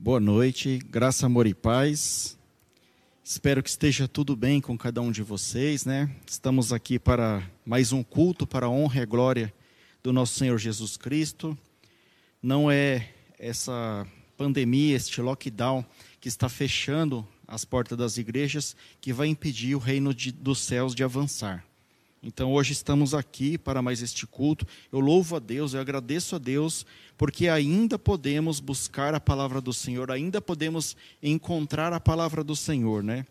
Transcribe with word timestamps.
Boa 0.00 0.20
noite, 0.20 0.78
graça, 0.88 1.26
amor 1.26 1.44
e 1.48 1.52
paz. 1.52 2.38
Espero 3.24 3.60
que 3.60 3.68
esteja 3.68 4.06
tudo 4.06 4.36
bem 4.36 4.60
com 4.60 4.78
cada 4.78 5.02
um 5.02 5.10
de 5.10 5.24
vocês, 5.24 5.84
né? 5.84 6.08
Estamos 6.24 6.72
aqui 6.72 7.00
para 7.00 7.42
mais 7.66 7.92
um 7.92 8.04
culto 8.04 8.46
para 8.46 8.66
a 8.66 8.70
honra 8.70 9.02
e 9.02 9.06
glória 9.06 9.52
do 10.00 10.12
nosso 10.12 10.38
Senhor 10.38 10.56
Jesus 10.56 10.96
Cristo. 10.96 11.58
Não 12.40 12.70
é 12.70 13.10
essa 13.40 14.06
pandemia, 14.36 14.94
este 14.94 15.20
lockdown 15.20 15.84
que 16.20 16.28
está 16.28 16.48
fechando 16.48 17.26
as 17.44 17.64
portas 17.64 17.98
das 17.98 18.18
igrejas 18.18 18.76
que 19.00 19.12
vai 19.12 19.26
impedir 19.26 19.74
o 19.74 19.80
reino 19.80 20.14
de, 20.14 20.30
dos 20.30 20.60
céus 20.60 20.94
de 20.94 21.02
avançar. 21.02 21.67
Então 22.22 22.52
hoje 22.52 22.72
estamos 22.72 23.14
aqui 23.14 23.56
para 23.56 23.80
mais 23.80 24.02
este 24.02 24.26
culto. 24.26 24.66
Eu 24.90 25.00
louvo 25.00 25.36
a 25.36 25.38
Deus, 25.38 25.74
eu 25.74 25.80
agradeço 25.80 26.34
a 26.34 26.38
Deus, 26.38 26.84
porque 27.16 27.48
ainda 27.48 27.98
podemos 27.98 28.60
buscar 28.60 29.14
a 29.14 29.20
palavra 29.20 29.60
do 29.60 29.72
Senhor, 29.72 30.10
ainda 30.10 30.40
podemos 30.40 30.96
encontrar 31.22 31.92
a 31.92 32.00
palavra 32.00 32.42
do 32.42 32.56
Senhor, 32.56 33.02
né? 33.02 33.24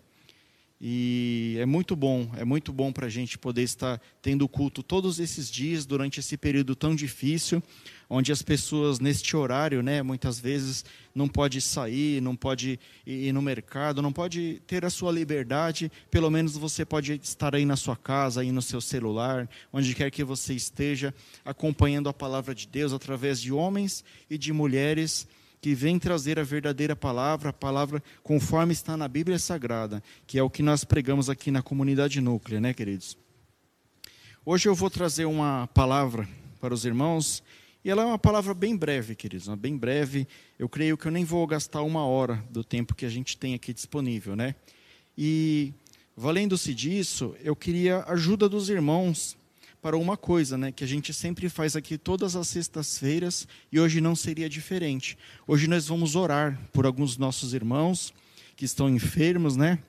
E 0.80 1.58
é 1.60 1.66
muito 1.66 1.96
bom, 1.96 2.30
é 2.38 2.46
muito 2.46 2.72
bom 2.72 2.92
para 2.92 3.08
a 3.08 3.10
gente 3.10 3.36
poder 3.36 3.64
estar 3.64 4.00
tendo 4.22 4.48
culto 4.48 4.84
todos 4.84 5.20
esses 5.20 5.50
dias, 5.50 5.88
durante 5.88 6.20
esse 6.20 6.38
período 6.38 6.76
tão 6.76 6.96
difícil, 6.96 7.64
onde 8.08 8.32
as 8.32 8.44
pessoas, 8.44 9.00
neste 9.00 9.36
horário, 9.36 9.82
né, 9.82 10.04
muitas 10.04 10.40
vezes 10.40 10.86
não 11.16 11.28
pode 11.28 11.60
sair, 11.62 12.22
não 12.22 12.36
pode 12.36 12.80
ir 13.08 13.34
no 13.34 13.42
mercado, 13.42 14.04
não 14.04 14.14
pode 14.14 14.62
ter 14.68 14.86
a 14.86 14.90
sua 14.92 15.12
liberdade, 15.12 15.92
pelo 16.12 16.30
menos 16.30 16.56
você 16.56 16.86
pode 16.86 17.20
estar 17.24 17.56
aí 17.56 17.66
na 17.66 17.76
sua 17.76 17.96
casa, 17.96 18.42
aí 18.42 18.52
no 18.52 18.62
seu 18.62 18.80
celular, 18.80 19.50
onde 19.74 19.96
quer 19.96 20.12
que 20.12 20.24
você 20.24 20.54
esteja, 20.54 21.12
acompanhando 21.44 22.08
a 22.08 22.14
palavra 22.14 22.54
de 22.54 22.68
Deus 22.68 22.94
através 22.94 23.42
de 23.42 23.52
homens 23.52 24.06
e 24.30 24.38
de 24.38 24.54
mulheres 24.54 25.28
que 25.60 25.74
vem 25.74 25.98
trazer 25.98 26.40
a 26.40 26.44
verdadeira 26.44 26.96
palavra, 26.96 27.50
a 27.50 27.54
palavra 27.54 28.04
conforme 28.24 28.74
está 28.74 28.96
na 28.96 29.08
Bíblia 29.08 29.40
Sagrada, 29.40 30.04
que 30.26 30.38
é 30.38 30.44
o 30.44 30.50
que 30.50 30.62
nós 30.62 30.84
pregamos 30.84 31.30
aqui 31.30 31.52
na 31.52 31.62
comunidade 31.62 32.22
núclea, 32.22 32.62
né, 32.62 32.74
queridos? 32.74 33.18
Hoje 34.46 34.70
eu 34.70 34.76
vou 34.76 34.90
trazer 34.90 35.26
uma 35.26 35.68
palavra 35.74 36.28
para 36.60 36.74
os 36.74 36.86
irmãos, 36.86 37.44
e 37.84 37.90
ela 37.90 38.04
é 38.04 38.06
uma 38.06 38.20
palavra 38.20 38.54
bem 38.54 38.76
breve, 38.76 39.16
queridos, 39.16 39.48
bem 39.56 39.78
breve. 39.78 40.28
Eu 40.60 40.68
creio 40.68 40.98
que 40.98 41.08
eu 41.08 41.12
nem 41.12 41.24
vou 41.24 41.46
gastar 41.48 41.82
uma 41.82 42.06
hora 42.06 42.44
do 42.50 42.64
tempo 42.64 42.96
que 42.96 43.06
a 43.06 43.10
gente 43.10 43.38
tem 43.38 43.54
aqui 43.54 43.74
disponível, 43.74 44.36
né? 44.36 44.56
E 45.18 45.74
valendo-se 46.16 46.74
disso, 46.74 47.36
eu 47.44 47.56
queria 47.56 48.00
a 48.00 48.14
ajuda 48.14 48.50
dos 48.50 48.70
irmãos 48.70 49.38
para 49.88 49.96
uma 49.96 50.18
coisa, 50.18 50.58
né, 50.58 50.70
que 50.70 50.84
a 50.84 50.88
gente 50.88 51.14
sempre 51.14 51.48
faz 51.48 51.74
aqui 51.74 51.98
todas 51.98 52.36
as 52.36 52.50
sextas-feiras 52.50 53.48
e 53.72 53.80
hoje 53.80 54.02
não 54.02 54.18
seria 54.18 54.50
diferente. 54.50 55.18
Hoje 55.48 55.66
nós 55.66 55.88
vamos 55.88 56.14
orar 56.14 56.60
por 56.74 56.86
alguns 56.86 57.18
nossos 57.18 57.54
irmãos 57.54 58.14
que 58.58 58.66
estão 58.66 58.90
enfermos, 58.90 59.56
né? 59.56 59.80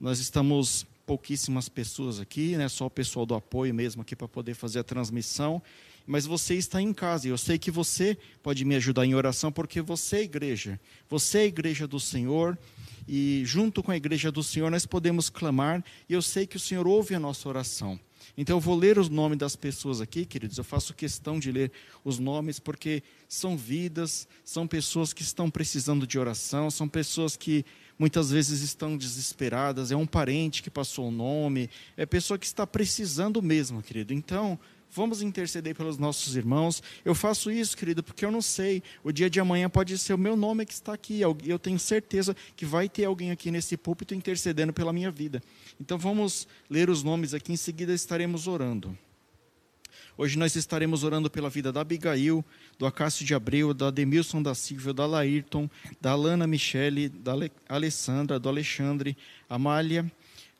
Nós 0.00 0.18
estamos 0.18 0.86
pouquíssimas 1.04 1.68
pessoas 1.68 2.20
aqui, 2.20 2.56
né? 2.56 2.70
Só 2.70 2.86
o 2.86 2.90
pessoal 2.90 3.26
do 3.26 3.34
apoio 3.34 3.74
mesmo 3.74 4.00
aqui 4.00 4.16
para 4.16 4.26
poder 4.26 4.54
fazer 4.54 4.78
a 4.78 4.82
transmissão. 4.82 5.60
Mas 6.06 6.24
você 6.24 6.54
está 6.54 6.80
em 6.80 6.94
casa 6.94 7.28
e 7.28 7.30
eu 7.30 7.36
sei 7.36 7.58
que 7.58 7.70
você 7.70 8.16
pode 8.42 8.64
me 8.64 8.74
ajudar 8.76 9.04
em 9.04 9.14
oração 9.14 9.52
porque 9.52 9.82
você 9.82 10.16
é 10.16 10.22
igreja. 10.22 10.80
Você 11.10 11.36
é 11.36 11.42
a 11.42 11.46
igreja 11.46 11.86
do 11.86 12.00
Senhor 12.00 12.58
e 13.06 13.42
junto 13.44 13.82
com 13.82 13.90
a 13.90 13.96
igreja 13.96 14.32
do 14.32 14.42
Senhor 14.42 14.70
nós 14.70 14.86
podemos 14.86 15.28
clamar 15.28 15.84
e 16.08 16.14
eu 16.14 16.22
sei 16.22 16.46
que 16.46 16.56
o 16.56 16.60
Senhor 16.60 16.86
ouve 16.86 17.14
a 17.14 17.20
nossa 17.20 17.46
oração. 17.46 18.00
Então 18.36 18.56
eu 18.56 18.60
vou 18.60 18.74
ler 18.74 18.98
os 18.98 19.08
nomes 19.08 19.38
das 19.38 19.54
pessoas 19.54 20.00
aqui, 20.00 20.24
queridos. 20.24 20.58
Eu 20.58 20.64
faço 20.64 20.92
questão 20.92 21.38
de 21.38 21.52
ler 21.52 21.70
os 22.04 22.18
nomes 22.18 22.58
porque 22.58 23.02
são 23.28 23.56
vidas, 23.56 24.26
são 24.44 24.66
pessoas 24.66 25.12
que 25.12 25.22
estão 25.22 25.50
precisando 25.50 26.06
de 26.06 26.18
oração, 26.18 26.70
são 26.70 26.88
pessoas 26.88 27.36
que 27.36 27.64
muitas 27.98 28.30
vezes 28.30 28.60
estão 28.60 28.96
desesperadas, 28.96 29.92
é 29.92 29.96
um 29.96 30.06
parente 30.06 30.62
que 30.62 30.70
passou 30.70 31.08
o 31.08 31.12
nome, 31.12 31.70
é 31.96 32.04
pessoa 32.04 32.38
que 32.38 32.46
está 32.46 32.66
precisando 32.66 33.40
mesmo, 33.40 33.82
querido. 33.82 34.12
Então, 34.12 34.58
vamos 34.94 35.20
interceder 35.20 35.74
pelos 35.74 35.98
nossos 35.98 36.36
irmãos. 36.36 36.82
Eu 37.04 37.14
faço 37.14 37.50
isso, 37.50 37.76
querido, 37.76 38.02
porque 38.02 38.24
eu 38.24 38.30
não 38.30 38.40
sei. 38.40 38.82
O 39.02 39.10
dia 39.10 39.28
de 39.28 39.40
amanhã 39.40 39.68
pode 39.68 39.98
ser 39.98 40.14
o 40.14 40.18
meu 40.18 40.36
nome 40.36 40.64
que 40.64 40.72
está 40.72 40.94
aqui. 40.94 41.20
Eu 41.20 41.58
tenho 41.58 41.78
certeza 41.78 42.36
que 42.54 42.64
vai 42.64 42.88
ter 42.88 43.04
alguém 43.04 43.32
aqui 43.32 43.50
nesse 43.50 43.76
púlpito 43.76 44.14
intercedendo 44.14 44.72
pela 44.72 44.92
minha 44.92 45.10
vida. 45.10 45.42
Então 45.80 45.98
vamos 45.98 46.46
ler 46.70 46.88
os 46.88 47.02
nomes 47.02 47.34
aqui, 47.34 47.52
em 47.52 47.56
seguida 47.56 47.92
estaremos 47.92 48.46
orando. 48.46 48.96
Hoje 50.16 50.38
nós 50.38 50.54
estaremos 50.54 51.02
orando 51.02 51.28
pela 51.28 51.50
vida 51.50 51.72
da 51.72 51.80
Abigail, 51.80 52.44
do 52.78 52.86
Acácio 52.86 53.26
de 53.26 53.34
Abreu, 53.34 53.74
da 53.74 53.90
Demilson 53.90 54.40
da 54.40 54.54
Silva, 54.54 54.94
da 54.94 55.06
Laírton, 55.06 55.68
da 56.00 56.12
Alana 56.12 56.46
Michele, 56.46 57.08
da 57.08 57.32
Alessandra, 57.68 58.38
do 58.38 58.48
Alexandre, 58.48 59.16
Amália, 59.50 60.08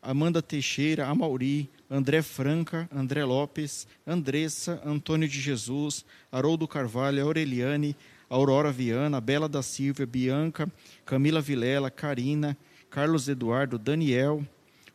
Amanda 0.04 0.42
Teixeira, 0.42 1.06
Amauri, 1.06 1.70
André 1.90 2.22
Franca, 2.22 2.88
André 2.94 3.24
Lopes, 3.24 3.86
Andressa, 4.06 4.80
Antônio 4.84 5.26
de 5.26 5.40
Jesus, 5.40 6.04
Haroldo 6.30 6.68
Carvalho, 6.68 7.22
Aureliane, 7.24 7.96
Aurora 8.28 8.70
Viana, 8.70 9.20
Bela 9.20 9.48
da 9.48 9.62
Silva, 9.62 10.04
Bianca, 10.04 10.70
Camila 11.06 11.40
Vilela, 11.40 11.90
Karina, 11.90 12.56
Carlos 12.90 13.28
Eduardo, 13.28 13.78
Daniel, 13.78 14.46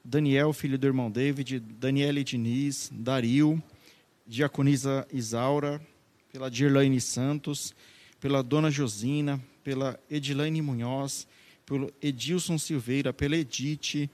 Daniel, 0.05 0.53
filho 0.53 0.77
do 0.77 0.87
irmão 0.87 1.09
David, 1.09 1.59
Daniele 1.59 2.23
Diniz, 2.23 2.89
Dario, 2.93 3.61
Diaconisa 4.27 5.07
Isaura, 5.11 5.81
pela 6.31 6.49
Dirlaine 6.49 7.01
Santos, 7.01 7.73
pela 8.19 8.43
Dona 8.43 8.69
Josina, 8.69 9.41
pela 9.63 9.99
Edilaine 10.09 10.61
Munhoz, 10.61 11.27
pelo 11.65 11.91
Edilson 12.01 12.57
Silveira, 12.57 13.11
pela 13.11 13.35
Edite, 13.35 14.09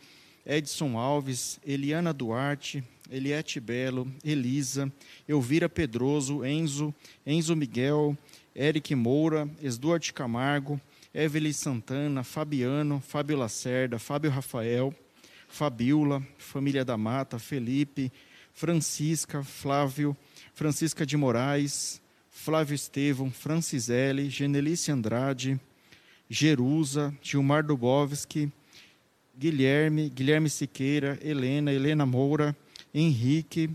Edson 0.46 0.96
Alves, 0.96 1.60
Eliana 1.66 2.14
Duarte, 2.14 2.84
Eliette 3.10 3.60
Belo, 3.60 4.08
Elisa, 4.24 4.92
Elvira 5.28 5.68
Pedroso, 5.68 6.46
Enzo, 6.46 6.94
Enzo 7.26 7.56
Miguel, 7.56 8.18
Eric 8.56 8.94
Moura, 8.96 9.50
Esduarte 9.62 10.14
Camargo, 10.14 10.80
Evelyn 11.14 11.54
Santana, 11.54 12.24
Fabiano, 12.24 13.02
Fábio 13.02 13.38
Lacerda, 13.38 13.98
Fábio 13.98 14.30
Rafael, 14.30 14.94
Fabiola, 15.48 16.22
família 16.38 16.84
da 16.84 16.98
Mata, 16.98 17.40
Felipe, 17.40 18.12
Francisca, 18.54 19.44
Flávio, 19.44 20.16
Francisca 20.54 21.06
de 21.06 21.18
Moraes, 21.18 22.02
Flávio 22.30 22.76
Estevão, 22.76 23.32
Francisele, 23.32 24.30
Genelice 24.30 24.92
Andrade, 24.92 25.60
Jerusa, 26.30 27.16
Gilmar 27.22 27.64
Dubovski, 27.64 28.52
Guilherme, 29.38 30.10
Guilherme 30.10 30.50
Siqueira, 30.50 31.20
Helena, 31.22 31.72
Helena 31.72 32.06
Moura, 32.06 32.56
Henrique, 32.94 33.70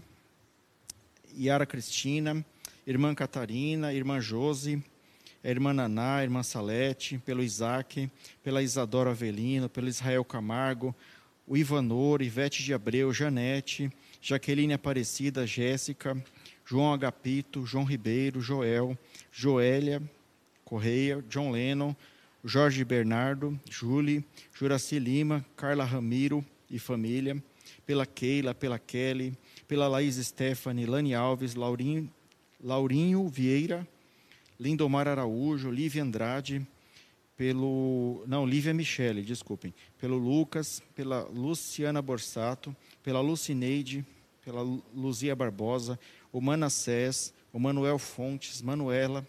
Yara 1.39 1.67
Cristina, 1.67 2.45
irmã 2.87 3.15
Catarina, 3.15 3.93
irmã 3.93 4.21
Josi, 4.21 4.83
irmã 5.45 5.75
Naná, 5.75 6.23
irmã 6.23 6.43
Salete, 6.43 7.19
pelo 7.19 7.43
Isaac, 7.43 8.11
pela 8.43 8.63
Isadora 8.63 9.11
Avelino, 9.11 9.69
pelo 9.69 9.89
Israel 9.89 10.25
Camargo, 10.25 10.95
o 11.47 11.57
Ivanor, 11.57 12.23
Ivete 12.23 12.63
de 12.63 12.73
Abreu, 12.73 13.13
Janete, 13.13 13.93
Jaqueline 14.23 14.73
Aparecida, 14.73 15.47
Jéssica, 15.47 16.17
João 16.65 16.93
Agapito, 16.93 17.67
João 17.67 17.85
Ribeiro, 17.85 18.41
Joel, 18.41 18.97
Joélia 19.31 20.03
Correia, 20.65 21.23
John 21.29 21.51
Lennon, 21.51 21.97
Jorge 22.45 22.85
Bernardo, 22.85 23.59
Julie, 23.69 24.25
Juraci 24.53 24.99
Lima, 24.99 25.45
Carla 25.57 25.85
Ramiro 25.85 26.45
e 26.71 26.79
família, 26.79 27.43
pela 27.87 28.07
Keila, 28.07 28.55
pela 28.55 28.79
Kelly, 28.79 29.37
pela 29.69 29.89
Laís 29.89 30.17
Stephanie, 30.17 30.87
Lani 30.87 31.15
Alves, 31.15 31.55
Laurinho, 31.55 32.11
Laurinho 32.63 33.29
Vieira, 33.29 33.87
Lindomar 34.59 35.09
Araújo, 35.09 35.71
Lívia 35.71 36.03
Andrade, 36.03 36.67
pelo. 37.37 38.23
Não, 38.27 38.45
Lívia 38.45 38.75
Michele, 38.75 39.23
desculpem. 39.23 39.73
Pelo 39.99 40.19
Lucas, 40.19 40.83
pela 40.95 41.23
Luciana 41.23 42.03
Borsato, 42.03 42.77
pela 43.03 43.21
Lucineide, 43.21 44.05
pela 44.45 44.61
Luzia 44.95 45.35
Barbosa, 45.35 45.99
o 46.31 46.41
Manassés, 46.41 47.33
o 47.53 47.59
Manuel 47.59 47.99
Fontes, 47.99 48.61
Manuela, 48.61 49.27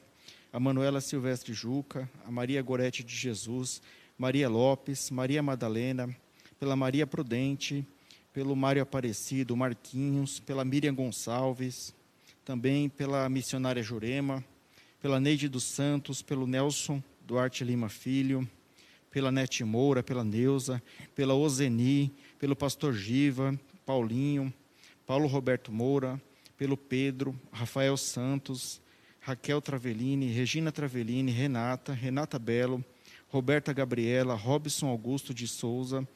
a 0.54 0.60
Manuela 0.60 1.00
Silvestre 1.00 1.54
Juca, 1.54 2.10
a 2.26 2.32
Maria 2.32 2.62
Gorete 2.62 3.04
de 3.04 3.16
Jesus, 3.16 3.82
Maria 4.18 4.50
Lopes, 4.50 5.10
Maria 5.10 5.42
Madalena, 5.42 6.14
pela 6.60 6.76
Maria 6.76 7.08
Prudente, 7.08 7.86
pelo 8.34 8.56
Mário 8.56 8.82
Aparecido, 8.82 9.56
Marquinhos, 9.56 10.40
pela 10.40 10.66
Miriam 10.66 10.94
Gonçalves, 10.94 11.96
também 12.44 12.90
pela 12.90 13.30
missionária 13.30 13.82
Jurema, 13.82 14.44
pela 15.02 15.20
Neide 15.20 15.48
dos 15.48 15.64
Santos, 15.64 16.22
pelo 16.22 16.46
Nelson 16.46 17.02
Duarte 17.26 17.64
Lima 17.64 17.88
Filho, 17.88 18.48
pela 19.10 19.32
Nete 19.32 19.64
Moura, 19.64 20.04
pela 20.04 20.24
Neuza, 20.24 20.84
pela 21.16 21.34
Ozeni, 21.34 22.12
pelo 22.38 22.56
pastor 22.56 22.94
Giva, 22.94 23.58
Paulinho, 23.86 24.54
Paulo 25.06 25.28
Roberto 25.28 25.72
Moura, 25.72 26.22
pelo 26.58 26.76
Pedro, 26.76 27.40
Rafael 27.52 27.96
Santos, 27.96 28.81
Raquel 29.24 29.62
Travellini, 29.62 30.34
Regina 30.34 30.72
Travellini, 30.72 31.32
Renata, 31.32 31.94
Renata 31.94 32.40
Belo, 32.40 32.84
Roberta 33.30 33.72
Gabriela, 33.72 34.34
Robson 34.34 34.88
Augusto 34.88 35.32
de 35.32 35.48
Souza 35.48 36.08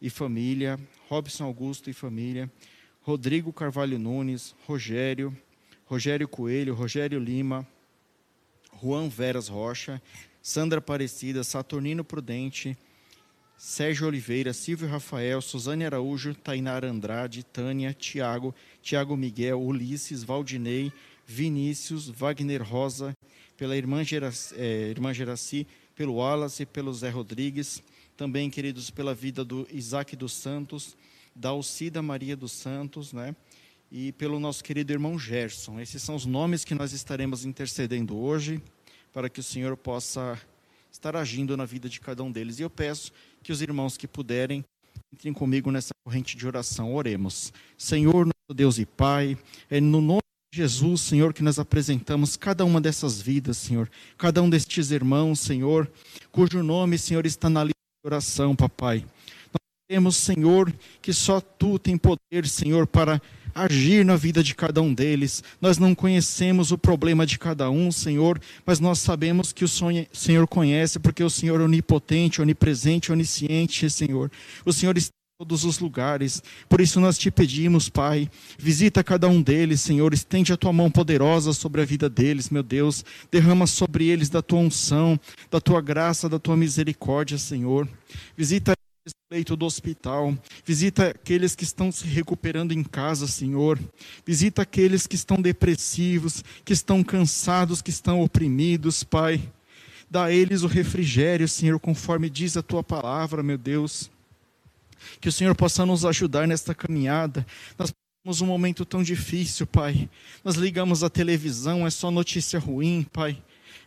e 0.00 0.08
família, 0.08 0.78
Robson 1.10 1.44
Augusto 1.44 1.90
e 1.90 1.92
família, 1.92 2.50
Rodrigo 3.02 3.52
Carvalho 3.52 3.98
Nunes, 3.98 4.54
Rogério, 4.66 5.36
Rogério 5.84 6.28
Coelho, 6.28 6.74
Rogério 6.74 7.18
Lima, 7.18 7.66
Juan 8.80 9.08
Veras 9.08 9.48
Rocha, 9.48 10.00
Sandra 10.40 10.78
Aparecida, 10.78 11.42
Saturnino 11.42 12.04
Prudente, 12.04 12.78
Sérgio 13.56 14.06
Oliveira, 14.06 14.52
Silvio 14.52 14.88
Rafael, 14.88 15.40
Suzane 15.42 15.84
Araújo, 15.84 16.34
Tainara 16.34 16.88
Andrade, 16.88 17.42
Tânia, 17.42 17.92
Tiago, 17.92 18.54
Tiago 18.80 19.16
Miguel, 19.16 19.60
Ulisses, 19.60 20.22
Valdinei, 20.22 20.92
Vinícius, 21.26 22.08
Wagner 22.08 22.62
Rosa, 22.62 23.16
pela 23.56 23.76
irmã 23.76 24.02
Geraci, 24.04 24.54
é, 24.56 24.88
irmã 24.90 25.12
Geraci 25.12 25.66
pelo 25.94 26.14
Wallace, 26.14 26.66
pelo 26.66 26.92
Zé 26.92 27.08
Rodrigues, 27.08 27.82
também, 28.16 28.50
queridos, 28.50 28.90
pela 28.90 29.14
vida 29.14 29.44
do 29.44 29.66
Isaac 29.72 30.16
dos 30.16 30.32
Santos, 30.32 30.96
da 31.34 31.50
Alcida 31.50 32.02
Maria 32.02 32.36
dos 32.36 32.52
Santos, 32.52 33.12
né? 33.12 33.34
E 33.90 34.12
pelo 34.12 34.40
nosso 34.40 34.62
querido 34.62 34.92
irmão 34.92 35.18
Gerson. 35.18 35.80
Esses 35.80 36.02
são 36.02 36.14
os 36.14 36.26
nomes 36.26 36.64
que 36.64 36.74
nós 36.74 36.92
estaremos 36.92 37.44
intercedendo 37.44 38.16
hoje, 38.16 38.60
para 39.12 39.28
que 39.28 39.40
o 39.40 39.42
Senhor 39.42 39.76
possa 39.76 40.40
estar 40.90 41.16
agindo 41.16 41.56
na 41.56 41.64
vida 41.64 41.88
de 41.88 42.00
cada 42.00 42.22
um 42.22 42.30
deles. 42.30 42.58
E 42.58 42.62
eu 42.62 42.70
peço 42.70 43.12
que 43.42 43.52
os 43.52 43.62
irmãos 43.62 43.96
que 43.96 44.08
puderem 44.08 44.64
entrem 45.12 45.32
comigo 45.32 45.70
nessa 45.70 45.90
corrente 46.04 46.36
de 46.36 46.46
oração. 46.46 46.94
Oremos. 46.94 47.52
Senhor, 47.78 48.26
nosso 48.26 48.54
Deus 48.54 48.78
e 48.78 48.86
Pai, 48.86 49.38
é 49.70 49.80
no 49.80 50.00
nome 50.00 50.23
Jesus, 50.54 51.00
Senhor, 51.00 51.34
que 51.34 51.42
nós 51.42 51.58
apresentamos 51.58 52.36
cada 52.36 52.64
uma 52.64 52.80
dessas 52.80 53.20
vidas, 53.20 53.56
Senhor, 53.56 53.90
cada 54.16 54.40
um 54.40 54.48
destes 54.48 54.92
irmãos, 54.92 55.40
Senhor, 55.40 55.90
cujo 56.30 56.62
nome, 56.62 56.96
Senhor, 56.96 57.26
está 57.26 57.50
na 57.50 57.64
lista 57.64 57.74
de 57.74 58.06
oração, 58.06 58.54
papai. 58.54 59.00
Nós 59.00 59.88
temos, 59.88 60.16
Senhor, 60.16 60.72
que 61.02 61.12
só 61.12 61.40
tu 61.40 61.76
tem 61.76 61.98
poder, 61.98 62.46
Senhor, 62.46 62.86
para 62.86 63.20
agir 63.52 64.04
na 64.04 64.14
vida 64.14 64.44
de 64.44 64.54
cada 64.54 64.80
um 64.80 64.94
deles. 64.94 65.42
Nós 65.60 65.76
não 65.76 65.92
conhecemos 65.92 66.70
o 66.70 66.78
problema 66.78 67.26
de 67.26 67.36
cada 67.36 67.68
um, 67.68 67.90
Senhor, 67.90 68.40
mas 68.64 68.78
nós 68.78 69.00
sabemos 69.00 69.52
que 69.52 69.64
o 69.64 69.68
Senhor 69.68 70.46
conhece, 70.46 71.00
porque 71.00 71.24
o 71.24 71.30
Senhor 71.30 71.60
é 71.60 71.64
onipotente, 71.64 72.40
onipresente, 72.40 73.10
onisciente, 73.10 73.90
Senhor. 73.90 74.30
O 74.64 74.72
Senhor 74.72 74.96
está 74.96 75.10
todos 75.36 75.64
os 75.64 75.80
lugares. 75.80 76.40
Por 76.68 76.80
isso 76.80 77.00
nós 77.00 77.18
te 77.18 77.28
pedimos, 77.28 77.88
Pai, 77.88 78.30
visita 78.56 79.02
cada 79.02 79.28
um 79.28 79.42
deles, 79.42 79.80
Senhor, 79.80 80.14
estende 80.14 80.52
a 80.52 80.56
tua 80.56 80.72
mão 80.72 80.88
poderosa 80.88 81.52
sobre 81.52 81.82
a 81.82 81.84
vida 81.84 82.08
deles, 82.08 82.50
meu 82.50 82.62
Deus. 82.62 83.04
Derrama 83.32 83.66
sobre 83.66 84.06
eles 84.06 84.30
da 84.30 84.40
tua 84.40 84.60
unção, 84.60 85.18
da 85.50 85.60
tua 85.60 85.80
graça, 85.80 86.28
da 86.28 86.38
tua 86.38 86.56
misericórdia, 86.56 87.36
Senhor. 87.36 87.88
Visita 88.36 88.74
leito 89.30 89.56
do 89.56 89.66
hospital, 89.66 90.38
visita 90.64 91.08
aqueles 91.08 91.56
que 91.56 91.64
estão 91.64 91.90
se 91.90 92.06
recuperando 92.06 92.70
em 92.70 92.84
casa, 92.84 93.26
Senhor. 93.26 93.76
Visita 94.24 94.62
aqueles 94.62 95.04
que 95.04 95.16
estão 95.16 95.42
depressivos, 95.42 96.44
que 96.64 96.72
estão 96.72 97.02
cansados, 97.02 97.82
que 97.82 97.90
estão 97.90 98.22
oprimidos, 98.22 99.02
Pai. 99.02 99.42
Dá 100.08 100.26
a 100.26 100.32
eles 100.32 100.62
o 100.62 100.68
refrigério, 100.68 101.48
Senhor, 101.48 101.80
conforme 101.80 102.30
diz 102.30 102.56
a 102.56 102.62
tua 102.62 102.84
palavra, 102.84 103.42
meu 103.42 103.58
Deus. 103.58 104.13
Que 105.20 105.28
o 105.28 105.32
Senhor 105.32 105.54
possa 105.54 105.84
nos 105.84 106.04
ajudar 106.04 106.46
nesta 106.46 106.74
caminhada. 106.74 107.46
Nós 107.78 107.92
temos 108.22 108.40
um 108.40 108.46
momento 108.46 108.84
tão 108.84 109.02
difícil, 109.02 109.66
Pai. 109.66 110.08
Nós 110.42 110.56
ligamos 110.56 111.02
a 111.02 111.10
televisão, 111.10 111.86
é 111.86 111.90
só 111.90 112.10
notícia 112.10 112.58
ruim, 112.58 113.06
Pai 113.12 113.40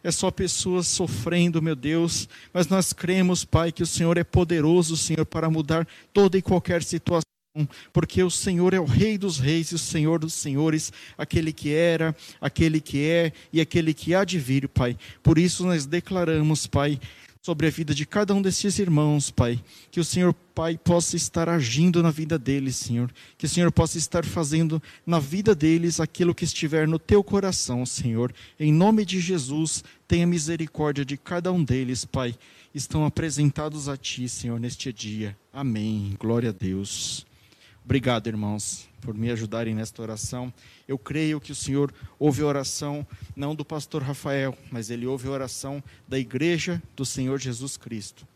é 0.03 0.11
só 0.11 0.29
pessoas 0.29 0.87
sofrendo, 0.87 1.61
meu 1.61 1.75
Deus, 1.75 2.29
mas 2.53 2.67
nós 2.67 2.93
cremos, 2.93 3.43
Pai, 3.43 3.71
que 3.71 3.83
o 3.83 3.87
Senhor 3.87 4.17
é 4.17 4.23
poderoso, 4.23 4.95
Senhor, 4.95 5.25
para 5.25 5.49
mudar 5.49 5.87
toda 6.13 6.37
e 6.37 6.41
qualquer 6.41 6.83
situação 6.83 7.23
porque 7.91 8.21
o 8.21 8.29
Senhor 8.29 8.73
é 8.73 8.79
o 8.79 8.85
Rei 8.85 9.17
dos 9.17 9.39
Reis 9.39 9.71
e 9.71 9.75
o 9.75 9.79
Senhor 9.79 10.19
dos 10.19 10.33
Senhores, 10.33 10.91
aquele 11.17 11.51
que 11.51 11.73
era, 11.73 12.15
aquele 12.39 12.79
que 12.79 13.03
é 13.03 13.31
e 13.51 13.61
aquele 13.61 13.93
que 13.93 14.13
há 14.13 14.23
de 14.23 14.37
vir, 14.37 14.67
Pai. 14.67 14.97
Por 15.23 15.37
isso 15.37 15.65
nós 15.65 15.85
declaramos, 15.85 16.67
Pai, 16.67 16.99
sobre 17.47 17.67
a 17.67 17.69
vida 17.69 17.95
de 17.95 18.05
cada 18.05 18.35
um 18.35 18.41
desses 18.41 18.77
irmãos, 18.77 19.31
Pai. 19.31 19.63
Que 19.89 20.01
o 20.01 20.03
Senhor, 20.03 20.33
Pai, 20.53 20.77
possa 20.77 21.15
estar 21.15 21.47
agindo 21.47 22.03
na 22.03 22.11
vida 22.11 22.37
deles, 22.37 22.75
Senhor. 22.75 23.09
Que 23.37 23.45
o 23.45 23.49
Senhor 23.49 23.71
possa 23.71 23.97
estar 23.97 24.25
fazendo 24.25 24.83
na 25.05 25.17
vida 25.17 25.55
deles 25.55 26.01
aquilo 26.01 26.35
que 26.35 26.43
estiver 26.43 26.85
no 26.85 26.99
teu 26.99 27.23
coração, 27.23 27.85
Senhor. 27.85 28.33
Em 28.59 28.73
nome 28.73 29.05
de 29.05 29.21
Jesus, 29.21 29.81
tenha 30.05 30.27
misericórdia 30.27 31.05
de 31.05 31.15
cada 31.15 31.49
um 31.49 31.63
deles, 31.63 32.03
Pai. 32.03 32.35
Estão 32.75 33.05
apresentados 33.05 33.87
a 33.87 33.95
Ti, 33.95 34.27
Senhor, 34.27 34.59
neste 34.59 34.91
dia. 34.91 35.33
Amém. 35.53 36.17
Glória 36.19 36.49
a 36.49 36.51
Deus. 36.51 37.25
Obrigado, 37.85 38.27
irmãos, 38.27 38.89
por 39.01 39.13
me 39.13 39.31
ajudarem 39.31 39.73
nesta 39.73 40.01
oração. 40.01 40.53
Eu 40.87 40.97
creio 40.97 41.39
que 41.39 41.51
o 41.51 41.55
Senhor 41.55 41.93
ouve 42.17 42.41
a 42.41 42.45
oração 42.45 43.05
não 43.35 43.55
do 43.55 43.63
pastor 43.63 44.01
Rafael, 44.01 44.57
mas 44.71 44.89
ele 44.89 45.05
ouve 45.05 45.27
a 45.27 45.31
oração 45.31 45.83
da 46.07 46.17
igreja 46.17 46.81
do 46.95 47.05
Senhor 47.05 47.39
Jesus 47.39 47.77
Cristo. 47.77 48.27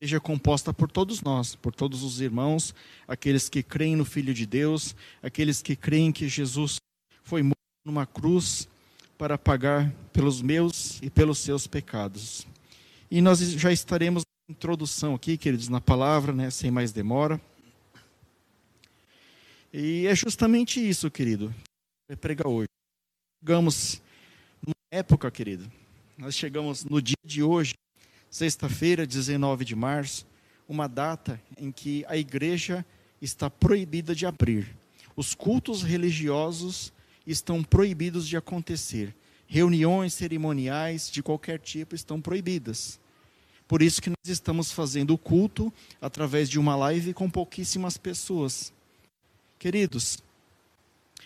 Igreja 0.00 0.18
é 0.18 0.20
composta 0.20 0.72
por 0.72 0.90
todos 0.90 1.22
nós, 1.22 1.54
por 1.54 1.74
todos 1.74 2.02
os 2.02 2.20
irmãos, 2.20 2.74
aqueles 3.08 3.48
que 3.48 3.62
creem 3.62 3.96
no 3.96 4.04
Filho 4.04 4.34
de 4.34 4.44
Deus, 4.44 4.94
aqueles 5.22 5.62
que 5.62 5.74
creem 5.74 6.12
que 6.12 6.28
Jesus 6.28 6.76
foi 7.22 7.42
morto 7.42 7.54
numa 7.86 8.04
cruz 8.04 8.68
para 9.16 9.38
pagar 9.38 9.90
pelos 10.12 10.42
meus 10.42 11.00
e 11.00 11.08
pelos 11.08 11.38
seus 11.38 11.66
pecados. 11.66 12.46
E 13.10 13.20
nós 13.22 13.38
já 13.38 13.72
estaremos 13.72 14.24
introdução 14.48 15.14
aqui, 15.14 15.38
queridos, 15.38 15.68
na 15.68 15.80
palavra, 15.80 16.32
né, 16.32 16.50
sem 16.50 16.70
mais 16.70 16.92
demora. 16.92 17.40
E 19.76 20.06
é 20.06 20.14
justamente 20.14 20.78
isso, 20.78 21.10
querido, 21.10 21.52
que 22.08 22.14
prega 22.14 22.48
hoje. 22.48 22.68
Chegamos 23.42 24.00
numa 24.64 24.76
época, 24.88 25.28
querido, 25.32 25.68
nós 26.16 26.36
chegamos 26.36 26.84
no 26.84 27.02
dia 27.02 27.16
de 27.24 27.42
hoje, 27.42 27.74
sexta-feira, 28.30 29.04
19 29.04 29.64
de 29.64 29.74
março, 29.74 30.24
uma 30.68 30.86
data 30.86 31.42
em 31.58 31.72
que 31.72 32.04
a 32.06 32.16
igreja 32.16 32.86
está 33.20 33.50
proibida 33.50 34.14
de 34.14 34.24
abrir. 34.24 34.76
Os 35.16 35.34
cultos 35.34 35.82
religiosos 35.82 36.92
estão 37.26 37.60
proibidos 37.60 38.28
de 38.28 38.36
acontecer. 38.36 39.12
Reuniões 39.44 40.14
cerimoniais 40.14 41.10
de 41.10 41.20
qualquer 41.20 41.58
tipo 41.58 41.96
estão 41.96 42.20
proibidas. 42.20 43.00
Por 43.66 43.82
isso 43.82 44.00
que 44.00 44.10
nós 44.10 44.28
estamos 44.28 44.70
fazendo 44.70 45.14
o 45.14 45.18
culto 45.18 45.72
através 46.00 46.48
de 46.48 46.60
uma 46.60 46.76
live 46.76 47.12
com 47.12 47.28
pouquíssimas 47.28 47.96
pessoas. 47.96 48.72
Queridos, 49.64 50.18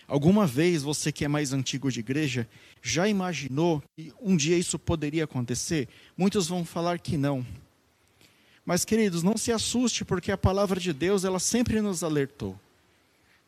alguma 0.07 0.47
vez 0.47 0.85
você 0.85 1.11
que 1.11 1.25
é 1.25 1.29
mais 1.29 1.53
antigo 1.53 1.91
de 1.91 1.99
igreja 1.99 2.49
já 2.81 3.09
imaginou 3.09 3.83
que 3.97 4.13
um 4.23 4.37
dia 4.37 4.57
isso 4.57 4.79
poderia 4.79 5.25
acontecer? 5.25 5.89
Muitos 6.17 6.47
vão 6.47 6.65
falar 6.65 7.01
que 7.01 7.17
não. 7.17 7.45
Mas 8.65 8.85
queridos, 8.85 9.25
não 9.25 9.37
se 9.37 9.51
assuste 9.51 10.05
porque 10.05 10.31
a 10.31 10.39
palavra 10.39 10.79
de 10.79 10.93
Deus, 10.93 11.25
ela 11.25 11.41
sempre 11.41 11.81
nos 11.81 12.05
alertou. 12.05 12.57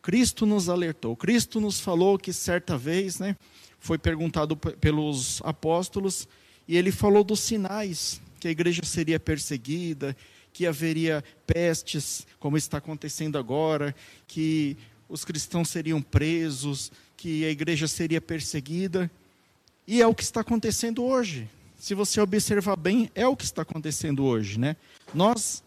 Cristo 0.02 0.44
nos 0.44 0.68
alertou. 0.68 1.14
Cristo 1.14 1.60
nos 1.60 1.78
falou 1.78 2.18
que 2.18 2.32
certa 2.32 2.76
vez, 2.76 3.20
né, 3.20 3.36
foi 3.78 3.96
perguntado 3.96 4.56
pelos 4.56 5.40
apóstolos 5.44 6.26
e 6.66 6.76
ele 6.76 6.90
falou 6.90 7.22
dos 7.22 7.38
sinais 7.38 8.20
que 8.40 8.48
a 8.48 8.50
igreja 8.50 8.82
seria 8.84 9.20
perseguida, 9.20 10.16
que 10.52 10.66
haveria 10.66 11.24
pestes, 11.46 12.26
como 12.38 12.56
está 12.56 12.78
acontecendo 12.78 13.38
agora, 13.38 13.94
que 14.26 14.76
os 15.08 15.24
cristãos 15.24 15.68
seriam 15.68 16.00
presos, 16.00 16.92
que 17.16 17.44
a 17.44 17.50
igreja 17.50 17.86
seria 17.88 18.20
perseguida. 18.20 19.10
E 19.86 20.00
é 20.00 20.06
o 20.06 20.14
que 20.14 20.22
está 20.22 20.40
acontecendo 20.40 21.04
hoje. 21.04 21.48
Se 21.78 21.94
você 21.94 22.20
observar 22.20 22.76
bem, 22.76 23.10
é 23.14 23.26
o 23.26 23.36
que 23.36 23.44
está 23.44 23.62
acontecendo 23.62 24.24
hoje, 24.24 24.58
né? 24.58 24.76
Nós, 25.12 25.62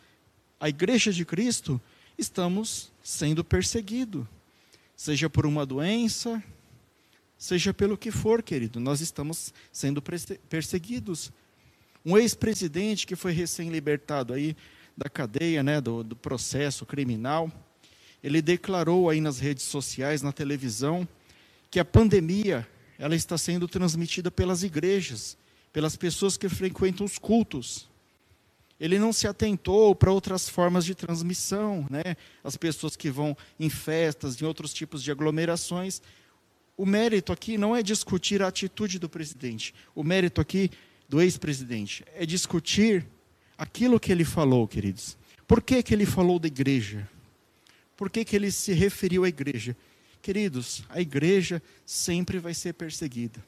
a 0.60 0.70
igreja 0.70 1.12
de 1.12 1.26
Cristo, 1.26 1.82
estamos 2.18 2.92
sendo 3.04 3.44
perseguidos, 3.44 4.26
seja 4.96 5.30
por 5.30 5.46
uma 5.46 5.66
doença, 5.66 6.42
seja 7.38 7.74
pelo 7.74 7.98
que 7.98 8.12
for, 8.12 8.42
querido, 8.42 8.80
nós 8.80 9.02
estamos 9.02 9.54
sendo 9.72 10.02
perseguidos. 10.50 11.32
Um 12.06 12.18
ex-presidente 12.18 13.08
que 13.08 13.16
foi 13.16 13.32
recém-libertado 13.32 14.34
aí 14.34 14.56
da 14.96 15.10
cadeia, 15.10 15.64
né, 15.64 15.80
do, 15.80 16.04
do 16.04 16.16
processo 16.16 16.86
criminal, 16.86 17.52
ele 18.24 18.42
declarou 18.42 19.10
aí 19.10 19.20
nas 19.20 19.40
redes 19.40 19.64
sociais, 19.66 20.22
na 20.22 20.32
televisão, 20.32 21.08
que 21.70 21.80
a 21.80 21.86
pandemia 21.86 22.68
ela 22.98 23.16
está 23.16 23.38
sendo 23.38 23.68
transmitida 23.68 24.30
pelas 24.30 24.64
igrejas, 24.64 25.38
pelas 25.72 25.96
pessoas 25.96 26.38
que 26.38 26.48
frequentam 26.48 27.06
os 27.06 27.18
cultos. 27.18 27.90
Ele 28.80 29.00
não 29.00 29.12
se 29.12 29.28
atentou 29.28 29.96
para 29.96 30.12
outras 30.12 30.48
formas 30.48 30.86
de 30.86 30.94
transmissão, 30.94 31.88
né? 31.90 32.16
As 32.44 32.58
pessoas 32.58 32.96
que 32.96 33.10
vão 33.10 33.36
em 33.60 33.70
festas, 33.70 34.42
em 34.42 34.46
outros 34.46 34.74
tipos 34.74 35.02
de 35.02 35.12
aglomerações. 35.12 36.02
O 36.76 36.86
mérito 36.86 37.32
aqui 37.32 37.58
não 37.58 37.76
é 37.76 37.82
discutir 37.82 38.42
a 38.42 38.48
atitude 38.48 39.00
do 39.00 39.10
presidente. 39.10 39.74
O 39.96 40.04
mérito 40.04 40.42
aqui 40.42 40.70
do 41.14 41.22
ex-presidente, 41.22 42.04
é 42.16 42.26
discutir 42.26 43.06
aquilo 43.56 44.00
que 44.00 44.12
ele 44.12 44.26
falou, 44.26 44.68
queridos. 44.68 45.16
Por 45.48 45.62
que, 45.62 45.84
que 45.84 45.94
ele 45.94 46.08
falou 46.08 46.40
da 46.40 46.48
igreja? 46.48 47.08
Por 47.96 48.10
que, 48.10 48.26
que 48.26 48.36
ele 48.36 48.50
se 48.50 48.74
referiu 48.74 49.24
à 49.24 49.30
igreja? 49.30 49.78
Queridos, 50.24 50.84
a 50.90 51.00
igreja 51.00 51.62
sempre 51.86 52.40
vai 52.40 52.56
ser 52.56 52.74
perseguida. 52.74 53.46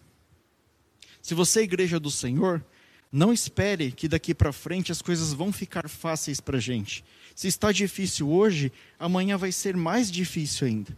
Se 1.23 1.33
você 1.33 1.61
é 1.61 1.63
igreja 1.63 1.99
do 1.99 2.11
Senhor, 2.11 2.63
não 3.11 3.33
espere 3.33 3.91
que 3.91 4.07
daqui 4.07 4.35
para 4.35 4.53
frente 4.53 4.91
as 4.91 5.01
coisas 5.01 5.33
vão 5.33 5.51
ficar 5.51 5.89
fáceis 5.89 6.39
para 6.39 6.57
a 6.57 6.61
gente. 6.61 7.03
Se 7.33 7.47
está 7.47 7.71
difícil 7.71 8.29
hoje, 8.29 8.71
amanhã 8.99 9.39
vai 9.39 9.51
ser 9.51 9.75
mais 9.75 10.11
difícil 10.11 10.67
ainda. 10.67 10.95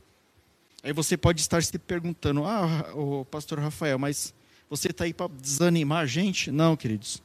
Aí 0.84 0.92
você 0.92 1.16
pode 1.16 1.40
estar 1.40 1.64
se 1.64 1.80
perguntando: 1.80 2.44
ah, 2.44 2.92
o 2.94 3.24
pastor 3.24 3.58
Rafael, 3.58 3.98
mas 3.98 4.34
você 4.70 4.90
está 4.90 5.06
aí 5.06 5.14
para 5.14 5.32
desanimar 5.42 6.04
a 6.04 6.06
gente? 6.06 6.52
Não, 6.52 6.76
queridos. 6.76 7.22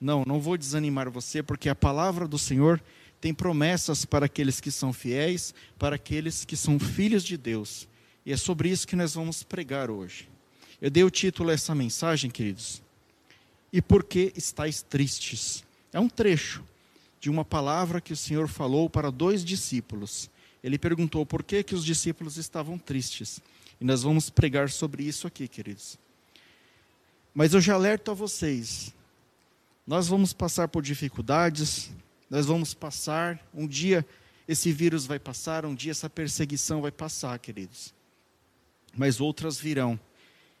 Não, 0.00 0.24
não 0.26 0.40
vou 0.40 0.56
desanimar 0.56 1.10
você, 1.10 1.42
porque 1.42 1.68
a 1.68 1.74
palavra 1.74 2.26
do 2.26 2.38
Senhor 2.38 2.82
tem 3.20 3.34
promessas 3.34 4.04
para 4.04 4.26
aqueles 4.26 4.60
que 4.60 4.70
são 4.70 4.92
fiéis, 4.92 5.54
para 5.78 5.96
aqueles 5.96 6.44
que 6.44 6.56
são 6.56 6.78
filhos 6.78 7.22
de 7.22 7.36
Deus. 7.36 7.86
E 8.24 8.32
é 8.32 8.36
sobre 8.36 8.70
isso 8.70 8.86
que 8.86 8.96
nós 8.96 9.14
vamos 9.14 9.42
pregar 9.42 9.90
hoje. 9.90 10.28
Eu 10.80 10.90
dei 10.90 11.04
o 11.04 11.10
título 11.10 11.50
a 11.50 11.52
essa 11.52 11.74
mensagem, 11.74 12.30
queridos. 12.30 12.82
E 13.72 13.82
por 13.82 14.02
que 14.02 14.32
estáis 14.34 14.82
tristes? 14.82 15.62
É 15.92 16.00
um 16.00 16.08
trecho 16.08 16.64
de 17.20 17.28
uma 17.28 17.44
palavra 17.44 18.00
que 18.00 18.12
o 18.12 18.16
Senhor 18.16 18.48
falou 18.48 18.88
para 18.88 19.10
dois 19.10 19.44
discípulos. 19.44 20.30
Ele 20.64 20.78
perguntou 20.78 21.26
por 21.26 21.42
que, 21.42 21.62
que 21.62 21.74
os 21.74 21.84
discípulos 21.84 22.38
estavam 22.38 22.78
tristes. 22.78 23.40
E 23.78 23.84
nós 23.84 24.02
vamos 24.02 24.30
pregar 24.30 24.70
sobre 24.70 25.04
isso 25.04 25.26
aqui, 25.26 25.46
queridos. 25.46 25.98
Mas 27.34 27.54
eu 27.54 27.60
já 27.60 27.74
alerto 27.74 28.10
a 28.10 28.14
vocês: 28.14 28.94
nós 29.86 30.08
vamos 30.08 30.32
passar 30.32 30.68
por 30.68 30.82
dificuldades, 30.82 31.90
nós 32.28 32.46
vamos 32.46 32.74
passar, 32.74 33.40
um 33.54 33.66
dia 33.66 34.06
esse 34.46 34.72
vírus 34.72 35.06
vai 35.06 35.18
passar, 35.18 35.64
um 35.64 35.74
dia 35.74 35.92
essa 35.92 36.10
perseguição 36.10 36.80
vai 36.80 36.90
passar, 36.90 37.38
queridos. 37.38 37.94
Mas 38.96 39.20
outras 39.20 39.58
virão. 39.58 39.98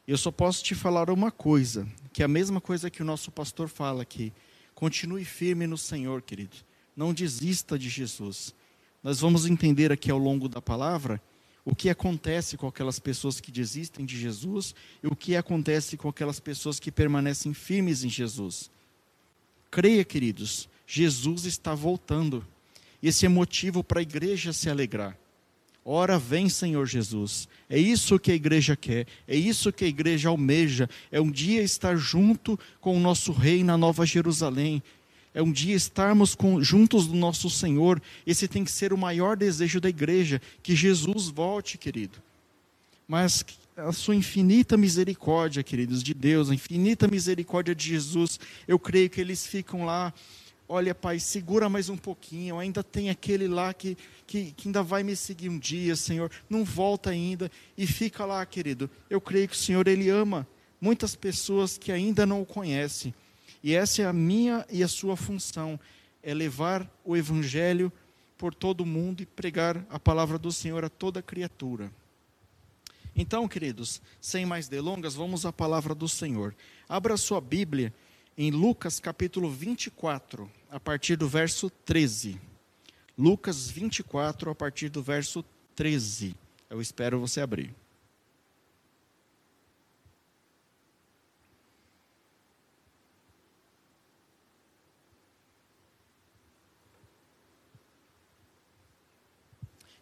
Eu 0.06 0.16
só 0.16 0.30
posso 0.30 0.62
te 0.62 0.74
falar 0.74 1.10
uma 1.10 1.30
coisa, 1.30 1.86
que 2.12 2.22
é 2.22 2.24
a 2.24 2.28
mesma 2.28 2.60
coisa 2.60 2.90
que 2.90 3.02
o 3.02 3.04
nosso 3.04 3.30
pastor 3.30 3.68
fala 3.68 4.02
aqui. 4.02 4.32
Continue 4.74 5.24
firme 5.24 5.66
no 5.66 5.76
Senhor, 5.76 6.22
querido. 6.22 6.56
Não 6.96 7.12
desista 7.12 7.78
de 7.78 7.88
Jesus. 7.88 8.54
Nós 9.02 9.20
vamos 9.20 9.46
entender 9.46 9.90
aqui 9.90 10.10
ao 10.10 10.18
longo 10.18 10.48
da 10.48 10.62
palavra 10.62 11.20
o 11.64 11.74
que 11.74 11.90
acontece 11.90 12.56
com 12.56 12.66
aquelas 12.66 12.98
pessoas 12.98 13.40
que 13.40 13.52
desistem 13.52 14.04
de 14.04 14.18
Jesus 14.18 14.74
e 15.02 15.06
o 15.06 15.16
que 15.16 15.36
acontece 15.36 15.96
com 15.96 16.08
aquelas 16.08 16.40
pessoas 16.40 16.80
que 16.80 16.90
permanecem 16.90 17.52
firmes 17.52 18.02
em 18.04 18.08
Jesus. 18.08 18.70
Creia, 19.70 20.04
queridos, 20.04 20.68
Jesus 20.86 21.44
está 21.44 21.74
voltando. 21.74 22.46
Esse 23.02 23.26
é 23.26 23.28
motivo 23.28 23.84
para 23.84 24.00
a 24.00 24.02
igreja 24.02 24.52
se 24.52 24.68
alegrar. 24.68 25.16
Ora 25.84 26.18
vem, 26.18 26.48
Senhor 26.48 26.86
Jesus. 26.86 27.48
É 27.68 27.78
isso 27.78 28.18
que 28.18 28.30
a 28.30 28.34
igreja 28.34 28.76
quer, 28.76 29.06
é 29.26 29.34
isso 29.34 29.72
que 29.72 29.84
a 29.84 29.88
igreja 29.88 30.28
almeja. 30.28 30.88
É 31.10 31.20
um 31.20 31.30
dia 31.30 31.62
estar 31.62 31.96
junto 31.96 32.58
com 32.80 32.96
o 32.96 33.00
nosso 33.00 33.32
Rei 33.32 33.64
na 33.64 33.78
Nova 33.78 34.04
Jerusalém. 34.04 34.82
É 35.32 35.42
um 35.42 35.52
dia 35.52 35.76
estarmos 35.76 36.34
com, 36.34 36.62
juntos 36.62 37.06
do 37.06 37.14
nosso 37.14 37.48
Senhor. 37.48 38.02
Esse 38.26 38.48
tem 38.48 38.64
que 38.64 38.70
ser 38.70 38.92
o 38.92 38.98
maior 38.98 39.36
desejo 39.36 39.80
da 39.80 39.88
igreja, 39.88 40.42
que 40.62 40.74
Jesus 40.74 41.28
volte, 41.28 41.78
querido. 41.78 42.18
Mas 43.06 43.44
a 43.76 43.92
sua 43.92 44.14
infinita 44.14 44.76
misericórdia, 44.76 45.62
queridos, 45.62 46.02
de 46.02 46.12
Deus, 46.12 46.50
a 46.50 46.54
infinita 46.54 47.08
misericórdia 47.08 47.74
de 47.74 47.88
Jesus, 47.88 48.38
eu 48.66 48.78
creio 48.78 49.08
que 49.08 49.20
eles 49.20 49.46
ficam 49.46 49.84
lá. 49.84 50.12
Olha, 50.68 50.94
Pai, 50.94 51.18
segura 51.18 51.68
mais 51.68 51.88
um 51.88 51.96
pouquinho. 51.96 52.58
Ainda 52.58 52.82
tem 52.82 53.10
aquele 53.10 53.48
lá 53.48 53.72
que, 53.72 53.96
que, 54.26 54.52
que 54.52 54.68
ainda 54.68 54.82
vai 54.82 55.02
me 55.02 55.16
seguir 55.16 55.48
um 55.48 55.58
dia, 55.58 55.96
Senhor. 55.96 56.30
Não 56.48 56.64
volta 56.64 57.10
ainda. 57.10 57.50
E 57.76 57.86
fica 57.86 58.24
lá, 58.24 58.44
querido. 58.44 58.90
Eu 59.08 59.20
creio 59.20 59.48
que 59.48 59.54
o 59.54 59.58
Senhor, 59.58 59.86
Ele 59.88 60.08
ama 60.08 60.46
muitas 60.80 61.14
pessoas 61.14 61.76
que 61.76 61.92
ainda 61.92 62.24
não 62.24 62.42
o 62.42 62.46
conhecem. 62.46 63.12
E 63.62 63.74
essa 63.74 64.02
é 64.02 64.06
a 64.06 64.12
minha 64.12 64.66
e 64.70 64.82
a 64.82 64.88
sua 64.88 65.16
função: 65.16 65.78
é 66.22 66.32
levar 66.32 66.90
o 67.04 67.16
Evangelho 67.16 67.92
por 68.36 68.54
todo 68.54 68.82
o 68.82 68.86
mundo 68.86 69.22
e 69.22 69.26
pregar 69.26 69.84
a 69.90 69.98
palavra 69.98 70.38
do 70.38 70.50
Senhor 70.50 70.84
a 70.84 70.88
toda 70.88 71.22
criatura. 71.22 71.92
Então, 73.14 73.46
queridos, 73.46 74.00
sem 74.20 74.46
mais 74.46 74.68
delongas, 74.68 75.14
vamos 75.14 75.44
à 75.44 75.52
palavra 75.52 75.94
do 75.94 76.08
Senhor. 76.08 76.54
Abra 76.88 77.16
sua 77.16 77.40
Bíblia 77.40 77.92
em 78.38 78.50
Lucas 78.50 78.98
capítulo 78.98 79.50
24, 79.50 80.50
a 80.70 80.80
partir 80.80 81.16
do 81.16 81.28
verso 81.28 81.68
13. 81.68 82.40
Lucas 83.18 83.68
24, 83.68 84.50
a 84.50 84.54
partir 84.54 84.88
do 84.88 85.02
verso 85.02 85.44
13. 85.74 86.34
Eu 86.70 86.80
espero 86.80 87.20
você 87.20 87.42
abrir. 87.42 87.74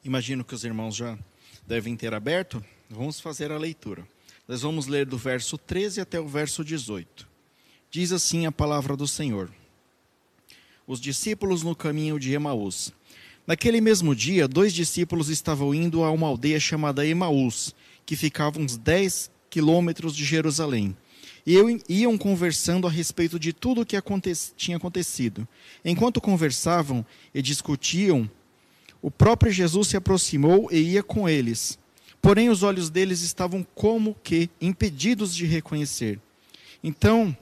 Imagino 0.09 0.43
que 0.43 0.55
os 0.55 0.65
irmãos 0.65 0.97
já 0.97 1.19
devem 1.67 1.95
ter 1.95 2.15
aberto. 2.15 2.65
Vamos 2.89 3.21
fazer 3.21 3.53
a 3.53 3.59
leitura. 3.59 4.09
Nós 4.49 4.63
vamos 4.63 4.87
ler 4.87 5.05
do 5.05 5.19
verso 5.19 5.59
13 5.59 6.01
até 6.01 6.19
o 6.19 6.27
verso 6.27 6.65
18. 6.65 7.29
Diz 7.91 8.11
assim 8.11 8.47
a 8.47 8.51
palavra 8.51 8.97
do 8.97 9.07
Senhor. 9.07 9.51
Os 10.87 10.99
discípulos 10.99 11.63
no 11.63 11.77
caminho 11.77 12.19
de 12.19 12.33
Emaús. 12.33 12.91
Naquele 13.47 13.83
mesmo 13.83 14.17
dia, 14.17 14.49
dois 14.49 14.73
discípulos 14.73 15.29
estavam 15.29 15.75
indo 15.75 16.03
a 16.03 16.11
uma 16.11 16.27
aldeia 16.27 16.59
chamada 16.59 17.07
Emaús, 17.07 17.75
que 18.07 18.17
ficava 18.17 18.59
uns 18.59 18.79
10 18.79 19.31
quilômetros 19.51 20.17
de 20.17 20.25
Jerusalém. 20.25 20.97
E 21.47 21.55
iam 21.87 22.17
conversando 22.17 22.87
a 22.87 22.91
respeito 22.91 23.39
de 23.39 23.53
tudo 23.53 23.83
o 23.83 23.87
que 23.87 23.95
aconte 23.95 24.33
tinha 24.57 24.79
acontecido. 24.79 25.47
Enquanto 25.85 26.19
conversavam 26.19 27.05
e 27.35 27.43
discutiam, 27.43 28.31
o 29.01 29.11
próprio 29.11 29.53
Jesus 29.53 29.89
se 29.89 29.97
aproximou 29.97 30.69
e 30.73 30.93
ia 30.93 31.03
com 31.03 31.29
eles. 31.29 31.79
Porém, 32.21 32.49
os 32.49 32.63
olhos 32.63 32.91
deles 32.91 33.21
estavam 33.21 33.67
como 33.75 34.17
que 34.23 34.51
impedidos 34.61 35.35
de 35.35 35.47
reconhecer. 35.47 36.19
Então, 36.83 37.37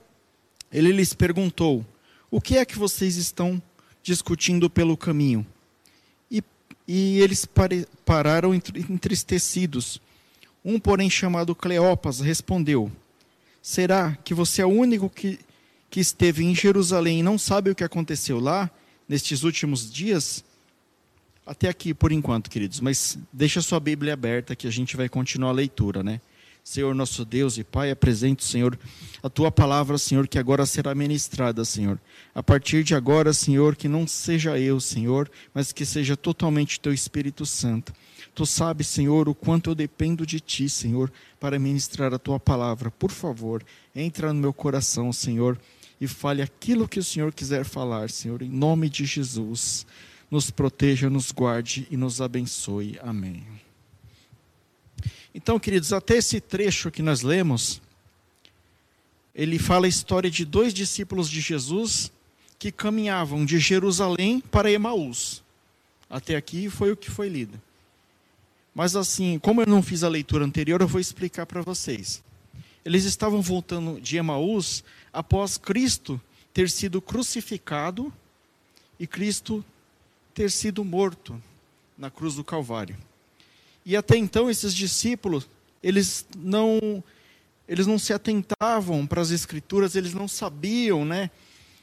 ele 0.71 0.93
lhes 0.93 1.15
perguntou: 1.15 1.85
O 2.31 2.41
que 2.41 2.59
é 2.59 2.65
que 2.65 2.79
vocês 2.79 3.17
estão 3.17 3.61
discutindo 4.03 4.69
pelo 4.69 4.97
caminho? 4.97 5.47
E, 6.31 6.43
e 6.87 7.21
eles 7.21 7.49
pararam 8.05 8.55
entristecidos. 8.55 10.01
Um, 10.65 10.79
porém, 10.79 11.09
chamado 11.09 11.55
Cleopas, 11.55 12.21
respondeu: 12.21 12.93
Será 13.63 14.17
que 14.25 14.35
você 14.35 14.61
é 14.61 14.67
o 14.67 14.71
único 14.71 15.09
que, 15.09 15.39
que 15.89 16.01
esteve 16.01 16.45
em 16.45 16.55
Jerusalém 16.55 17.21
e 17.21 17.23
não 17.23 17.39
sabe 17.39 17.71
o 17.71 17.75
que 17.75 17.85
aconteceu 17.85 18.39
lá, 18.39 18.71
nestes 19.09 19.43
últimos 19.43 19.91
dias? 19.91 20.45
Até 21.47 21.69
aqui 21.69 21.95
por 21.95 22.11
enquanto, 22.11 22.51
queridos, 22.51 22.81
mas 22.81 23.17
deixa 23.33 23.63
sua 23.63 23.79
Bíblia 23.79 24.15
aberta 24.15 24.57
que 24.57 24.67
a 24.67 24.71
gente 24.71 24.97
vai 24.97 25.09
continuar 25.09 25.51
a 25.51 25.53
leitura, 25.53 26.03
né? 26.03 26.21
Senhor 26.65 26.93
nosso 26.93 27.25
Deus 27.25 27.57
e 27.57 27.63
Pai, 27.63 27.93
apresento, 27.93 28.43
Senhor, 28.43 28.77
a 29.23 29.31
tua 29.31 29.53
palavra, 29.53 29.97
Senhor, 29.97 30.27
que 30.27 30.41
agora 30.41 30.67
será 30.67 30.93
ministrada, 30.93 31.65
Senhor. 31.65 32.01
A 32.35 32.43
partir 32.43 32.83
de 32.83 32.93
agora, 32.97 33.33
Senhor, 33.33 33.77
que 33.77 33.87
não 33.87 34.09
seja 34.09 34.59
eu, 34.59 34.81
Senhor, 34.81 35.31
mas 35.55 35.71
que 35.71 35.87
seja 35.87 36.17
totalmente 36.17 36.81
teu 36.81 36.93
Espírito 36.93 37.47
Santo. 37.47 37.93
Tu 38.35 38.45
sabes, 38.45 38.89
Senhor, 38.89 39.29
o 39.29 39.35
quanto 39.35 39.71
eu 39.71 39.77
dependo 39.77 40.27
de 40.27 40.41
ti, 40.41 40.69
Senhor, 40.69 41.13
para 41.39 41.57
ministrar 41.61 42.13
a 42.13 42.19
tua 42.19 42.41
palavra. 42.41 42.91
Por 42.91 43.13
favor, 43.13 43.65
entra 43.95 44.33
no 44.33 44.41
meu 44.41 44.53
coração, 44.53 45.13
Senhor, 45.13 45.57
e 46.01 46.09
fale 46.09 46.43
aquilo 46.43 46.89
que 46.89 46.99
o 46.99 47.05
Senhor 47.05 47.33
quiser 47.33 47.65
falar, 47.65 48.11
Senhor, 48.11 48.43
em 48.43 48.51
nome 48.51 48.91
de 48.91 49.05
Jesus 49.05 49.87
nos 50.31 50.51
proteja, 50.51 51.09
nos 51.09 51.31
guarde 51.31 51.87
e 51.91 51.97
nos 51.97 52.21
abençoe. 52.21 52.99
Amém. 53.03 53.45
Então, 55.35 55.59
queridos, 55.59 55.93
até 55.93 56.17
esse 56.17 56.41
trecho 56.41 56.91
que 56.91 57.03
nós 57.03 57.23
lemos, 57.23 57.81
ele 59.35 59.59
fala 59.59 59.87
a 59.87 59.89
história 59.89 60.31
de 60.31 60.45
dois 60.45 60.73
discípulos 60.73 61.29
de 61.29 61.41
Jesus 61.41 62.11
que 62.59 62.73
caminhavam 62.73 63.45
de 63.45 63.59
Jerusalém 63.59 64.41
para 64.41 64.71
Emaús. 64.71 65.45
Até 66.09 66.37
aqui 66.37 66.71
foi 66.71 66.91
o 66.91 66.97
que 66.97 67.11
foi 67.11 67.29
lido. 67.29 67.61
Mas 68.75 68.97
assim, 68.97 69.39
como 69.39 69.61
eu 69.61 69.67
não 69.67 69.83
fiz 69.83 70.03
a 70.03 70.09
leitura 70.09 70.45
anterior, 70.45 70.81
eu 70.81 70.89
vou 70.89 71.01
explicar 71.01 71.47
para 71.47 71.63
vocês. 71.63 72.23
Eles 72.85 73.05
estavam 73.05 73.43
voltando 73.43 74.01
de 74.01 74.17
Emaús 74.17 74.85
após 75.13 75.59
Cristo 75.59 76.21
ter 76.55 76.71
sido 76.71 77.03
crucificado 77.03 78.13
e 78.99 79.07
Cristo 79.07 79.65
ter 80.37 80.51
sido 80.51 80.85
morto 80.85 81.43
na 81.97 82.11
cruz 82.11 82.35
do 82.35 82.45
Calvário. 82.45 82.95
E 83.87 83.97
até 83.97 84.19
então 84.19 84.51
esses 84.51 84.75
discípulos, 84.75 85.49
eles 85.83 86.27
não 86.37 87.03
eles 87.67 87.87
não 87.87 87.99
se 87.99 88.13
atentavam 88.13 89.07
para 89.07 89.23
as 89.23 89.31
escrituras, 89.31 89.97
eles 89.97 90.13
não 90.13 90.29
sabiam, 90.29 91.05
né, 91.05 91.31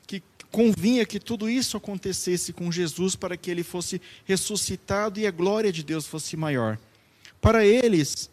que 0.07 0.23
convinha 0.49 1.05
que 1.05 1.19
tudo 1.19 1.49
isso 1.49 1.75
acontecesse 1.75 2.53
com 2.53 2.71
Jesus 2.71 3.15
para 3.15 3.35
que 3.35 3.51
ele 3.51 3.63
fosse 3.63 3.99
ressuscitado 4.23 5.19
e 5.19 5.25
a 5.27 5.31
glória 5.31 5.73
de 5.73 5.83
Deus 5.83 6.05
fosse 6.05 6.37
maior. 6.37 6.77
Para 7.41 7.65
eles 7.65 8.29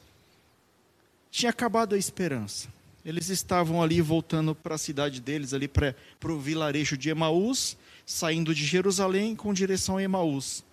tinha 1.31 1.50
acabado 1.50 1.95
a 1.95 1.99
esperança. 1.99 2.69
Eles 3.05 3.31
estavam 3.31 3.83
ali 3.83 4.03
voltando 4.03 4.55
para 4.55 4.75
a 4.75 4.79
cidade 4.79 5.21
deles, 5.21 5.55
ali 5.55 5.67
para 5.67 5.95
o 6.25 6.39
vilarejo 6.39 6.97
de 6.97 7.09
Emaús, 7.09 7.77
saindo 8.11 8.52
de 8.52 8.64
Jerusalém 8.64 9.37
com 9.37 9.55
direção 9.55 9.97
a 9.97 10.02
Emaús. 10.02 10.64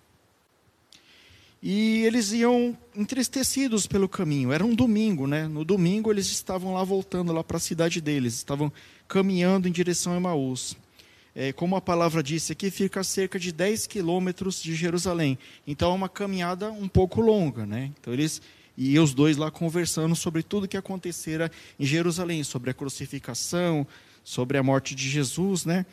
E 1.62 2.02
eles 2.04 2.32
iam 2.32 2.76
entristecidos 2.96 3.86
pelo 3.86 4.08
caminho. 4.08 4.52
Era 4.52 4.64
um 4.64 4.74
domingo, 4.74 5.26
né? 5.26 5.46
No 5.46 5.64
domingo 5.64 6.10
eles 6.10 6.26
estavam 6.26 6.74
lá 6.74 6.82
voltando 6.82 7.32
lá 7.32 7.44
para 7.44 7.56
a 7.56 7.60
cidade 7.60 8.00
deles, 8.00 8.34
estavam 8.34 8.72
caminhando 9.06 9.68
em 9.68 9.72
direção 9.72 10.14
a 10.14 10.16
Emaús. 10.16 10.76
É, 11.32 11.52
como 11.52 11.76
a 11.76 11.80
palavra 11.80 12.24
disse 12.24 12.50
aqui, 12.50 12.72
fica 12.72 13.00
a 13.00 13.04
cerca 13.04 13.38
de 13.38 13.52
10 13.52 13.86
quilômetros 13.86 14.60
de 14.60 14.74
Jerusalém. 14.74 15.38
Então 15.64 15.92
é 15.92 15.94
uma 15.94 16.08
caminhada 16.08 16.72
um 16.72 16.88
pouco 16.88 17.20
longa, 17.20 17.64
né? 17.64 17.92
Então 18.00 18.12
eles 18.12 18.42
e 18.76 18.98
os 18.98 19.14
dois 19.14 19.36
lá 19.36 19.48
conversando 19.48 20.16
sobre 20.16 20.42
tudo 20.42 20.68
que 20.68 20.76
acontecera 20.76 21.50
em 21.78 21.84
Jerusalém, 21.84 22.42
sobre 22.42 22.70
a 22.70 22.74
crucificação, 22.74 23.86
sobre 24.24 24.58
a 24.58 24.62
morte 24.62 24.94
de 24.94 25.08
Jesus, 25.08 25.64
né? 25.64 25.86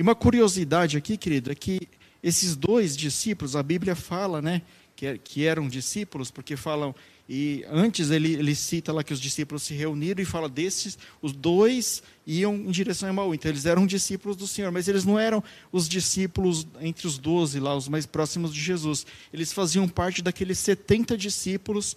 E 0.00 0.02
uma 0.02 0.14
curiosidade 0.14 0.96
aqui, 0.96 1.14
querido, 1.14 1.52
é 1.52 1.54
que 1.54 1.86
esses 2.22 2.56
dois 2.56 2.96
discípulos, 2.96 3.54
a 3.54 3.62
Bíblia 3.62 3.94
fala, 3.94 4.40
né, 4.40 4.62
que, 4.96 5.04
é, 5.04 5.18
que 5.18 5.44
eram 5.44 5.68
discípulos, 5.68 6.30
porque 6.30 6.56
falam, 6.56 6.94
e 7.28 7.66
antes 7.70 8.10
ele, 8.10 8.32
ele 8.32 8.54
cita 8.54 8.94
lá 8.94 9.04
que 9.04 9.12
os 9.12 9.20
discípulos 9.20 9.62
se 9.62 9.74
reuniram 9.74 10.22
e 10.22 10.24
fala 10.24 10.48
desses, 10.48 10.96
os 11.20 11.34
dois 11.34 12.02
iam 12.26 12.54
em 12.54 12.70
direção 12.70 13.10
a 13.10 13.12
Emaú, 13.12 13.34
então 13.34 13.50
eles 13.50 13.66
eram 13.66 13.86
discípulos 13.86 14.38
do 14.38 14.46
Senhor, 14.46 14.72
mas 14.72 14.88
eles 14.88 15.04
não 15.04 15.18
eram 15.18 15.44
os 15.70 15.86
discípulos 15.86 16.66
entre 16.80 17.06
os 17.06 17.18
doze 17.18 17.60
lá, 17.60 17.76
os 17.76 17.86
mais 17.86 18.06
próximos 18.06 18.54
de 18.54 18.60
Jesus, 18.62 19.04
eles 19.34 19.52
faziam 19.52 19.86
parte 19.86 20.22
daqueles 20.22 20.58
70 20.60 21.14
discípulos 21.14 21.94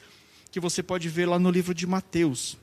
que 0.52 0.60
você 0.60 0.84
pode 0.84 1.08
ver 1.08 1.26
lá 1.26 1.40
no 1.40 1.50
livro 1.50 1.74
de 1.74 1.88
Mateus. 1.88 2.58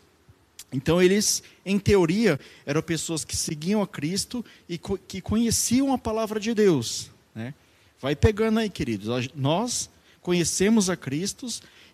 Então, 0.72 1.02
eles, 1.02 1.42
em 1.64 1.78
teoria, 1.78 2.38
eram 2.64 2.82
pessoas 2.82 3.24
que 3.24 3.36
seguiam 3.36 3.82
a 3.82 3.86
Cristo 3.86 4.44
e 4.68 4.78
co 4.78 4.96
que 4.96 5.20
conheciam 5.20 5.92
a 5.92 5.98
palavra 5.98 6.38
de 6.38 6.54
Deus. 6.54 7.10
Né? 7.34 7.54
Vai 8.00 8.14
pegando 8.14 8.60
aí, 8.60 8.70
queridos. 8.70 9.28
Nós 9.34 9.90
conhecemos 10.22 10.88
a 10.88 10.96
Cristo 10.96 11.46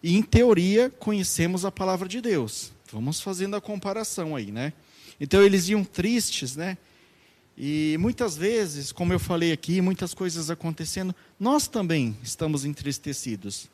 e, 0.03 0.17
em 0.17 0.23
teoria, 0.23 0.91
conhecemos 0.91 1.65
a 1.65 1.73
palavra 1.73 2.09
de 2.09 2.21
Deus. 2.21 2.73
Vamos 2.93 3.21
fazendo 3.21 3.57
a 3.57 3.61
comparação 3.61 4.37
aí, 4.37 4.53
né? 4.53 4.73
Então 5.19 5.43
eles 5.43 5.69
iam 5.69 5.83
tristes, 5.83 6.55
né? 6.55 6.77
E 7.59 7.97
muitas 7.99 8.37
vezes, 8.37 8.93
como 8.93 9.13
eu 9.13 9.19
falei 9.19 9.51
aqui, 9.51 9.81
muitas 9.81 10.13
coisas 10.13 10.51
acontecendo, 10.51 11.15
nós 11.41 11.67
também 11.67 12.17
estamos 12.23 12.65
entristecidos. 12.65 13.69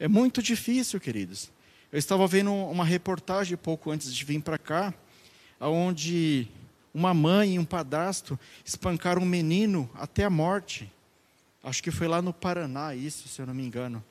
É 0.00 0.08
muito 0.08 0.42
difícil, 0.42 0.98
queridos. 0.98 1.50
Eu 1.90 1.98
estava 1.98 2.26
vendo 2.26 2.52
uma 2.52 2.84
reportagem 2.84 3.56
pouco 3.56 3.90
antes 3.90 4.14
de 4.14 4.22
vir 4.22 4.42
para 4.42 4.58
cá, 4.58 4.92
onde 5.58 6.46
uma 6.92 7.14
mãe 7.14 7.54
e 7.54 7.58
um 7.58 7.64
padastro 7.64 8.38
espancaram 8.62 9.22
um 9.22 9.26
menino 9.26 9.88
até 9.94 10.24
a 10.24 10.30
morte. 10.30 10.92
Acho 11.64 11.82
que 11.82 11.90
foi 11.90 12.06
lá 12.06 12.20
no 12.20 12.32
Paraná, 12.32 12.94
isso, 12.94 13.26
se 13.26 13.40
eu 13.40 13.46
não 13.46 13.54
me 13.54 13.64
engano. 13.64 14.04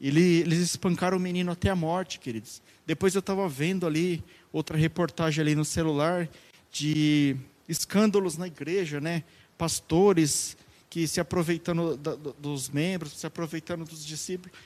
Ele, 0.00 0.40
eles 0.40 0.58
espancaram 0.58 1.16
o 1.16 1.20
menino 1.20 1.52
até 1.52 1.70
a 1.70 1.76
morte, 1.76 2.18
queridos. 2.18 2.60
Depois 2.84 3.14
eu 3.14 3.20
estava 3.20 3.48
vendo 3.48 3.86
ali 3.86 4.24
outra 4.52 4.76
reportagem 4.76 5.42
ali 5.42 5.54
no 5.54 5.64
celular 5.64 6.28
de 6.72 7.36
escândalos 7.68 8.36
na 8.36 8.48
igreja, 8.48 9.00
né? 9.00 9.22
Pastores 9.56 10.56
que 10.90 11.06
se 11.06 11.20
aproveitando 11.20 11.96
da, 11.96 12.16
dos 12.16 12.68
membros, 12.68 13.12
se 13.12 13.26
aproveitando 13.28 13.84
dos 13.84 14.04
discípulos. 14.04 14.58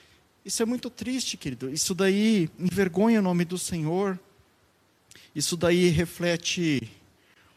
Isso 0.49 0.63
é 0.63 0.65
muito 0.65 0.89
triste, 0.89 1.37
querido. 1.37 1.69
Isso 1.69 1.95
daí 1.95 2.49
envergonha 2.59 3.21
o 3.21 3.23
nome 3.23 3.45
do 3.45 3.59
Senhor. 3.59 4.19
Isso 5.35 5.59
daí 5.59 5.91
reflete 5.91 6.91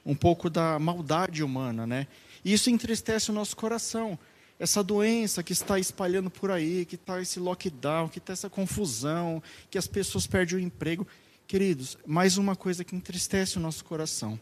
um 0.05 0.13
pouco 0.13 0.49
da 0.49 0.77
maldade 0.77 1.41
humana, 1.41 1.87
né? 1.87 2.05
E 2.43 2.51
isso 2.51 2.69
entristece 2.69 3.31
o 3.31 3.33
nosso 3.33 3.55
coração. 3.55 4.19
Essa 4.59 4.83
doença 4.83 5.41
que 5.41 5.53
está 5.53 5.79
espalhando 5.79 6.29
por 6.29 6.51
aí, 6.51 6.83
que 6.83 6.95
está 6.95 7.21
esse 7.21 7.39
lockdown, 7.39 8.09
que 8.09 8.17
está 8.17 8.33
essa 8.33 8.49
confusão, 8.49 9.41
que 9.69 9.77
as 9.77 9.87
pessoas 9.87 10.27
perdem 10.27 10.57
o 10.57 10.61
emprego. 10.61 11.07
Queridos, 11.47 11.97
mais 12.05 12.37
uma 12.37 12.57
coisa 12.57 12.83
que 12.83 12.93
entristece 12.93 13.57
o 13.57 13.61
nosso 13.61 13.85
coração. 13.85 14.37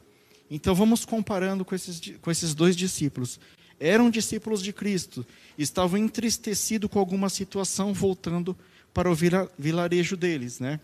Então 0.50 0.74
vamos 0.74 1.06
comparando 1.06 1.64
com 1.64 1.76
esses, 1.76 2.02
com 2.20 2.32
esses 2.32 2.56
dois 2.56 2.76
discípulos. 2.76 3.40
Eram 3.80 4.10
discípulos 4.10 4.62
de 4.62 4.74
Cristo, 4.74 5.26
estavam 5.58 5.98
entristecidos 5.98 6.90
com 6.90 7.00
alguma 7.00 7.30
situação 7.30 7.94
voltando 7.94 8.56
para 8.94 9.10
o 9.10 9.16
vilarejo 9.58 10.18
deles, 10.18 10.60
né? 10.60 10.80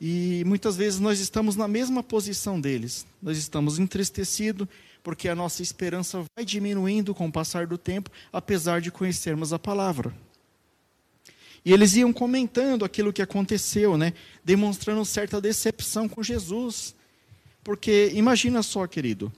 E 0.00 0.42
muitas 0.44 0.76
vezes 0.76 1.00
nós 1.00 1.20
estamos 1.20 1.56
na 1.56 1.68
mesma 1.68 2.02
posição 2.02 2.60
deles. 2.60 3.06
Nós 3.22 3.38
estamos 3.38 3.78
entristecidos 3.78 4.68
porque 5.02 5.28
a 5.28 5.34
nossa 5.34 5.62
esperança 5.62 6.24
vai 6.36 6.44
diminuindo 6.44 7.14
com 7.14 7.26
o 7.26 7.32
passar 7.32 7.66
do 7.66 7.78
tempo, 7.78 8.10
apesar 8.32 8.80
de 8.80 8.90
conhecermos 8.90 9.52
a 9.52 9.58
palavra. 9.58 10.12
E 11.64 11.72
eles 11.72 11.94
iam 11.94 12.12
comentando 12.12 12.84
aquilo 12.84 13.12
que 13.12 13.22
aconteceu, 13.22 13.96
né? 13.96 14.12
demonstrando 14.44 15.04
certa 15.04 15.40
decepção 15.40 16.08
com 16.08 16.22
Jesus. 16.22 16.94
Porque 17.62 18.10
imagina 18.14 18.62
só, 18.62 18.86
querido, 18.86 19.32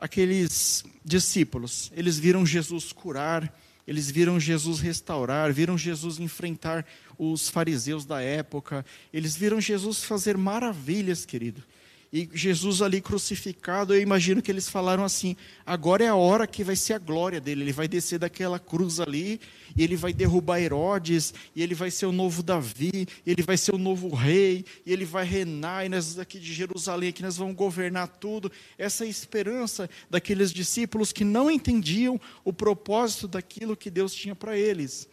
aqueles 0.00 0.84
discípulos, 1.04 1.92
eles 1.94 2.18
viram 2.18 2.44
Jesus 2.44 2.92
curar, 2.92 3.54
eles 3.86 4.10
viram 4.10 4.40
Jesus 4.40 4.80
restaurar, 4.80 5.52
viram 5.52 5.76
Jesus 5.76 6.18
enfrentar 6.18 6.86
os 7.18 7.48
fariseus 7.48 8.04
da 8.04 8.20
época, 8.20 8.84
eles 9.12 9.36
viram 9.36 9.60
Jesus 9.60 10.02
fazer 10.02 10.36
maravilhas, 10.36 11.24
querido 11.24 11.62
e 12.12 12.28
Jesus 12.32 12.82
ali 12.82 13.00
crucificado, 13.00 13.94
eu 13.94 14.00
imagino 14.00 14.42
que 14.42 14.50
eles 14.50 14.68
falaram 14.68 15.04
assim: 15.04 15.36
agora 15.64 16.04
é 16.04 16.08
a 16.08 16.16
hora 16.16 16.44
que 16.44 16.64
vai 16.64 16.74
ser 16.74 16.94
a 16.94 16.98
glória 16.98 17.40
dele. 17.40 17.62
Ele 17.62 17.72
vai 17.72 17.86
descer 17.86 18.18
daquela 18.18 18.58
cruz 18.58 18.98
ali, 18.98 19.40
e 19.76 19.84
ele 19.84 19.94
vai 19.94 20.12
derrubar 20.12 20.60
Herodes, 20.60 21.32
e 21.54 21.62
ele 21.62 21.72
vai 21.72 21.88
ser 21.88 22.06
o 22.06 22.12
novo 22.12 22.42
Davi, 22.42 23.06
ele 23.24 23.42
vai 23.42 23.56
ser 23.56 23.72
o 23.72 23.78
novo 23.78 24.08
rei, 24.12 24.64
e 24.84 24.92
ele 24.92 25.04
vai 25.04 25.24
reinar, 25.24 25.86
e 25.86 25.88
nós 25.88 26.18
aqui 26.18 26.40
de 26.40 26.52
Jerusalém, 26.52 27.12
que 27.12 27.22
nós 27.22 27.36
vamos 27.36 27.54
governar 27.54 28.08
tudo. 28.08 28.50
Essa 28.76 29.04
é 29.04 29.06
a 29.06 29.10
esperança 29.10 29.88
daqueles 30.10 30.52
discípulos 30.52 31.12
que 31.12 31.22
não 31.22 31.48
entendiam 31.48 32.20
o 32.44 32.52
propósito 32.52 33.28
daquilo 33.28 33.76
que 33.76 33.88
Deus 33.88 34.12
tinha 34.12 34.34
para 34.34 34.58
eles. 34.58 35.08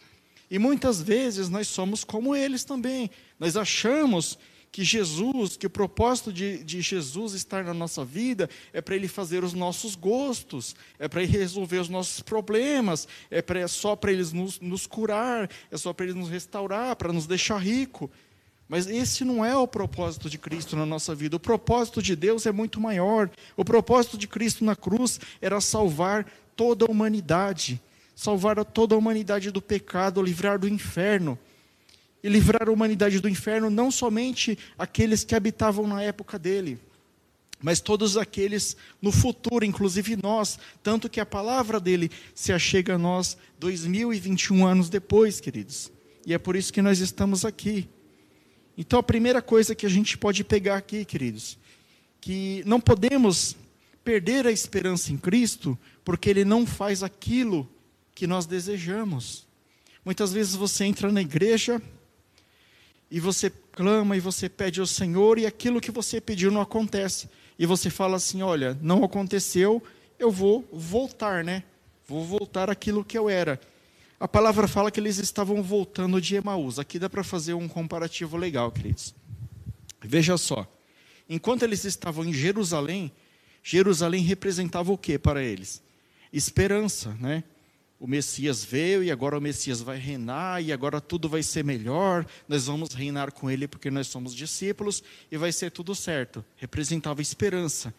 E 0.50 0.58
muitas 0.58 1.00
vezes 1.00 1.48
nós 1.48 1.68
somos 1.68 2.02
como 2.02 2.34
eles 2.34 2.64
também. 2.64 3.08
Nós 3.38 3.56
achamos 3.56 4.36
que 4.70 4.84
Jesus, 4.84 5.56
que 5.56 5.66
o 5.66 5.70
propósito 5.70 6.32
de, 6.32 6.62
de 6.62 6.80
Jesus 6.80 7.32
estar 7.32 7.64
na 7.64 7.74
nossa 7.74 8.04
vida 8.04 8.48
é 8.72 8.80
para 8.80 8.94
Ele 8.94 9.08
fazer 9.08 9.42
os 9.42 9.54
nossos 9.54 9.94
gostos, 9.94 10.76
é 10.98 11.08
para 11.08 11.22
Ele 11.22 11.32
resolver 11.32 11.78
os 11.78 11.88
nossos 11.88 12.20
problemas, 12.20 13.08
é, 13.30 13.40
pra, 13.40 13.60
é 13.60 13.66
só 13.68 13.96
para 13.96 14.12
Ele 14.12 14.24
nos, 14.32 14.60
nos 14.60 14.86
curar, 14.86 15.50
é 15.70 15.76
só 15.76 15.92
para 15.92 16.06
Ele 16.06 16.18
nos 16.18 16.28
restaurar, 16.28 16.94
para 16.96 17.12
nos 17.12 17.26
deixar 17.26 17.58
rico. 17.58 18.10
Mas 18.68 18.86
esse 18.86 19.24
não 19.24 19.42
é 19.42 19.56
o 19.56 19.66
propósito 19.66 20.28
de 20.28 20.36
Cristo 20.36 20.76
na 20.76 20.84
nossa 20.84 21.14
vida. 21.14 21.36
O 21.36 21.40
propósito 21.40 22.02
de 22.02 22.14
Deus 22.14 22.44
é 22.44 22.52
muito 22.52 22.78
maior. 22.78 23.30
O 23.56 23.64
propósito 23.64 24.18
de 24.18 24.28
Cristo 24.28 24.62
na 24.62 24.76
cruz 24.76 25.18
era 25.40 25.58
salvar 25.58 26.30
toda 26.54 26.84
a 26.84 26.90
humanidade, 26.90 27.80
salvar 28.14 28.62
toda 28.66 28.94
a 28.94 28.98
humanidade 28.98 29.50
do 29.50 29.62
pecado, 29.62 30.22
livrar 30.22 30.58
do 30.58 30.68
inferno 30.68 31.38
e 32.28 32.30
livrar 32.30 32.68
a 32.68 32.72
humanidade 32.72 33.20
do 33.20 33.28
inferno, 33.28 33.70
não 33.70 33.90
somente 33.90 34.58
aqueles 34.78 35.24
que 35.24 35.34
habitavam 35.34 35.86
na 35.86 36.02
época 36.02 36.38
dele, 36.38 36.78
mas 37.60 37.80
todos 37.80 38.18
aqueles 38.18 38.76
no 39.00 39.10
futuro, 39.10 39.64
inclusive 39.64 40.14
nós, 40.14 40.58
tanto 40.82 41.08
que 41.08 41.20
a 41.20 41.26
palavra 41.26 41.80
dele 41.80 42.10
se 42.34 42.52
achega 42.52 42.94
a 42.94 42.98
nós 42.98 43.36
2021 43.58 44.66
anos 44.66 44.90
depois, 44.90 45.40
queridos. 45.40 45.90
E 46.26 46.34
é 46.34 46.38
por 46.38 46.54
isso 46.54 46.72
que 46.72 46.82
nós 46.82 47.00
estamos 47.00 47.46
aqui. 47.46 47.88
Então 48.76 48.98
a 48.98 49.02
primeira 49.02 49.40
coisa 49.40 49.74
que 49.74 49.86
a 49.86 49.88
gente 49.88 50.16
pode 50.18 50.44
pegar 50.44 50.76
aqui, 50.76 51.04
queridos, 51.04 51.58
que 52.20 52.62
não 52.66 52.78
podemos 52.78 53.56
perder 54.04 54.46
a 54.46 54.52
esperança 54.52 55.12
em 55.12 55.16
Cristo, 55.16 55.76
porque 56.04 56.28
ele 56.28 56.44
não 56.44 56.66
faz 56.66 57.02
aquilo 57.02 57.68
que 58.14 58.26
nós 58.26 58.44
desejamos. 58.44 59.46
Muitas 60.04 60.32
vezes 60.32 60.54
você 60.54 60.84
entra 60.84 61.10
na 61.10 61.22
igreja, 61.22 61.82
e 63.10 63.20
você 63.20 63.50
clama 63.72 64.16
e 64.16 64.20
você 64.20 64.48
pede 64.48 64.80
ao 64.80 64.86
Senhor 64.86 65.38
e 65.38 65.46
aquilo 65.46 65.80
que 65.80 65.90
você 65.90 66.20
pediu 66.20 66.50
não 66.50 66.60
acontece. 66.60 67.28
E 67.58 67.66
você 67.66 67.90
fala 67.90 68.16
assim: 68.16 68.42
olha, 68.42 68.76
não 68.82 69.04
aconteceu, 69.04 69.82
eu 70.18 70.30
vou 70.30 70.68
voltar, 70.72 71.44
né? 71.44 71.62
Vou 72.06 72.24
voltar 72.24 72.70
aquilo 72.70 73.04
que 73.04 73.16
eu 73.16 73.28
era. 73.28 73.60
A 74.20 74.26
palavra 74.26 74.66
fala 74.66 74.90
que 74.90 74.98
eles 74.98 75.18
estavam 75.18 75.62
voltando 75.62 76.20
de 76.20 76.34
Emaús. 76.34 76.78
Aqui 76.78 76.98
dá 76.98 77.08
para 77.08 77.22
fazer 77.22 77.54
um 77.54 77.68
comparativo 77.68 78.36
legal, 78.36 78.70
queridos. 78.72 79.14
Veja 80.00 80.36
só, 80.36 80.66
enquanto 81.28 81.62
eles 81.62 81.84
estavam 81.84 82.24
em 82.24 82.32
Jerusalém, 82.32 83.12
Jerusalém 83.62 84.22
representava 84.22 84.92
o 84.92 84.98
que 84.98 85.18
para 85.18 85.42
eles? 85.42 85.82
Esperança, 86.32 87.16
né? 87.20 87.44
O 88.00 88.06
Messias 88.06 88.64
veio 88.64 89.02
e 89.02 89.10
agora 89.10 89.36
o 89.36 89.40
Messias 89.40 89.80
vai 89.80 89.98
reinar 89.98 90.62
e 90.62 90.72
agora 90.72 91.00
tudo 91.00 91.28
vai 91.28 91.42
ser 91.42 91.64
melhor. 91.64 92.24
Nós 92.46 92.66
vamos 92.66 92.94
reinar 92.94 93.32
com 93.32 93.50
ele 93.50 93.66
porque 93.66 93.90
nós 93.90 94.06
somos 94.06 94.34
discípulos 94.34 95.02
e 95.30 95.36
vai 95.36 95.50
ser 95.50 95.72
tudo 95.72 95.94
certo. 95.96 96.44
Representava 96.56 97.20
esperança. 97.20 97.92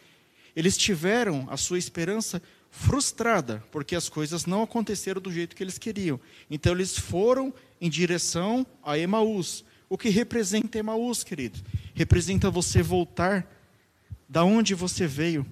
Eles 0.55 0.77
tiveram 0.77 1.47
a 1.49 1.57
sua 1.57 1.77
esperança 1.77 2.41
frustrada 2.71 3.62
porque 3.71 3.93
as 3.93 4.07
coisas 4.07 4.45
não 4.45 4.63
aconteceram 4.63 5.21
do 5.21 5.31
jeito 5.31 5.53
que 5.53 5.63
eles 5.63 5.77
queriam. 5.77 6.17
Então 6.49 6.71
eles 6.71 6.97
foram 6.97 7.53
em 7.81 7.89
direção 7.89 8.65
a 8.81 8.97
Emaús. 8.97 9.65
O 9.89 9.97
que 9.97 10.07
representa 10.07 10.77
Emaús, 10.77 11.25
querido? 11.25 11.59
Representa 11.93 12.49
você 12.49 12.81
voltar 12.81 13.45
da 14.29 14.45
onde 14.45 14.73
você 14.75 15.07
veio, 15.07 15.45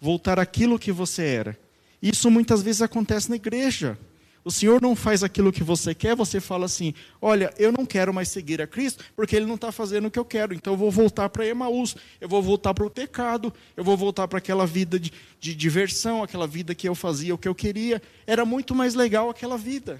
voltar 0.00 0.40
aquilo 0.40 0.78
que 0.78 0.90
você 0.90 1.22
era. 1.22 1.63
Isso 2.04 2.30
muitas 2.30 2.60
vezes 2.60 2.82
acontece 2.82 3.30
na 3.30 3.36
igreja. 3.36 3.98
O 4.44 4.50
Senhor 4.50 4.82
não 4.82 4.94
faz 4.94 5.22
aquilo 5.22 5.50
que 5.50 5.64
você 5.64 5.94
quer, 5.94 6.14
você 6.14 6.38
fala 6.38 6.66
assim: 6.66 6.92
Olha, 7.18 7.50
eu 7.56 7.72
não 7.72 7.86
quero 7.86 8.12
mais 8.12 8.28
seguir 8.28 8.60
a 8.60 8.66
Cristo, 8.66 9.02
porque 9.16 9.34
Ele 9.34 9.46
não 9.46 9.54
está 9.54 9.72
fazendo 9.72 10.08
o 10.08 10.10
que 10.10 10.18
eu 10.18 10.24
quero, 10.24 10.52
então 10.52 10.74
eu 10.74 10.76
vou 10.76 10.90
voltar 10.90 11.30
para 11.30 11.46
Emaús, 11.46 11.96
eu 12.20 12.28
vou 12.28 12.42
voltar 12.42 12.74
para 12.74 12.84
o 12.84 12.90
pecado, 12.90 13.50
eu 13.74 13.82
vou 13.82 13.96
voltar 13.96 14.28
para 14.28 14.36
aquela 14.36 14.66
vida 14.66 15.00
de, 15.00 15.10
de 15.40 15.54
diversão, 15.54 16.22
aquela 16.22 16.46
vida 16.46 16.74
que 16.74 16.86
eu 16.86 16.94
fazia 16.94 17.34
o 17.34 17.38
que 17.38 17.48
eu 17.48 17.54
queria. 17.54 18.02
Era 18.26 18.44
muito 18.44 18.74
mais 18.74 18.94
legal 18.94 19.30
aquela 19.30 19.56
vida. 19.56 19.98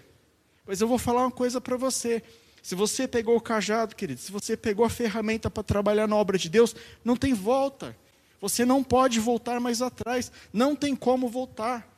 Mas 0.67 0.83
eu 0.83 0.87
vou 0.87 0.99
falar 0.99 1.23
uma 1.23 1.31
coisa 1.31 1.59
para 1.59 1.79
você. 1.79 2.23
Se 2.62 2.75
você 2.75 3.09
pegou 3.09 3.35
o 3.35 3.40
cajado, 3.40 3.97
querido, 3.97 4.21
se 4.21 4.31
você 4.31 4.59
pegou 4.59 4.85
a 4.85 4.90
ferramenta 4.90 5.51
para 5.51 5.62
trabalhar 5.62 6.07
na 6.07 6.17
obra 6.17 6.37
de 6.37 6.51
Deus, 6.51 6.77
não 7.03 7.17
tem 7.17 7.33
volta. 7.33 7.97
Você 8.43 8.67
não 8.67 8.85
pode 8.85 9.19
voltar 9.21 9.59
mais 9.59 9.81
atrás. 9.81 10.31
Não 10.53 10.77
tem 10.77 10.95
como 10.95 11.29
voltar. 11.29 11.93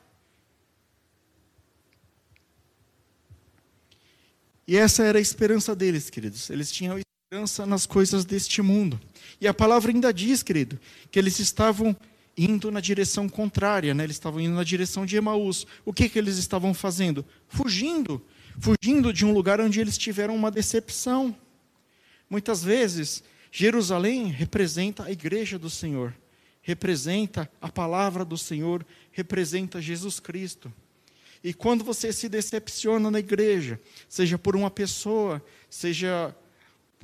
E 4.67 4.75
essa 4.75 5.03
era 5.03 5.17
a 5.17 5.21
esperança 5.21 5.75
deles, 5.75 6.09
queridos. 6.09 6.49
Eles 6.49 6.71
tinham 6.71 6.99
esperança 6.99 7.65
nas 7.65 7.85
coisas 7.85 8.25
deste 8.25 8.61
mundo. 8.61 8.99
E 9.39 9.47
a 9.47 9.53
palavra 9.53 9.91
ainda 9.91 10.13
diz, 10.13 10.43
querido, 10.43 10.79
que 11.09 11.17
eles 11.17 11.39
estavam 11.39 11.95
indo 12.37 12.69
na 12.69 12.79
direção 12.79 13.27
contrária, 13.27 13.93
né? 13.93 14.03
eles 14.03 14.17
estavam 14.17 14.39
indo 14.39 14.53
na 14.53 14.63
direção 14.63 15.05
de 15.05 15.15
Emaús. 15.15 15.65
O 15.83 15.91
que, 15.91 16.07
que 16.07 16.19
eles 16.19 16.37
estavam 16.37 16.73
fazendo? 16.73 17.25
Fugindo. 17.47 18.23
Fugindo 18.59 19.13
de 19.13 19.25
um 19.25 19.33
lugar 19.33 19.61
onde 19.61 19.79
eles 19.79 19.97
tiveram 19.97 20.35
uma 20.35 20.51
decepção. 20.51 21.35
Muitas 22.29 22.63
vezes, 22.63 23.23
Jerusalém 23.51 24.27
representa 24.27 25.03
a 25.03 25.11
igreja 25.11 25.57
do 25.57 25.69
Senhor, 25.69 26.13
representa 26.61 27.49
a 27.61 27.69
palavra 27.69 28.25
do 28.25 28.37
Senhor, 28.37 28.85
representa 29.11 29.81
Jesus 29.81 30.19
Cristo. 30.19 30.71
E 31.43 31.53
quando 31.53 31.83
você 31.83 32.11
se 32.11 32.27
decepciona 32.27 33.11
na 33.11 33.19
igreja, 33.19 33.79
seja 34.09 34.37
por 34.37 34.55
uma 34.55 34.71
pessoa, 34.71 35.43
seja 35.69 36.35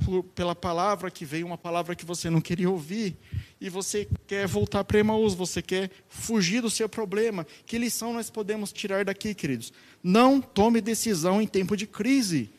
por, 0.04 0.24
pela 0.24 0.56
palavra 0.56 1.12
que 1.12 1.26
veio, 1.26 1.46
uma 1.46 1.58
palavra 1.58 1.96
que 1.96 2.06
você 2.06 2.30
não 2.30 2.41
queria 2.41 2.69
ouvir, 2.69 3.15
e 3.62 3.69
você 3.69 4.08
quer 4.28 4.48
voltar 4.48 4.84
para 4.84 5.00
Emaús, 5.00 5.34
você 5.34 5.62
quer 5.62 5.89
fugir 6.08 6.62
do 6.62 6.69
seu 6.69 6.89
problema, 6.89 7.46
que 7.65 7.78
lição 7.78 8.13
nós 8.13 8.30
podemos 8.30 8.74
tirar 8.74 9.06
daqui, 9.06 9.34
queridos? 9.34 9.72
Não 10.02 10.41
tome 10.41 10.82
decisão 10.82 11.41
em 11.41 11.48
tempo 11.48 11.78
de 11.78 11.88
crise. 11.88 12.50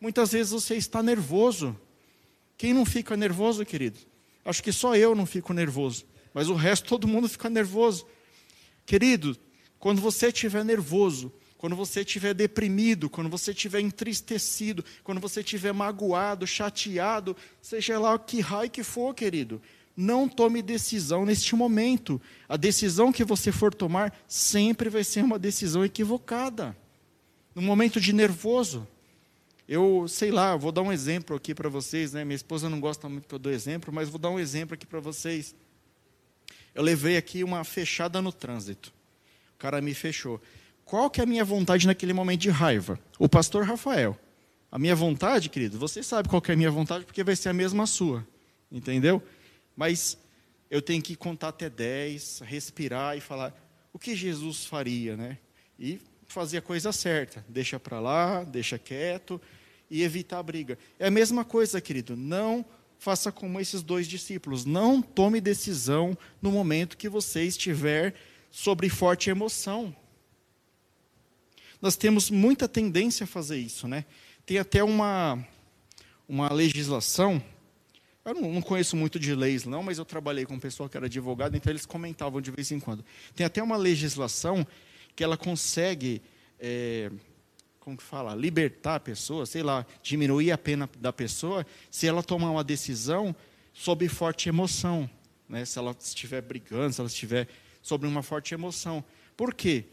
Muitas 0.00 0.32
vezes 0.32 0.52
você 0.52 0.74
está 0.76 1.02
nervoso. 1.02 1.78
Quem 2.56 2.74
não 2.74 2.84
fica 2.84 3.16
nervoso, 3.16 3.64
querido? 3.64 3.98
Acho 4.44 4.62
que 4.62 4.72
só 4.72 4.96
eu 4.96 5.14
não 5.14 5.26
fico 5.26 5.52
nervoso, 5.52 6.06
mas 6.32 6.48
o 6.48 6.54
resto 6.54 6.88
todo 6.88 7.08
mundo 7.08 7.28
fica 7.28 7.48
nervoso. 7.48 8.06
Querido, 8.86 9.36
quando 9.78 10.00
você 10.00 10.28
estiver 10.28 10.64
nervoso, 10.64 11.32
quando 11.56 11.74
você 11.74 12.00
estiver 12.00 12.34
deprimido, 12.34 13.10
quando 13.10 13.28
você 13.28 13.50
estiver 13.50 13.80
entristecido, 13.80 14.84
quando 15.02 15.20
você 15.20 15.40
estiver 15.40 15.72
magoado, 15.72 16.46
chateado, 16.46 17.36
seja 17.60 17.98
lá 17.98 18.14
o 18.14 18.18
que 18.18 18.40
raio 18.40 18.70
que 18.70 18.84
for, 18.84 19.12
querido, 19.12 19.60
não 19.96 20.28
tome 20.28 20.62
decisão 20.62 21.26
neste 21.26 21.56
momento. 21.56 22.20
A 22.48 22.56
decisão 22.56 23.12
que 23.12 23.24
você 23.24 23.50
for 23.50 23.74
tomar 23.74 24.16
sempre 24.28 24.88
vai 24.88 25.02
ser 25.02 25.24
uma 25.24 25.38
decisão 25.38 25.84
equivocada. 25.84 26.76
No 27.52 27.60
momento 27.60 28.00
de 28.00 28.12
nervoso, 28.12 28.86
eu 29.68 30.06
sei 30.06 30.30
lá, 30.30 30.54
vou 30.54 30.70
dar 30.70 30.82
um 30.82 30.92
exemplo 30.92 31.34
aqui 31.34 31.52
para 31.52 31.68
vocês, 31.68 32.12
né? 32.12 32.24
Minha 32.24 32.36
esposa 32.36 32.70
não 32.70 32.78
gosta 32.78 33.08
muito 33.08 33.26
que 33.26 33.34
eu 33.34 33.38
dou 33.40 33.52
exemplo, 33.52 33.92
mas 33.92 34.08
vou 34.08 34.20
dar 34.20 34.30
um 34.30 34.38
exemplo 34.38 34.74
aqui 34.74 34.86
para 34.86 35.00
vocês. 35.00 35.56
Eu 36.72 36.84
levei 36.84 37.16
aqui 37.16 37.42
uma 37.42 37.64
fechada 37.64 38.22
no 38.22 38.32
trânsito. 38.32 38.92
O 39.58 39.60
cara 39.60 39.80
me 39.80 39.92
fechou. 39.92 40.40
Qual 40.84 41.10
que 41.10 41.20
é 41.20 41.24
a 41.24 41.26
minha 41.26 41.44
vontade 41.44 41.84
naquele 41.84 42.12
momento 42.12 42.42
de 42.42 42.48
raiva? 42.48 42.96
O 43.18 43.28
pastor 43.28 43.64
Rafael. 43.64 44.16
A 44.70 44.78
minha 44.78 44.94
vontade, 44.94 45.48
querido, 45.48 45.76
você 45.76 46.00
sabe 46.00 46.28
qual 46.28 46.40
que 46.40 46.52
é 46.52 46.54
a 46.54 46.56
minha 46.56 46.70
vontade, 46.70 47.04
porque 47.04 47.24
vai 47.24 47.34
ser 47.34 47.48
a 47.48 47.52
mesma 47.52 47.84
sua. 47.84 48.24
Entendeu? 48.70 49.20
Mas 49.74 50.16
eu 50.70 50.80
tenho 50.80 51.02
que 51.02 51.16
contar 51.16 51.48
até 51.48 51.68
10, 51.68 52.42
respirar 52.44 53.16
e 53.16 53.20
falar 53.20 53.52
o 53.92 53.98
que 53.98 54.14
Jesus 54.14 54.64
faria, 54.64 55.16
né? 55.16 55.38
E 55.76 55.98
fazer 56.28 56.58
a 56.58 56.62
coisa 56.62 56.92
certa. 56.92 57.44
Deixa 57.48 57.80
para 57.80 57.98
lá, 57.98 58.44
deixa 58.44 58.78
quieto 58.78 59.40
e 59.90 60.04
evitar 60.04 60.38
a 60.38 60.42
briga. 60.44 60.78
É 61.00 61.08
a 61.08 61.10
mesma 61.10 61.44
coisa, 61.44 61.80
querido. 61.80 62.16
Não 62.16 62.64
faça 62.96 63.32
como 63.32 63.58
esses 63.58 63.82
dois 63.82 64.06
discípulos. 64.06 64.64
Não 64.64 65.02
tome 65.02 65.40
decisão 65.40 66.16
no 66.40 66.52
momento 66.52 66.96
que 66.96 67.08
você 67.08 67.42
estiver 67.42 68.14
sobre 68.58 68.88
forte 68.88 69.30
emoção. 69.30 69.94
Nós 71.80 71.96
temos 71.96 72.28
muita 72.28 72.66
tendência 72.66 73.22
a 73.22 73.26
fazer 73.26 73.56
isso, 73.56 73.86
né? 73.86 74.04
Tem 74.44 74.58
até 74.58 74.82
uma, 74.82 75.38
uma 76.28 76.52
legislação, 76.52 77.40
eu 78.24 78.34
não, 78.34 78.54
não 78.54 78.60
conheço 78.60 78.96
muito 78.96 79.16
de 79.16 79.32
leis 79.32 79.64
não, 79.64 79.80
mas 79.80 79.98
eu 79.98 80.04
trabalhei 80.04 80.44
com 80.44 80.54
um 80.54 80.58
pessoal 80.58 80.88
que 80.88 80.96
era 80.96 81.06
advogado, 81.06 81.56
então 81.56 81.70
eles 81.70 81.86
comentavam 81.86 82.40
de 82.40 82.50
vez 82.50 82.72
em 82.72 82.80
quando. 82.80 83.04
Tem 83.32 83.46
até 83.46 83.62
uma 83.62 83.76
legislação 83.76 84.66
que 85.14 85.22
ela 85.22 85.36
consegue, 85.36 86.20
é, 86.58 87.12
como 87.78 87.96
que 87.96 88.02
fala, 88.02 88.34
libertar 88.34 88.96
a 88.96 89.00
pessoa, 89.00 89.46
sei 89.46 89.62
lá, 89.62 89.86
diminuir 90.02 90.50
a 90.50 90.58
pena 90.58 90.90
da 90.98 91.12
pessoa, 91.12 91.64
se 91.92 92.08
ela 92.08 92.24
tomar 92.24 92.50
uma 92.50 92.64
decisão 92.64 93.36
sob 93.72 94.08
forte 94.08 94.48
emoção, 94.48 95.08
né? 95.48 95.64
Se 95.64 95.78
ela 95.78 95.94
estiver 95.96 96.42
brigando, 96.42 96.92
se 96.92 97.00
ela 97.00 97.08
estiver 97.08 97.46
sobre 97.88 98.06
uma 98.06 98.22
forte 98.22 98.52
emoção. 98.52 99.02
Por 99.34 99.54
quê? 99.54 99.86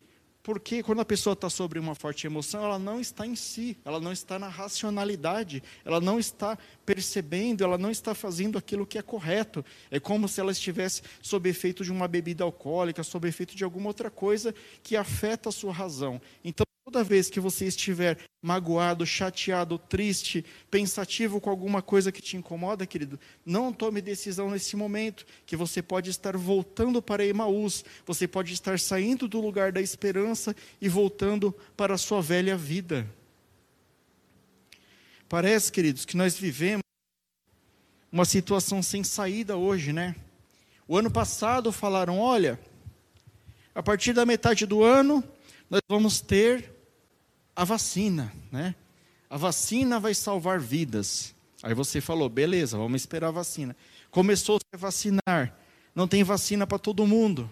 Porque 0.43 0.84
quando 0.84 0.99
a 0.99 1.05
pessoa 1.05 1.34
está 1.34 1.49
sobre 1.49 1.79
uma 1.79 1.95
forte 1.95 2.27
emoção, 2.27 2.63
ela 2.63 2.77
não 2.77 2.99
está 2.99 3.25
em 3.25 3.36
si, 3.36 3.75
ela 3.84 3.99
não 3.99 4.12
está 4.12 4.38
na 4.38 4.47
racionalidade, 4.47 5.63
ela 5.84 5.99
não 5.99 6.19
está 6.19 6.55
percebendo, 6.86 7.63
ela 7.63 7.79
não 7.79 7.89
está 7.89 8.13
fazendo 8.13 8.55
aquilo 8.55 8.86
que 8.86 8.99
é 8.99 9.01
correto. 9.01 9.65
É 9.89 9.99
como 9.99 10.27
se 10.27 10.39
ela 10.39 10.51
estivesse 10.51 11.01
sob 11.19 11.49
efeito 11.49 11.84
de 11.84 11.91
uma 11.91 12.08
bebida 12.08 12.43
alcoólica, 12.43 13.01
sob 13.01 13.27
efeito 13.27 13.55
de 13.55 13.63
alguma 13.63 13.88
outra 13.88 14.12
coisa 14.12 14.53
que 14.84 14.95
afeta 14.95 15.49
a 15.49 15.51
sua 15.51 15.73
razão. 15.73 16.21
Então, 16.43 16.64
Toda 16.86 17.04
vez 17.04 17.32
que 17.32 17.39
você 17.39 17.65
estiver 17.65 18.19
magoado, 18.43 19.08
chateado, 19.08 19.80
triste, 19.80 20.45
pensativo 20.69 21.41
com 21.41 21.50
alguma 21.50 21.82
coisa 21.82 22.12
que 22.12 22.21
te 22.21 22.38
incomoda, 22.38 22.86
querido, 22.86 23.19
não 23.43 23.74
tome 23.74 24.04
decisão 24.04 24.52
nesse 24.52 24.76
momento, 24.76 25.26
que 25.48 25.56
você 25.56 25.82
pode 25.82 26.12
estar 26.12 26.38
voltando 26.38 27.02
para 27.02 27.26
Emaús, 27.26 27.84
você 28.06 28.28
pode 28.28 28.54
estar 28.54 28.80
saindo 28.80 29.28
do 29.28 29.41
lugar 29.41 29.71
da 29.71 29.82
esperança 29.82 30.56
e 30.80 30.88
voltando 30.88 31.52
para 31.76 31.95
a 31.95 31.98
sua 31.98 32.21
velha 32.21 32.56
vida. 32.56 33.10
Parece, 35.28 35.71
queridos, 35.71 36.06
que 36.06 36.15
nós 36.15 36.38
vivemos 36.38 36.84
uma 38.12 38.26
situação 38.26 38.84
sem 38.84 39.04
saída 39.04 39.58
hoje, 39.58 39.91
né? 39.91 40.15
O 40.88 40.95
ano 40.95 41.10
passado 41.10 41.71
falaram: 41.71 42.19
olha, 42.19 42.60
a 43.74 43.82
partir 43.82 44.13
da 44.13 44.24
metade 44.24 44.67
do 44.67 44.84
ano, 44.84 45.24
nós 45.67 45.82
vamos 45.89 46.21
ter 46.21 46.75
a 47.56 47.63
vacina, 47.63 48.32
né? 48.52 48.76
A 49.30 49.38
vacina 49.38 50.00
vai 50.00 50.13
salvar 50.13 50.60
vidas. 50.60 51.34
Aí 51.63 51.74
você 51.74 52.02
falou, 52.02 52.30
beleza, 52.30 52.78
vamos 52.78 53.02
esperar 53.02 53.30
a 53.30 53.32
vacina. 53.32 53.76
Começou 54.12 54.60
a 54.74 54.78
vacinar, 54.78 55.58
não 55.94 56.08
tem 56.08 56.24
vacina 56.24 56.68
para 56.68 56.78
todo 56.78 57.08
mundo. 57.08 57.50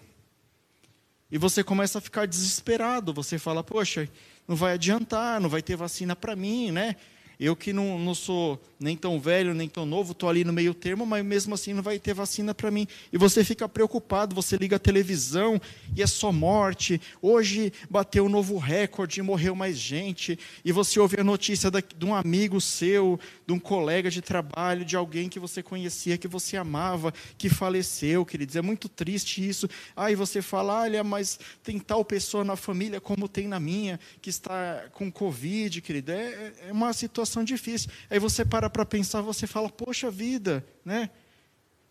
E 1.31 1.37
você 1.37 1.63
começa 1.63 1.97
a 1.97 2.01
ficar 2.01 2.27
desesperado. 2.27 3.11
Você 3.11 3.39
fala, 3.39 3.63
poxa, 3.63 4.07
não 4.47 4.55
vai 4.55 4.73
adiantar, 4.73 5.41
não 5.41 5.49
vai 5.49 5.63
ter 5.63 5.75
vacina 5.75 6.15
para 6.15 6.35
mim, 6.35 6.69
né? 6.69 6.95
Eu 7.39 7.55
que 7.55 7.73
não, 7.73 7.97
não 7.99 8.13
sou 8.15 8.61
nem 8.83 8.97
tão 8.97 9.19
velho, 9.19 9.53
nem 9.53 9.69
tão 9.69 9.85
novo, 9.85 10.11
estou 10.11 10.29
ali 10.29 10.43
no 10.43 10.51
meio 10.51 10.73
termo, 10.73 11.05
mas 11.05 11.23
mesmo 11.23 11.55
assim 11.55 11.73
não 11.73 11.81
vai 11.81 11.97
ter 11.97 12.13
vacina 12.13 12.53
para 12.53 12.69
mim. 12.69 12.85
E 13.11 13.17
você 13.17 13.43
fica 13.43 13.67
preocupado, 13.67 14.35
você 14.35 14.57
liga 14.57 14.75
a 14.75 14.79
televisão 14.79 15.59
e 15.95 16.01
é 16.01 16.07
só 16.07 16.31
morte. 16.31 16.99
Hoje 17.21 17.71
bateu 17.89 18.25
um 18.25 18.29
novo 18.29 18.57
recorde, 18.57 19.21
morreu 19.21 19.55
mais 19.55 19.77
gente. 19.77 20.37
E 20.65 20.71
você 20.71 20.99
ouve 20.99 21.19
a 21.19 21.23
notícia 21.23 21.71
de 21.71 22.05
um 22.05 22.13
amigo 22.13 22.59
seu, 22.59 23.17
de 23.47 23.53
um 23.53 23.59
colega 23.59 24.11
de 24.11 24.21
trabalho, 24.21 24.83
de 24.83 24.97
alguém 24.97 25.29
que 25.29 25.39
você 25.39 25.63
conhecia, 25.63 26.17
que 26.17 26.27
você 26.27 26.57
amava, 26.57 27.13
que 27.37 27.47
faleceu, 27.49 28.25
queridos. 28.25 28.57
É 28.57 28.61
muito 28.61 28.89
triste 28.89 29.47
isso. 29.47 29.69
Aí 29.95 30.13
você 30.13 30.41
fala, 30.41 30.81
olha, 30.81 31.03
mas 31.03 31.39
tem 31.63 31.79
tal 31.79 32.03
pessoa 32.03 32.43
na 32.43 32.57
família 32.57 32.99
como 32.99 33.29
tem 33.29 33.47
na 33.47 33.59
minha, 33.61 33.97
que 34.21 34.29
está 34.29 34.85
com 34.91 35.09
Covid, 35.09 35.81
querido. 35.81 36.11
É, 36.11 36.53
é 36.67 36.71
uma 36.71 36.91
situação 36.91 37.22
difícil. 37.43 37.89
Aí 38.09 38.19
você 38.19 38.43
para 38.43 38.69
para 38.69 38.85
pensar, 38.85 39.21
você 39.21 39.47
fala, 39.47 39.69
poxa 39.69 40.09
vida, 40.09 40.65
né? 40.83 41.09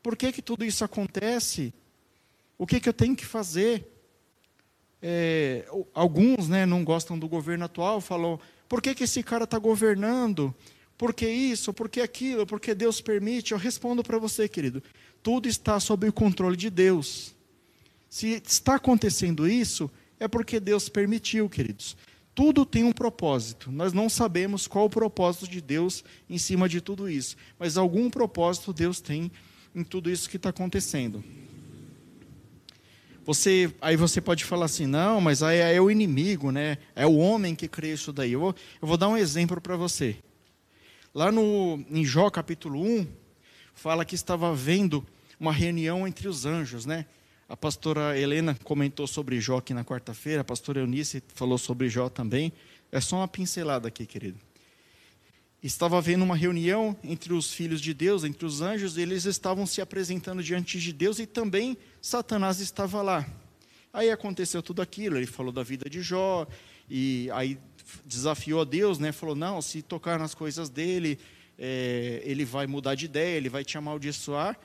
Por 0.03 0.17
que, 0.17 0.33
que 0.33 0.43
tudo 0.43 0.65
isso 0.65 0.85
acontece? 0.85 1.73
O 2.59 2.67
que, 2.67 2.81
que 2.81 2.89
eu 2.89 2.93
tenho 2.93 3.15
que 3.17 3.25
fazer? 3.25 3.89
É, 5.01 5.65
alguns 5.95 6.49
né, 6.49 6.65
não 6.65 6.85
gostam 6.85 7.19
do 7.19 7.29
governo 7.29 7.65
atual, 7.65 8.01
falam, 8.01 8.39
por 8.69 8.81
que, 8.81 8.95
que 8.95 9.05
esse 9.05 9.23
cara 9.23 9.45
está 9.45 9.59
governando? 9.59 10.55
Por 10.97 11.13
que 11.13 11.29
isso? 11.29 11.73
Por 11.73 11.89
que 11.89 12.01
aquilo? 12.01 12.47
Por 12.47 12.61
que 12.61 12.75
Deus 12.75 13.01
permite? 13.01 13.53
Eu 13.53 13.59
respondo 13.59 14.03
para 14.03 14.19
você, 14.19 14.49
querido. 14.49 14.83
Tudo 15.23 15.49
está 15.49 15.81
sob 15.81 16.09
o 16.09 16.13
controle 16.13 16.57
de 16.57 16.71
Deus. 16.71 17.35
Se 18.09 18.41
está 18.47 18.77
acontecendo 18.77 19.49
isso, 19.49 19.91
é 20.21 20.29
porque 20.29 20.61
Deus 20.61 20.89
permitiu, 20.89 21.49
queridos. 21.49 21.97
Tudo 22.35 22.65
tem 22.65 22.85
um 22.85 22.93
propósito. 22.93 23.71
Nós 23.71 23.93
não 23.93 24.09
sabemos 24.09 24.67
qual 24.67 24.87
o 24.87 24.91
propósito 24.91 25.49
de 25.49 25.61
Deus 25.61 26.03
em 26.29 26.39
cima 26.39 26.69
de 26.69 26.81
tudo 26.81 27.09
isso, 27.09 27.37
mas 27.59 27.77
algum 27.77 28.09
propósito 28.09 28.73
Deus 28.73 29.01
tem 29.01 29.31
em 29.75 29.85
tudo 29.85 30.11
isso 30.11 30.29
que 30.29 30.37
está 30.37 30.49
acontecendo. 30.49 31.23
Você, 33.25 33.73
aí 33.81 33.97
você 33.97 34.21
pode 34.21 34.45
falar 34.45 34.65
assim, 34.65 34.87
não, 34.87 35.21
mas 35.21 35.43
aí 35.43 35.59
é 35.59 35.81
o 35.81 35.91
inimigo, 35.91 36.51
né? 36.51 36.79
É 36.97 37.07
o 37.07 37.17
homem 37.17 37.55
que 37.55 37.69
crê 37.69 37.93
isso 37.93 38.13
daí. 38.13 38.33
Eu 38.33 38.41
vou, 38.41 38.55
eu 38.81 38.89
vou 38.89 38.97
dar 38.97 39.09
um 39.09 39.17
exemplo 39.17 39.61
para 39.61 39.77
você. 39.77 40.17
Lá 41.15 41.31
no, 41.31 41.85
em 41.89 42.05
Jó 42.05 42.29
capítulo 42.31 42.83
1, 42.83 43.07
fala 43.75 44.05
que 44.05 44.17
estava 44.17 44.53
vendo 44.55 45.07
uma 45.39 45.53
reunião 45.53 46.07
entre 46.07 46.27
os 46.27 46.45
anjos, 46.47 46.85
né? 46.85 47.07
A 47.53 47.57
pastora 47.57 48.19
Helena 48.19 48.59
comentou 48.65 49.07
sobre 49.07 49.39
Jó 49.39 49.59
aqui 49.59 49.75
na 49.75 49.85
quarta-feira, 49.85 50.41
a 50.41 50.45
pastora 50.45 50.81
Eunice 50.81 51.23
falou 51.35 51.59
sobre 51.59 51.87
Jó 51.87 52.09
também. 52.09 52.51
É 52.91 52.99
só 52.99 53.17
uma 53.17 53.29
pincelada 53.29 53.89
aqui, 53.89 54.07
querido. 54.07 54.41
Estava 55.63 55.99
havendo 55.99 56.25
uma 56.25 56.35
reunião 56.35 56.97
entre 57.05 57.35
os 57.35 57.53
filhos 57.53 57.83
de 57.83 57.93
Deus, 57.93 58.25
entre 58.25 58.47
os 58.47 58.63
anjos, 58.63 58.97
e 58.97 59.03
eles 59.03 59.27
estavam 59.27 59.67
se 59.67 59.83
apresentando 59.83 60.43
diante 60.43 60.81
de 60.81 60.95
Deus 60.95 61.19
e 61.19 61.27
também 61.27 61.77
Satanás 62.01 62.59
estava 62.59 63.03
lá. 63.03 63.29
Aí 63.93 64.11
aconteceu 64.11 64.63
tudo 64.63 64.81
aquilo, 64.81 65.19
ele 65.19 65.27
falou 65.27 65.53
da 65.53 65.63
vida 65.63 65.91
de 65.91 66.01
Jó, 66.01 66.47
e 66.89 67.29
aí 67.33 67.59
desafiou 68.03 68.63
a 68.63 68.65
Deus, 68.65 68.99
né? 68.99 69.13
falou: 69.13 69.35
não, 69.35 69.61
se 69.61 69.83
tocar 69.83 70.19
nas 70.19 70.35
coisas 70.35 70.71
dele, 70.71 71.19
é, 71.59 72.23
ele 72.25 72.47
vai 72.47 72.67
mudar 72.67 72.95
de 72.95 73.05
ideia, 73.05 73.37
ele 73.37 73.51
vai 73.51 73.63
te 73.63 73.77
amaldiçoar. 73.77 74.59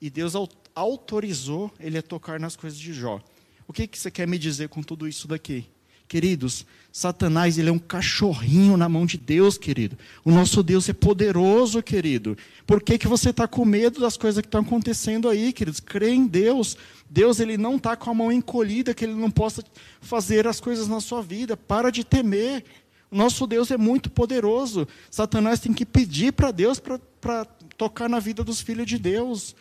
E 0.00 0.10
Deus 0.10 0.34
autorizou 0.74 1.72
ele 1.78 1.98
a 1.98 2.02
tocar 2.02 2.40
nas 2.40 2.56
coisas 2.56 2.78
de 2.78 2.92
Jó. 2.92 3.20
O 3.66 3.72
que, 3.72 3.86
que 3.86 3.98
você 3.98 4.10
quer 4.10 4.26
me 4.26 4.38
dizer 4.38 4.68
com 4.68 4.82
tudo 4.82 5.08
isso 5.08 5.26
daqui? 5.26 5.66
Queridos, 6.06 6.66
Satanás 6.92 7.56
ele 7.56 7.70
é 7.70 7.72
um 7.72 7.78
cachorrinho 7.78 8.76
na 8.76 8.88
mão 8.88 9.06
de 9.06 9.16
Deus, 9.16 9.56
querido. 9.56 9.96
O 10.22 10.30
nosso 10.30 10.62
Deus 10.62 10.88
é 10.88 10.92
poderoso, 10.92 11.82
querido. 11.82 12.36
Por 12.66 12.82
que, 12.82 12.98
que 12.98 13.08
você 13.08 13.30
está 13.30 13.48
com 13.48 13.64
medo 13.64 14.00
das 14.00 14.16
coisas 14.16 14.42
que 14.42 14.46
estão 14.46 14.60
acontecendo 14.60 15.28
aí, 15.28 15.52
queridos? 15.52 15.80
Crê 15.80 16.10
em 16.10 16.26
Deus. 16.26 16.76
Deus 17.08 17.40
ele 17.40 17.56
não 17.56 17.76
está 17.76 17.96
com 17.96 18.10
a 18.10 18.14
mão 18.14 18.30
encolhida, 18.30 18.92
que 18.92 19.04
ele 19.04 19.14
não 19.14 19.30
possa 19.30 19.64
fazer 20.00 20.46
as 20.46 20.60
coisas 20.60 20.86
na 20.86 21.00
sua 21.00 21.22
vida. 21.22 21.56
Para 21.56 21.90
de 21.90 22.04
temer. 22.04 22.64
O 23.10 23.16
nosso 23.16 23.46
Deus 23.46 23.70
é 23.70 23.76
muito 23.76 24.10
poderoso. 24.10 24.86
Satanás 25.10 25.58
tem 25.58 25.72
que 25.72 25.86
pedir 25.86 26.32
para 26.32 26.50
Deus 26.50 26.78
para 26.78 27.46
tocar 27.78 28.08
na 28.10 28.20
vida 28.20 28.44
dos 28.44 28.60
filhos 28.60 28.86
de 28.86 28.98
Deus. 28.98 29.56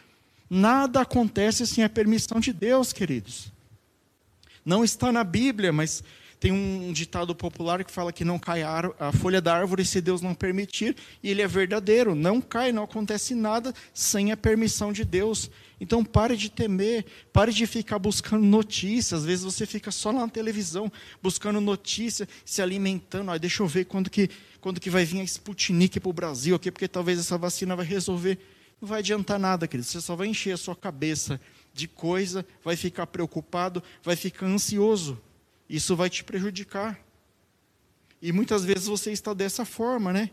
Nada 0.56 1.02
acontece 1.02 1.66
sem 1.66 1.84
a 1.84 1.90
permissão 1.90 2.40
de 2.40 2.54
Deus, 2.54 2.94
queridos. 2.94 3.52
Não 4.64 4.84
está 4.84 5.12
na 5.12 5.24
Bíblia, 5.24 5.74
mas 5.74 6.04
tem 6.40 6.52
um 6.52 6.94
ditado 6.94 7.34
popular 7.34 7.84
que 7.84 7.92
fala 7.92 8.14
que 8.14 8.24
não 8.24 8.38
cai 8.38 8.62
a, 8.62 9.12
folha 9.20 9.42
da 9.42 9.58
árvore 9.58 9.84
se 9.84 10.00
Deus 10.00 10.22
não 10.22 10.36
permitir, 10.36 10.96
e 11.24 11.32
ele 11.32 11.42
é 11.42 11.48
verdadeiro. 11.48 12.14
Não 12.14 12.40
cai, 12.40 12.72
não 12.72 12.84
acontece 12.84 13.34
nada 13.34 13.74
sem 13.96 14.32
a 14.32 14.38
permissão 14.38 14.94
de 14.94 15.04
Deus. 15.04 15.50
Então 15.82 16.06
pare 16.06 16.38
de 16.38 16.52
temer, 16.52 17.04
pare 17.34 17.52
de 17.52 17.66
ficar 17.66 17.98
buscando 17.98 18.46
notícias. 18.46 19.22
Às 19.22 19.26
vezes 19.26 19.44
você 19.44 19.66
fica 19.66 19.90
só 19.90 20.14
na 20.14 20.28
televisão 20.28 20.92
buscando 21.20 21.60
notícia, 21.60 22.30
se 22.46 22.62
alimentando. 22.62 23.32
Ah, 23.32 23.40
deixa 23.40 23.64
eu 23.64 23.68
ver 23.68 23.86
quando 23.86 24.08
que, 24.08 24.30
quando 24.62 24.80
que 24.80 24.92
vai 24.92 25.04
vir 25.04 25.20
a 25.20 25.24
Sputnik 25.24 26.00
para 26.00 26.10
o 26.10 26.14
Brasil 26.14 26.56
aqui, 26.56 26.70
porque 26.70 26.88
talvez 26.88 27.18
essa 27.18 27.40
vacina 27.40 27.76
vai 27.76 27.88
resolver 27.88 28.38
não 28.84 28.88
vai 28.90 29.00
adiantar 29.00 29.40
nada, 29.40 29.66
querido. 29.66 29.88
Você 29.88 30.02
só 30.02 30.14
vai 30.14 30.28
encher 30.28 30.52
a 30.52 30.58
sua 30.58 30.76
cabeça 30.76 31.40
de 31.74 31.88
coisa, 31.88 32.46
vai 32.62 32.76
ficar 32.76 33.08
preocupado, 33.08 33.82
vai 34.04 34.18
ficar 34.18 34.46
ansioso. 34.46 35.20
Isso 35.70 35.96
vai 35.96 36.10
te 36.10 36.22
prejudicar. 36.22 37.00
E 38.22 38.34
muitas 38.34 38.66
vezes 38.66 38.88
você 38.88 39.14
está 39.14 39.34
dessa 39.34 39.64
forma, 39.64 40.12
né? 40.12 40.30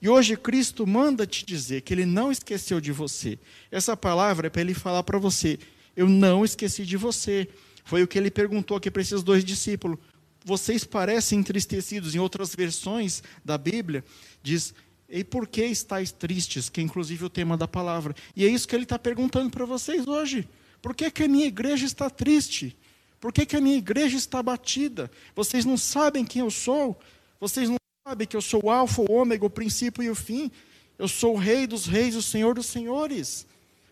E 0.00 0.08
hoje 0.08 0.34
Cristo 0.34 0.86
manda 0.86 1.26
te 1.26 1.44
dizer 1.44 1.82
que 1.82 1.92
Ele 1.92 2.06
não 2.06 2.32
esqueceu 2.32 2.80
de 2.80 2.90
você. 2.90 3.38
Essa 3.70 3.94
palavra 3.94 4.46
é 4.46 4.50
para 4.50 4.62
Ele 4.62 4.72
falar 4.72 5.02
para 5.02 5.18
você: 5.18 5.58
Eu 5.94 6.08
não 6.08 6.42
esqueci 6.42 6.86
de 6.86 6.96
você. 6.96 7.46
Foi 7.84 8.02
o 8.02 8.08
que 8.08 8.16
Ele 8.18 8.30
perguntou 8.30 8.78
aqui 8.78 8.90
para 8.90 9.02
esses 9.02 9.22
dois 9.22 9.44
discípulos. 9.44 9.98
Vocês 10.42 10.84
parecem 10.84 11.40
entristecidos. 11.40 12.14
Em 12.14 12.18
outras 12.18 12.54
versões 12.54 13.22
da 13.44 13.58
Bíblia, 13.58 14.02
diz: 14.42 14.72
e 15.10 15.24
por 15.24 15.46
que 15.46 15.64
estáis 15.64 16.12
tristes? 16.12 16.68
Que 16.68 16.80
é 16.80 16.84
inclusive 16.84 17.24
o 17.24 17.30
tema 17.30 17.56
da 17.56 17.66
palavra. 17.66 18.14
E 18.36 18.44
é 18.44 18.48
isso 18.48 18.68
que 18.68 18.74
ele 18.74 18.84
está 18.84 18.98
perguntando 18.98 19.50
para 19.50 19.64
vocês 19.64 20.06
hoje. 20.06 20.48
Por 20.80 20.94
que, 20.94 21.10
que 21.10 21.24
a 21.24 21.28
minha 21.28 21.46
igreja 21.46 21.84
está 21.84 22.08
triste? 22.08 22.76
Por 23.20 23.32
que, 23.32 23.44
que 23.44 23.56
a 23.56 23.60
minha 23.60 23.76
igreja 23.76 24.16
está 24.16 24.38
abatida? 24.38 25.10
Vocês 25.34 25.64
não 25.64 25.76
sabem 25.76 26.24
quem 26.24 26.40
eu 26.40 26.50
sou? 26.50 26.98
Vocês 27.38 27.68
não 27.68 27.76
sabem 28.06 28.26
que 28.26 28.36
eu 28.36 28.40
sou 28.40 28.64
o 28.64 28.70
alfa, 28.70 29.02
o 29.02 29.12
ômega, 29.12 29.44
o 29.44 29.50
princípio 29.50 30.02
e 30.02 30.08
o 30.08 30.14
fim? 30.14 30.50
Eu 30.98 31.08
sou 31.08 31.34
o 31.34 31.38
rei 31.38 31.66
dos 31.66 31.86
reis, 31.86 32.14
o 32.14 32.22
senhor 32.22 32.54
dos 32.54 32.66
senhores. 32.66 33.46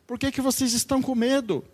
Por 0.07 0.18
que, 0.18 0.31
que 0.31 0.40
vocês 0.40 0.72
estão 0.72 1.02
com 1.02 1.14
medo? 1.14 1.64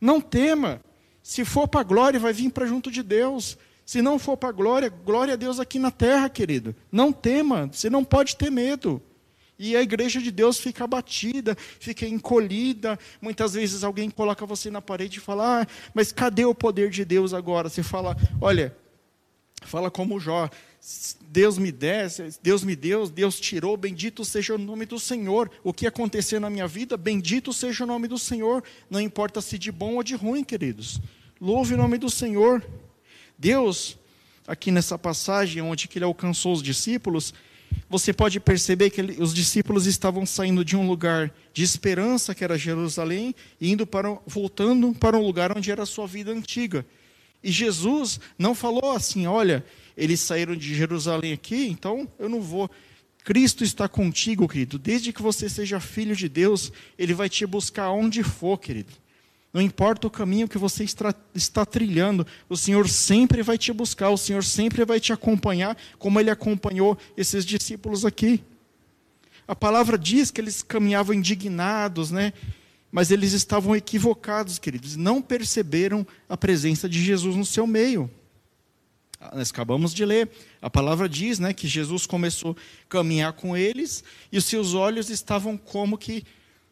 Não 0.00 0.20
tema. 0.20 0.80
Se 1.22 1.44
for 1.44 1.68
para 1.68 1.80
a 1.80 1.84
glória, 1.84 2.18
vai 2.18 2.32
vir 2.32 2.50
para 2.50 2.66
junto 2.66 2.90
de 2.90 3.02
Deus. 3.02 3.58
Se 3.90 4.00
não 4.00 4.20
for 4.20 4.36
para 4.36 4.50
a 4.50 4.52
glória, 4.52 4.88
glória 4.88 5.34
a 5.34 5.36
Deus 5.36 5.58
aqui 5.58 5.76
na 5.76 5.90
terra, 5.90 6.30
querido. 6.30 6.76
Não 6.92 7.12
tema, 7.12 7.68
você 7.72 7.90
não 7.90 8.04
pode 8.04 8.36
ter 8.36 8.48
medo. 8.48 9.02
E 9.58 9.74
a 9.74 9.82
igreja 9.82 10.20
de 10.20 10.30
Deus 10.30 10.60
fica 10.60 10.84
abatida, 10.84 11.56
fica 11.58 12.06
encolhida. 12.06 12.96
Muitas 13.20 13.54
vezes 13.54 13.82
alguém 13.82 14.08
coloca 14.08 14.46
você 14.46 14.70
na 14.70 14.80
parede 14.80 15.18
e 15.18 15.20
fala: 15.20 15.62
ah, 15.62 15.66
mas 15.92 16.12
cadê 16.12 16.44
o 16.44 16.54
poder 16.54 16.88
de 16.88 17.04
Deus 17.04 17.34
agora? 17.34 17.68
Você 17.68 17.82
fala: 17.82 18.16
olha, 18.40 18.76
fala 19.62 19.90
como 19.90 20.20
Jó. 20.20 20.48
Deus 21.22 21.58
me 21.58 21.72
desse, 21.72 22.38
Deus 22.40 22.62
me 22.62 22.76
deu, 22.76 23.08
Deus 23.08 23.40
tirou, 23.40 23.76
bendito 23.76 24.24
seja 24.24 24.54
o 24.54 24.58
nome 24.58 24.86
do 24.86 25.00
Senhor. 25.00 25.50
O 25.64 25.72
que 25.72 25.88
acontecer 25.88 26.38
na 26.38 26.48
minha 26.48 26.68
vida, 26.68 26.96
bendito 26.96 27.52
seja 27.52 27.82
o 27.82 27.88
nome 27.88 28.06
do 28.06 28.20
Senhor. 28.20 28.62
Não 28.88 29.00
importa 29.00 29.40
se 29.40 29.58
de 29.58 29.72
bom 29.72 29.96
ou 29.96 30.04
de 30.04 30.14
ruim, 30.14 30.44
queridos. 30.44 31.00
Louve 31.40 31.74
o 31.74 31.76
nome 31.76 31.98
do 31.98 32.08
Senhor. 32.08 32.64
Deus, 33.40 33.96
aqui 34.46 34.70
nessa 34.70 34.98
passagem 34.98 35.62
onde 35.62 35.88
que 35.88 35.96
ele 35.96 36.04
alcançou 36.04 36.52
os 36.52 36.62
discípulos, 36.62 37.32
você 37.88 38.12
pode 38.12 38.38
perceber 38.38 38.90
que 38.90 39.00
ele, 39.00 39.16
os 39.18 39.32
discípulos 39.32 39.86
estavam 39.86 40.26
saindo 40.26 40.62
de 40.62 40.76
um 40.76 40.86
lugar 40.86 41.32
de 41.50 41.62
esperança, 41.62 42.34
que 42.34 42.44
era 42.44 42.58
Jerusalém, 42.58 43.34
e 43.58 43.72
indo 43.72 43.86
para, 43.86 44.14
voltando 44.26 44.92
para 44.92 45.16
um 45.16 45.24
lugar 45.24 45.56
onde 45.56 45.70
era 45.70 45.84
a 45.84 45.86
sua 45.86 46.06
vida 46.06 46.30
antiga. 46.30 46.84
E 47.42 47.50
Jesus 47.50 48.20
não 48.38 48.54
falou 48.54 48.92
assim: 48.92 49.26
olha, 49.26 49.64
eles 49.96 50.20
saíram 50.20 50.54
de 50.54 50.74
Jerusalém 50.74 51.32
aqui, 51.32 51.66
então 51.66 52.06
eu 52.18 52.28
não 52.28 52.42
vou. 52.42 52.70
Cristo 53.24 53.64
está 53.64 53.88
contigo, 53.88 54.46
querido. 54.46 54.78
Desde 54.78 55.14
que 55.14 55.22
você 55.22 55.48
seja 55.48 55.80
filho 55.80 56.14
de 56.14 56.28
Deus, 56.28 56.70
Ele 56.98 57.14
vai 57.14 57.30
te 57.30 57.46
buscar 57.46 57.90
onde 57.90 58.22
for, 58.22 58.58
querido. 58.58 58.92
Não 59.52 59.60
importa 59.60 60.06
o 60.06 60.10
caminho 60.10 60.48
que 60.48 60.58
você 60.58 60.84
está 60.84 61.66
trilhando, 61.66 62.26
o 62.48 62.56
Senhor 62.56 62.88
sempre 62.88 63.42
vai 63.42 63.58
te 63.58 63.72
buscar, 63.72 64.10
o 64.10 64.16
Senhor 64.16 64.44
sempre 64.44 64.84
vai 64.84 65.00
te 65.00 65.12
acompanhar, 65.12 65.76
como 65.98 66.20
Ele 66.20 66.30
acompanhou 66.30 66.96
esses 67.16 67.44
discípulos 67.44 68.04
aqui. 68.04 68.44
A 69.48 69.56
palavra 69.56 69.98
diz 69.98 70.30
que 70.30 70.40
eles 70.40 70.62
caminhavam 70.62 71.12
indignados, 71.12 72.12
né? 72.12 72.32
Mas 72.92 73.10
eles 73.10 73.32
estavam 73.32 73.74
equivocados, 73.74 74.60
queridos, 74.60 74.94
não 74.94 75.20
perceberam 75.20 76.06
a 76.28 76.36
presença 76.36 76.88
de 76.88 77.02
Jesus 77.02 77.34
no 77.34 77.44
seu 77.44 77.66
meio. 77.66 78.08
Nós 79.34 79.50
acabamos 79.50 79.92
de 79.92 80.04
ler. 80.04 80.30
A 80.62 80.70
palavra 80.70 81.08
diz 81.08 81.38
né, 81.38 81.52
que 81.52 81.68
Jesus 81.68 82.06
começou 82.06 82.52
a 82.52 82.88
caminhar 82.88 83.32
com 83.32 83.56
eles 83.56 84.02
e 84.32 84.38
os 84.38 84.44
seus 84.44 84.72
olhos 84.72 85.10
estavam 85.10 85.56
como 85.56 85.98
que 85.98 86.24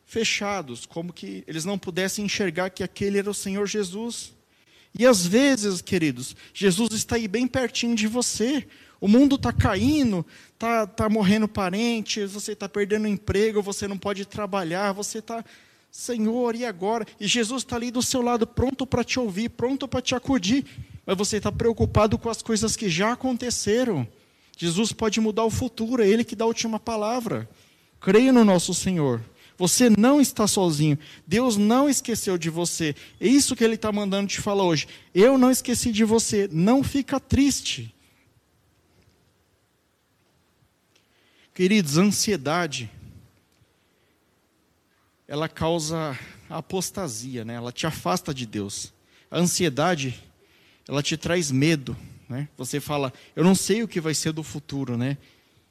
fechados, 0.09 0.87
como 0.87 1.13
que 1.13 1.45
eles 1.47 1.67
não 1.67 1.79
pudessem 1.79 2.25
enxergar 2.25 2.71
que 2.71 2.83
aquele 2.83 3.19
era 3.19 3.31
o 3.31 3.35
Senhor 3.35 3.67
Jesus. 3.67 4.33
E 4.99 5.07
às 5.07 5.27
vezes, 5.27 5.83
queridos, 5.83 6.35
Jesus 6.55 6.93
está 6.93 7.17
aí 7.17 7.29
bem 7.29 7.47
pertinho 7.47 7.95
de 7.95 8.07
você. 8.07 8.67
O 9.03 9.07
mundo 9.07 9.37
está 9.37 9.53
caindo, 9.53 10.25
está 10.55 10.87
tá 10.87 11.11
morrendo 11.11 11.47
parentes, 11.47 12.33
você 12.33 12.53
está 12.53 12.67
perdendo 12.67 13.07
emprego, 13.07 13.63
você 13.63 13.87
não 13.87 13.99
pode 13.99 14.25
trabalhar, 14.25 14.93
você 14.93 15.19
está, 15.19 15.45
Senhor, 15.91 16.57
e 16.57 16.65
agora? 16.65 17.07
E 17.21 17.29
Jesus 17.29 17.63
está 17.63 17.77
ali 17.77 17.91
do 17.91 18.03
seu 18.03 18.23
lado, 18.23 18.47
pronto 18.47 18.87
para 18.87 19.05
te 19.05 19.21
ouvir, 19.21 19.51
pronto 19.51 19.87
para 19.87 20.01
te 20.01 20.15
acudir, 20.15 20.65
mas 21.05 21.19
você 21.19 21.37
está 21.37 21.53
preocupado 21.53 22.17
com 22.17 22.31
as 22.31 22.41
coisas 22.41 22.75
que 22.77 22.89
já 22.89 23.13
aconteceram. 23.13 24.09
Jesus 24.57 24.91
pode 24.91 25.21
mudar 25.21 25.45
o 25.45 25.51
futuro, 25.51 26.03
é 26.03 26.09
Ele 26.09 26.25
que 26.25 26.35
dá 26.35 26.45
a 26.45 26.49
última 26.49 26.81
palavra. 26.81 27.47
Creia 28.01 28.33
no 28.33 28.45
nosso 28.45 28.73
Senhor. 28.73 29.23
Você 29.59 29.91
não 29.91 30.21
está 30.21 30.47
sozinho. 30.47 30.97
Deus 31.27 31.57
não 31.57 31.89
esqueceu 31.89 32.39
de 32.39 32.49
você. 32.49 32.95
É 33.21 33.27
isso 33.27 33.57
que 33.57 33.65
Ele 33.65 33.75
está 33.75 33.91
mandando 33.91 34.29
te 34.29 34.41
falar 34.41 34.63
hoje. 34.63 34.87
Eu 35.13 35.37
não 35.37 35.51
esqueci 35.51 35.91
de 35.91 36.05
você. 36.05 36.49
Não 36.53 36.85
fica 36.85 37.19
triste. 37.19 37.93
Queridos, 41.53 41.99
ansiedade, 41.99 42.89
ela 45.27 45.49
causa 45.49 46.17
apostasia, 46.49 47.45
né? 47.45 47.55
ela 47.55 47.73
te 47.73 47.85
afasta 47.85 48.33
de 48.33 48.47
Deus. 48.47 48.93
A 49.29 49.39
ansiedade, 49.41 50.23
ela 50.87 51.03
te 51.03 51.17
traz 51.17 51.51
medo. 51.51 51.97
Né? 52.29 52.49
Você 52.57 52.79
fala, 52.79 53.13
eu 53.35 53.43
não 53.43 53.57
sei 53.57 53.83
o 53.83 53.89
que 53.89 54.01
vai 54.01 54.15
ser 54.15 54.31
do 54.31 54.45
futuro, 54.45 54.97
né? 54.97 55.19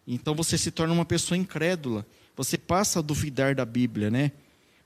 Então 0.05 0.35
você 0.35 0.57
se 0.57 0.71
torna 0.71 0.93
uma 0.93 1.05
pessoa 1.05 1.37
incrédula. 1.37 2.05
Você 2.37 2.57
passa 2.57 2.99
a 2.99 3.01
duvidar 3.01 3.55
da 3.55 3.65
Bíblia, 3.65 4.11
né? 4.11 4.31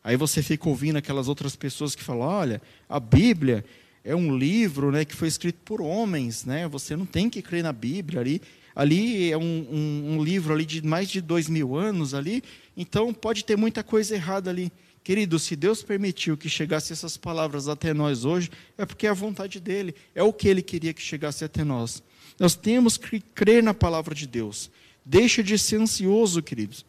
Aí 0.04 0.16
você 0.16 0.42
fica 0.42 0.68
ouvindo 0.68 0.96
aquelas 0.96 1.28
outras 1.28 1.56
pessoas 1.56 1.94
que 1.94 2.02
falam, 2.02 2.28
olha, 2.28 2.62
a 2.90 3.00
Bíblia 3.00 3.64
é 4.04 4.16
um 4.16 4.36
livro, 4.36 4.92
né, 4.92 5.06
que 5.06 5.16
foi 5.16 5.28
escrito 5.28 5.60
por 5.64 5.82
homens, 5.82 6.46
né? 6.46 6.68
Você 6.70 6.96
não 6.96 7.06
tem 7.06 7.30
que 7.30 7.42
crer 7.42 7.62
na 7.62 7.74
Bíblia 7.74 8.22
ali. 8.22 8.42
Ali 8.74 9.32
é 9.32 9.38
um, 9.38 9.68
um, 9.70 10.14
um, 10.14 10.24
livro 10.24 10.54
ali 10.54 10.66
de 10.66 10.82
mais 10.82 11.10
de 11.10 11.20
dois 11.20 11.50
mil 11.50 11.76
anos 11.76 12.14
ali, 12.14 12.42
então 12.76 13.14
pode 13.14 13.44
ter 13.44 13.58
muita 13.58 13.84
coisa 13.84 14.16
errada 14.16 14.50
ali. 14.50 14.72
Querido, 15.04 15.38
se 15.38 15.58
Deus 15.58 15.84
permitiu 15.84 16.38
que 16.38 16.48
chegasse 16.48 16.94
essas 16.94 17.18
palavras 17.18 17.68
até 17.68 17.94
nós 17.94 18.24
hoje, 18.24 18.50
é 18.78 18.86
porque 18.86 19.08
é 19.08 19.10
a 19.10 19.14
vontade 19.14 19.60
dele, 19.60 19.94
é 20.16 20.24
o 20.24 20.32
que 20.32 20.48
ele 20.48 20.62
queria 20.62 20.94
que 20.94 21.02
chegasse 21.02 21.44
até 21.44 21.66
nós. 21.66 22.02
Nós 22.40 22.56
temos 22.56 22.98
que 22.98 23.20
crer 23.20 23.62
na 23.62 23.74
palavra 23.74 24.16
de 24.16 24.26
Deus. 24.26 24.72
Deixa 25.06 25.44
de 25.44 25.60
ser 25.60 25.82
ansioso, 25.82 26.42
queridos. 26.42 26.86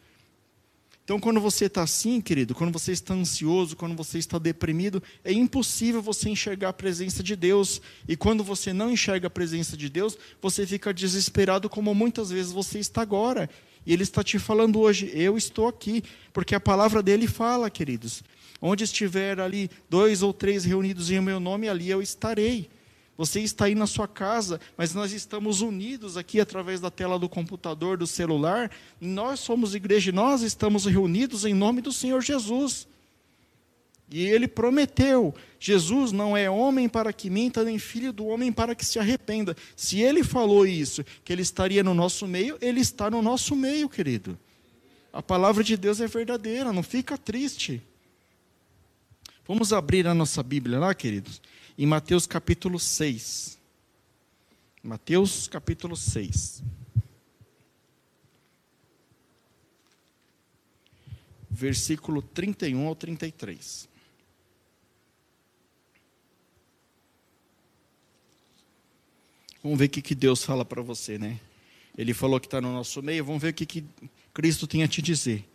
Então, 1.03 1.19
quando 1.19 1.41
você 1.41 1.65
está 1.65 1.83
assim, 1.83 2.21
querido, 2.21 2.55
quando 2.55 2.71
você 2.71 2.93
está 2.93 3.13
ansioso, 3.13 3.75
quando 3.75 3.93
você 3.93 4.17
está 4.17 4.39
deprimido, 4.39 5.03
é 5.23 5.33
impossível 5.33 6.01
você 6.01 6.29
enxergar 6.29 6.69
a 6.69 6.73
presença 6.73 7.21
de 7.21 7.35
Deus. 7.35 7.81
E 8.07 8.15
quando 8.15 8.41
você 8.41 8.71
não 8.71 8.89
enxerga 8.89 9.27
a 9.27 9.29
presença 9.29 9.75
de 9.75 9.89
Deus, 9.89 10.17
você 10.41 10.65
fica 10.65 10.93
desesperado, 10.93 11.69
como 11.69 11.93
muitas 11.93 12.29
vezes 12.29 12.53
você 12.53 12.79
está 12.79 13.01
agora. 13.01 13.49
E 13.85 13.91
Ele 13.91 14.03
está 14.03 14.23
te 14.23 14.39
falando 14.39 14.79
hoje: 14.79 15.11
Eu 15.13 15.37
estou 15.37 15.67
aqui, 15.67 16.03
porque 16.31 16.55
a 16.55 16.59
palavra 16.59 17.03
dele 17.03 17.27
fala, 17.27 17.69
queridos. 17.69 18.23
Onde 18.61 18.85
estiver 18.85 19.41
ali 19.41 19.69
dois 19.89 20.23
ou 20.23 20.31
três 20.31 20.63
reunidos 20.63 21.11
em 21.11 21.19
meu 21.19 21.37
nome, 21.37 21.67
ali 21.67 21.89
eu 21.89 22.01
estarei. 22.01 22.69
Você 23.15 23.41
está 23.41 23.65
aí 23.65 23.75
na 23.75 23.85
sua 23.85 24.07
casa, 24.07 24.59
mas 24.75 24.93
nós 24.93 25.11
estamos 25.11 25.61
unidos 25.61 26.17
aqui 26.17 26.39
através 26.39 26.81
da 26.81 26.89
tela 26.89 27.19
do 27.19 27.29
computador, 27.29 27.95
do 27.95 28.07
celular. 28.07 28.71
Nós 28.99 29.39
somos 29.39 29.75
igreja, 29.75 30.11
nós 30.11 30.41
estamos 30.41 30.85
reunidos 30.85 31.45
em 31.45 31.53
nome 31.53 31.79
do 31.81 31.91
Senhor 31.91 32.21
Jesus. 32.21 32.87
E 34.09 34.25
ele 34.25 34.47
prometeu: 34.47 35.33
Jesus 35.59 36.11
não 36.11 36.35
é 36.35 36.49
homem 36.49 36.89
para 36.89 37.13
que 37.13 37.29
minta, 37.29 37.63
nem 37.63 37.77
filho 37.77 38.11
do 38.11 38.25
homem 38.25 38.51
para 38.51 38.73
que 38.73 38.85
se 38.85 38.97
arrependa. 38.97 39.55
Se 39.75 40.01
ele 40.01 40.23
falou 40.23 40.65
isso, 40.65 41.05
que 41.23 41.31
ele 41.31 41.43
estaria 41.43 41.83
no 41.83 41.93
nosso 41.93 42.27
meio, 42.27 42.57
ele 42.59 42.81
está 42.81 43.11
no 43.11 43.21
nosso 43.21 43.55
meio, 43.55 43.87
querido. 43.87 44.37
A 45.11 45.21
palavra 45.21 45.63
de 45.63 45.77
Deus 45.77 46.01
é 46.01 46.07
verdadeira, 46.07 46.73
não 46.73 46.81
fica 46.81 47.15
triste. 47.15 47.79
Vamos 49.47 49.71
abrir 49.71 50.07
a 50.07 50.15
nossa 50.15 50.41
Bíblia 50.41 50.79
lá, 50.79 50.95
queridos 50.95 51.39
em 51.77 51.85
Mateus 51.85 52.27
capítulo 52.27 52.79
6. 52.79 53.57
Mateus 54.81 55.47
capítulo 55.47 55.95
6. 55.95 56.63
Versículo 61.49 62.21
31 62.21 62.87
ao 62.87 62.95
33. 62.95 63.87
Vamos 69.63 69.79
ver 69.79 69.85
o 69.85 69.89
que, 69.89 70.13
Deus 70.13 70.43
fala 70.43 70.65
para 70.65 70.81
você, 70.81 71.17
né? 71.17 71.39
Ele 71.97 72.13
falou 72.13 72.39
que 72.39 72.47
está 72.47 72.59
no 72.59 72.73
nosso 72.73 73.01
meio, 73.01 73.23
vamos 73.23 73.41
ver 73.41 73.49
o 73.49 73.53
que, 73.53 73.65
que 73.65 73.85
Cristo 74.33 74.67
tem 74.67 74.83
a 74.83 74.87
te 74.87 75.01
dizer. 75.01 75.47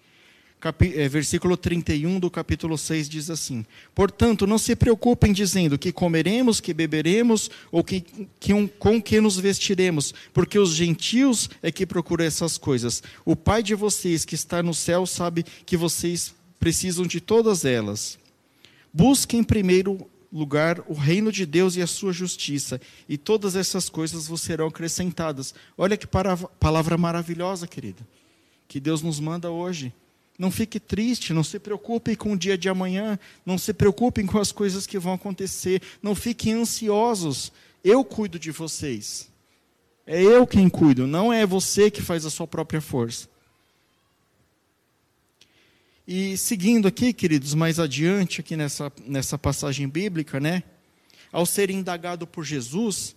É, 0.96 1.08
versículo 1.08 1.56
31 1.56 2.18
do 2.18 2.28
capítulo 2.28 2.76
6 2.76 3.08
diz 3.08 3.30
assim: 3.30 3.64
Portanto, 3.94 4.44
não 4.44 4.58
se 4.58 4.74
preocupem 4.74 5.32
dizendo 5.32 5.78
que 5.78 5.92
comeremos, 5.92 6.60
que 6.60 6.74
beberemos, 6.74 7.48
ou 7.70 7.84
que, 7.84 8.04
que 8.40 8.52
um, 8.52 8.66
com 8.66 9.00
que 9.00 9.20
nos 9.20 9.38
vestiremos, 9.38 10.12
porque 10.32 10.58
os 10.58 10.74
gentios 10.74 11.48
é 11.62 11.70
que 11.70 11.86
procuram 11.86 12.24
essas 12.24 12.58
coisas. 12.58 13.04
O 13.24 13.36
Pai 13.36 13.62
de 13.62 13.76
vocês 13.76 14.24
que 14.24 14.34
está 14.34 14.60
no 14.60 14.74
céu 14.74 15.06
sabe 15.06 15.44
que 15.64 15.76
vocês 15.76 16.34
precisam 16.58 17.06
de 17.06 17.20
todas 17.20 17.64
elas. 17.64 18.18
Busquem 18.92 19.40
em 19.40 19.44
primeiro 19.44 20.08
lugar 20.32 20.82
o 20.88 20.94
reino 20.94 21.30
de 21.30 21.46
Deus 21.46 21.76
e 21.76 21.82
a 21.82 21.86
sua 21.86 22.12
justiça, 22.12 22.80
e 23.08 23.16
todas 23.16 23.54
essas 23.54 23.88
coisas 23.88 24.26
vos 24.26 24.40
serão 24.40 24.66
acrescentadas. 24.66 25.54
Olha 25.76 25.96
que 25.96 26.06
palavra 26.06 26.98
maravilhosa, 26.98 27.68
querida, 27.68 28.04
que 28.66 28.80
Deus 28.80 29.02
nos 29.02 29.20
manda 29.20 29.52
hoje. 29.52 29.92
Não 30.38 30.52
fique 30.52 30.78
triste, 30.78 31.32
não 31.32 31.42
se 31.42 31.58
preocupe 31.58 32.14
com 32.14 32.32
o 32.32 32.38
dia 32.38 32.56
de 32.56 32.68
amanhã, 32.68 33.18
não 33.44 33.58
se 33.58 33.74
preocupem 33.74 34.24
com 34.24 34.38
as 34.38 34.52
coisas 34.52 34.86
que 34.86 34.98
vão 34.98 35.14
acontecer, 35.14 35.82
não 36.00 36.14
fiquem 36.14 36.52
ansiosos. 36.52 37.52
Eu 37.82 38.04
cuido 38.04 38.38
de 38.38 38.52
vocês. 38.52 39.28
É 40.06 40.22
eu 40.22 40.46
quem 40.46 40.68
cuido, 40.68 41.06
não 41.06 41.32
é 41.32 41.44
você 41.44 41.90
que 41.90 42.00
faz 42.00 42.24
a 42.24 42.30
sua 42.30 42.46
própria 42.46 42.80
força. 42.80 43.28
E 46.06 46.38
seguindo 46.38 46.88
aqui, 46.88 47.12
queridos, 47.12 47.52
mais 47.52 47.78
adiante 47.78 48.40
aqui 48.40 48.56
nessa, 48.56 48.90
nessa 49.04 49.36
passagem 49.36 49.86
bíblica, 49.86 50.40
né? 50.40 50.62
Ao 51.30 51.44
ser 51.44 51.68
indagado 51.68 52.26
por 52.26 52.44
Jesus, 52.44 53.14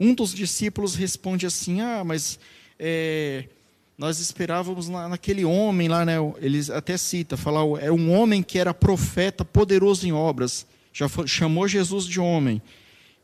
um 0.00 0.14
dos 0.14 0.32
discípulos 0.32 0.94
responde 0.94 1.44
assim: 1.44 1.82
Ah, 1.82 2.02
mas 2.02 2.38
é, 2.78 3.48
nós 3.96 4.18
esperávamos 4.18 4.88
naquele 4.88 5.44
homem 5.44 5.88
lá, 5.88 6.04
né? 6.04 6.14
Eles 6.40 6.70
até 6.70 6.96
cita, 6.96 7.36
falar, 7.36 7.62
é 7.80 7.92
um 7.92 8.10
homem 8.12 8.42
que 8.42 8.58
era 8.58 8.72
profeta, 8.72 9.44
poderoso 9.44 10.06
em 10.06 10.12
obras. 10.12 10.66
Já 10.92 11.08
foi, 11.08 11.26
chamou 11.26 11.68
Jesus 11.68 12.04
de 12.04 12.18
homem. 12.18 12.60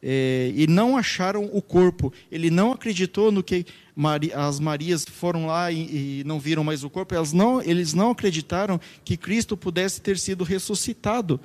É, 0.00 0.52
e 0.54 0.66
não 0.66 0.96
acharam 0.96 1.50
o 1.52 1.60
corpo. 1.60 2.12
Ele 2.30 2.50
não 2.50 2.72
acreditou 2.72 3.32
no 3.32 3.42
que 3.42 3.66
as 4.34 4.60
Marias 4.60 5.04
foram 5.04 5.46
lá 5.46 5.72
e, 5.72 6.20
e, 6.20 6.24
não 6.24 6.38
viram 6.38 6.62
mais 6.62 6.84
o 6.84 6.90
corpo. 6.90 7.14
Elas 7.14 7.32
não, 7.32 7.60
eles 7.60 7.94
não 7.94 8.10
acreditaram 8.10 8.80
que 9.04 9.16
Cristo 9.16 9.56
pudesse 9.56 10.00
ter 10.00 10.18
sido 10.18 10.44
ressuscitado. 10.44 11.40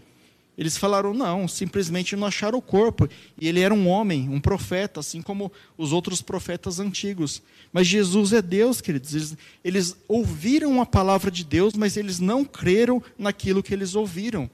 Eles 0.58 0.78
falaram 0.78 1.14
não, 1.14 1.48
simplesmente 1.48 2.16
não 2.16 2.28
acharam 2.28 2.60
o 2.60 2.62
corpo. 2.62 3.10
E 3.40 3.48
ele 3.48 3.60
era 3.60 3.74
um 3.74 3.88
homem, 3.88 4.30
um 4.30 4.40
profeta, 4.40 5.00
assim 5.00 5.22
como 5.22 5.52
os 5.78 5.92
outros 5.92 6.22
profetas 6.22 6.80
antigos. 6.80 7.42
Mas 7.72 7.88
Jesus 7.88 8.34
é 8.34 8.42
Deus, 8.42 8.80
queridos. 8.80 9.14
Eles, 9.16 9.38
eles 9.64 9.98
ouviram 10.08 10.80
a 10.80 10.86
palavra 10.86 11.32
de 11.32 11.44
Deus, 11.44 11.74
mas 11.74 11.98
eles 11.98 12.20
não 12.20 12.46
creram 12.46 13.02
naquilo 13.18 13.64
que 13.64 13.74
eles 13.74 13.96
ouviram. 13.96 14.50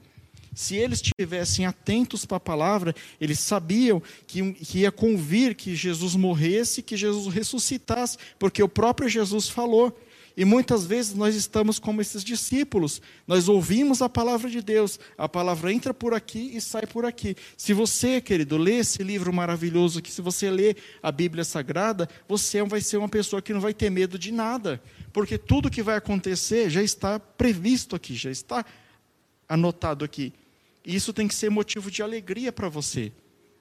Se 0.54 0.74
eles 0.74 1.00
estivessem 1.00 1.64
atentos 1.66 2.24
para 2.24 2.38
a 2.38 2.40
palavra, 2.40 2.94
eles 3.20 3.38
sabiam 3.38 4.02
que, 4.26 4.52
que 4.54 4.80
ia 4.80 4.90
convir 4.90 5.54
que 5.54 5.76
Jesus 5.76 6.16
morresse, 6.16 6.82
que 6.82 6.96
Jesus 6.96 7.32
ressuscitasse, 7.32 8.18
porque 8.38 8.62
o 8.62 8.68
próprio 8.68 9.08
Jesus 9.08 9.48
falou. 9.48 9.96
E 10.36 10.44
muitas 10.44 10.86
vezes 10.86 11.14
nós 11.14 11.34
estamos 11.34 11.78
como 11.78 12.00
esses 12.00 12.22
discípulos. 12.24 13.02
Nós 13.26 13.48
ouvimos 13.48 14.00
a 14.00 14.08
palavra 14.08 14.48
de 14.48 14.62
Deus, 14.62 14.98
a 15.18 15.28
palavra 15.28 15.72
entra 15.72 15.92
por 15.92 16.14
aqui 16.14 16.52
e 16.54 16.60
sai 16.60 16.86
por 16.86 17.04
aqui. 17.04 17.36
Se 17.56 17.72
você, 17.72 18.20
querido, 18.20 18.56
lê 18.56 18.76
esse 18.76 19.02
livro 19.02 19.32
maravilhoso, 19.32 20.00
que 20.00 20.10
se 20.10 20.22
você 20.22 20.50
lê 20.50 20.76
a 21.02 21.10
Bíblia 21.10 21.44
Sagrada, 21.44 22.08
você 22.28 22.62
vai 22.62 22.80
ser 22.80 22.96
uma 22.96 23.08
pessoa 23.08 23.42
que 23.42 23.52
não 23.52 23.60
vai 23.60 23.74
ter 23.74 23.90
medo 23.90 24.18
de 24.18 24.32
nada, 24.32 24.80
porque 25.12 25.36
tudo 25.36 25.70
que 25.70 25.82
vai 25.82 25.96
acontecer 25.96 26.70
já 26.70 26.82
está 26.82 27.18
previsto 27.18 27.96
aqui, 27.96 28.14
já 28.14 28.30
está 28.30 28.64
anotado 29.48 30.04
aqui. 30.04 30.32
E 30.84 30.94
isso 30.94 31.12
tem 31.12 31.28
que 31.28 31.34
ser 31.34 31.50
motivo 31.50 31.90
de 31.90 32.02
alegria 32.02 32.52
para 32.52 32.68
você. 32.68 33.12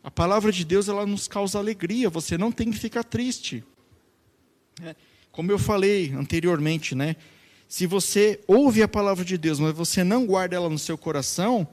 A 0.03 0.09
palavra 0.09 0.51
de 0.51 0.63
Deus 0.63 0.87
ela 0.87 1.05
nos 1.05 1.27
causa 1.27 1.57
alegria, 1.57 2.09
você 2.09 2.37
não 2.37 2.51
tem 2.51 2.71
que 2.71 2.77
ficar 2.77 3.03
triste. 3.03 3.63
É, 4.81 4.95
como 5.39 5.53
eu 5.53 5.57
falei 5.57 6.11
anteriormente, 6.11 6.93
né? 6.93 7.15
Se 7.65 7.87
você 7.87 8.41
ouve 8.45 8.83
a 8.83 8.89
palavra 8.89 9.23
de 9.23 9.37
Deus, 9.37 9.57
mas 9.57 9.73
você 9.73 10.03
não 10.03 10.25
guarda 10.25 10.57
ela 10.57 10.69
no 10.69 10.77
seu 10.77 10.97
coração, 10.97 11.65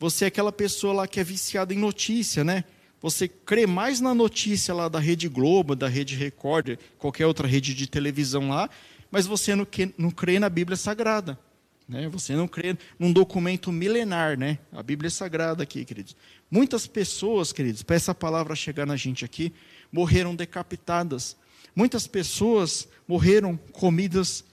você 0.00 0.24
é 0.24 0.28
aquela 0.28 0.50
pessoa 0.50 0.94
lá 0.94 1.06
que 1.06 1.20
é 1.20 1.24
viciada 1.24 1.74
em 1.74 1.76
notícia, 1.76 2.42
né? 2.42 2.64
Você 3.02 3.28
crê 3.28 3.66
mais 3.66 4.00
na 4.00 4.14
notícia 4.14 4.72
lá 4.72 4.88
da 4.88 4.98
Rede 4.98 5.28
Globo, 5.28 5.76
da 5.76 5.88
Rede 5.88 6.16
Record, 6.16 6.78
qualquer 6.96 7.26
outra 7.26 7.46
rede 7.46 7.74
de 7.74 7.86
televisão 7.86 8.48
lá, 8.48 8.70
mas 9.10 9.26
você 9.26 9.54
não, 9.54 9.66
não 9.98 10.10
crê 10.10 10.38
na 10.38 10.48
Bíblia 10.48 10.78
Sagrada. 10.78 11.38
Né? 11.86 12.08
Você 12.08 12.34
não 12.34 12.48
crê 12.48 12.78
num 12.98 13.12
documento 13.12 13.70
milenar, 13.70 14.38
né? 14.38 14.58
A 14.72 14.82
Bíblia 14.82 15.08
é 15.08 15.10
sagrada 15.10 15.62
aqui, 15.62 15.84
queridos. 15.84 16.16
Muitas 16.50 16.86
pessoas, 16.86 17.52
queridos, 17.52 17.82
para 17.82 17.94
essa 17.94 18.14
palavra 18.14 18.56
chegar 18.56 18.86
na 18.86 18.96
gente 18.96 19.22
aqui, 19.22 19.52
morreram 19.92 20.34
decapitadas. 20.34 21.36
Muitas 21.74 22.06
pessoas 22.06 22.88
morreram 23.06 23.56
comidas 23.72 24.44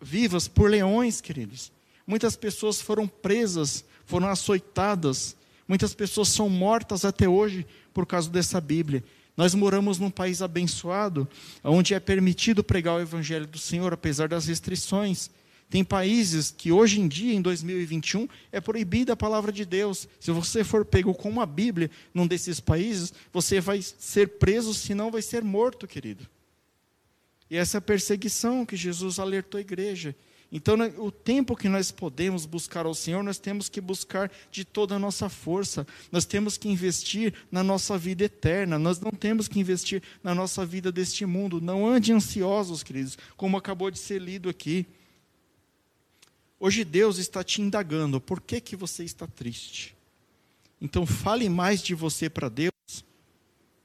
vivas 0.00 0.46
por 0.46 0.70
leões, 0.70 1.20
queridos. 1.20 1.72
Muitas 2.06 2.36
pessoas 2.36 2.80
foram 2.80 3.06
presas, 3.06 3.84
foram 4.04 4.28
açoitadas. 4.28 5.36
Muitas 5.66 5.92
pessoas 5.92 6.28
são 6.28 6.48
mortas 6.48 7.04
até 7.04 7.28
hoje 7.28 7.66
por 7.92 8.06
causa 8.06 8.30
dessa 8.30 8.60
Bíblia. 8.60 9.04
Nós 9.36 9.54
moramos 9.54 9.98
num 9.98 10.10
país 10.10 10.42
abençoado, 10.42 11.28
onde 11.62 11.94
é 11.94 12.00
permitido 12.00 12.64
pregar 12.64 12.96
o 12.96 13.00
Evangelho 13.00 13.46
do 13.46 13.58
Senhor, 13.58 13.92
apesar 13.92 14.28
das 14.28 14.46
restrições. 14.46 15.30
Tem 15.70 15.84
países 15.84 16.50
que 16.50 16.72
hoje 16.72 17.00
em 17.00 17.06
dia, 17.06 17.34
em 17.34 17.42
2021, 17.42 18.26
é 18.50 18.60
proibida 18.60 19.12
a 19.12 19.16
palavra 19.16 19.52
de 19.52 19.64
Deus. 19.64 20.08
Se 20.18 20.30
você 20.30 20.64
for 20.64 20.84
pego 20.84 21.14
com 21.14 21.28
uma 21.28 21.44
Bíblia 21.44 21.90
num 22.12 22.26
desses 22.26 22.58
países, 22.58 23.12
você 23.32 23.60
vai 23.60 23.82
ser 23.82 24.28
preso, 24.38 24.72
senão 24.72 25.10
vai 25.10 25.20
ser 25.20 25.44
morto, 25.44 25.86
querido. 25.86 26.26
E 27.50 27.56
essa 27.56 27.80
perseguição 27.80 28.66
que 28.66 28.76
Jesus 28.76 29.18
alertou 29.18 29.58
a 29.58 29.62
igreja. 29.62 30.14
Então, 30.50 30.76
né, 30.76 30.92
o 30.96 31.10
tempo 31.10 31.54
que 31.54 31.68
nós 31.68 31.90
podemos 31.90 32.46
buscar 32.46 32.86
ao 32.86 32.94
Senhor, 32.94 33.22
nós 33.22 33.38
temos 33.38 33.68
que 33.68 33.80
buscar 33.80 34.30
de 34.50 34.64
toda 34.64 34.94
a 34.94 34.98
nossa 34.98 35.28
força. 35.28 35.86
Nós 36.10 36.24
temos 36.24 36.56
que 36.56 36.68
investir 36.68 37.34
na 37.50 37.62
nossa 37.62 37.98
vida 37.98 38.24
eterna. 38.24 38.78
Nós 38.78 38.98
não 38.98 39.10
temos 39.10 39.46
que 39.46 39.60
investir 39.60 40.02
na 40.22 40.34
nossa 40.34 40.64
vida 40.64 40.90
deste 40.90 41.26
mundo. 41.26 41.60
Não 41.60 41.86
ande 41.86 42.12
ansiosos, 42.12 42.82
queridos, 42.82 43.18
como 43.36 43.56
acabou 43.56 43.90
de 43.90 43.98
ser 43.98 44.20
lido 44.20 44.48
aqui. 44.48 44.86
Hoje 46.60 46.82
Deus 46.84 47.18
está 47.18 47.44
te 47.44 47.62
indagando, 47.62 48.20
por 48.20 48.40
que, 48.40 48.60
que 48.60 48.74
você 48.74 49.04
está 49.04 49.28
triste? 49.28 49.94
Então 50.80 51.06
fale 51.06 51.48
mais 51.48 51.80
de 51.80 51.94
você 51.94 52.28
para 52.28 52.48
Deus, 52.48 52.72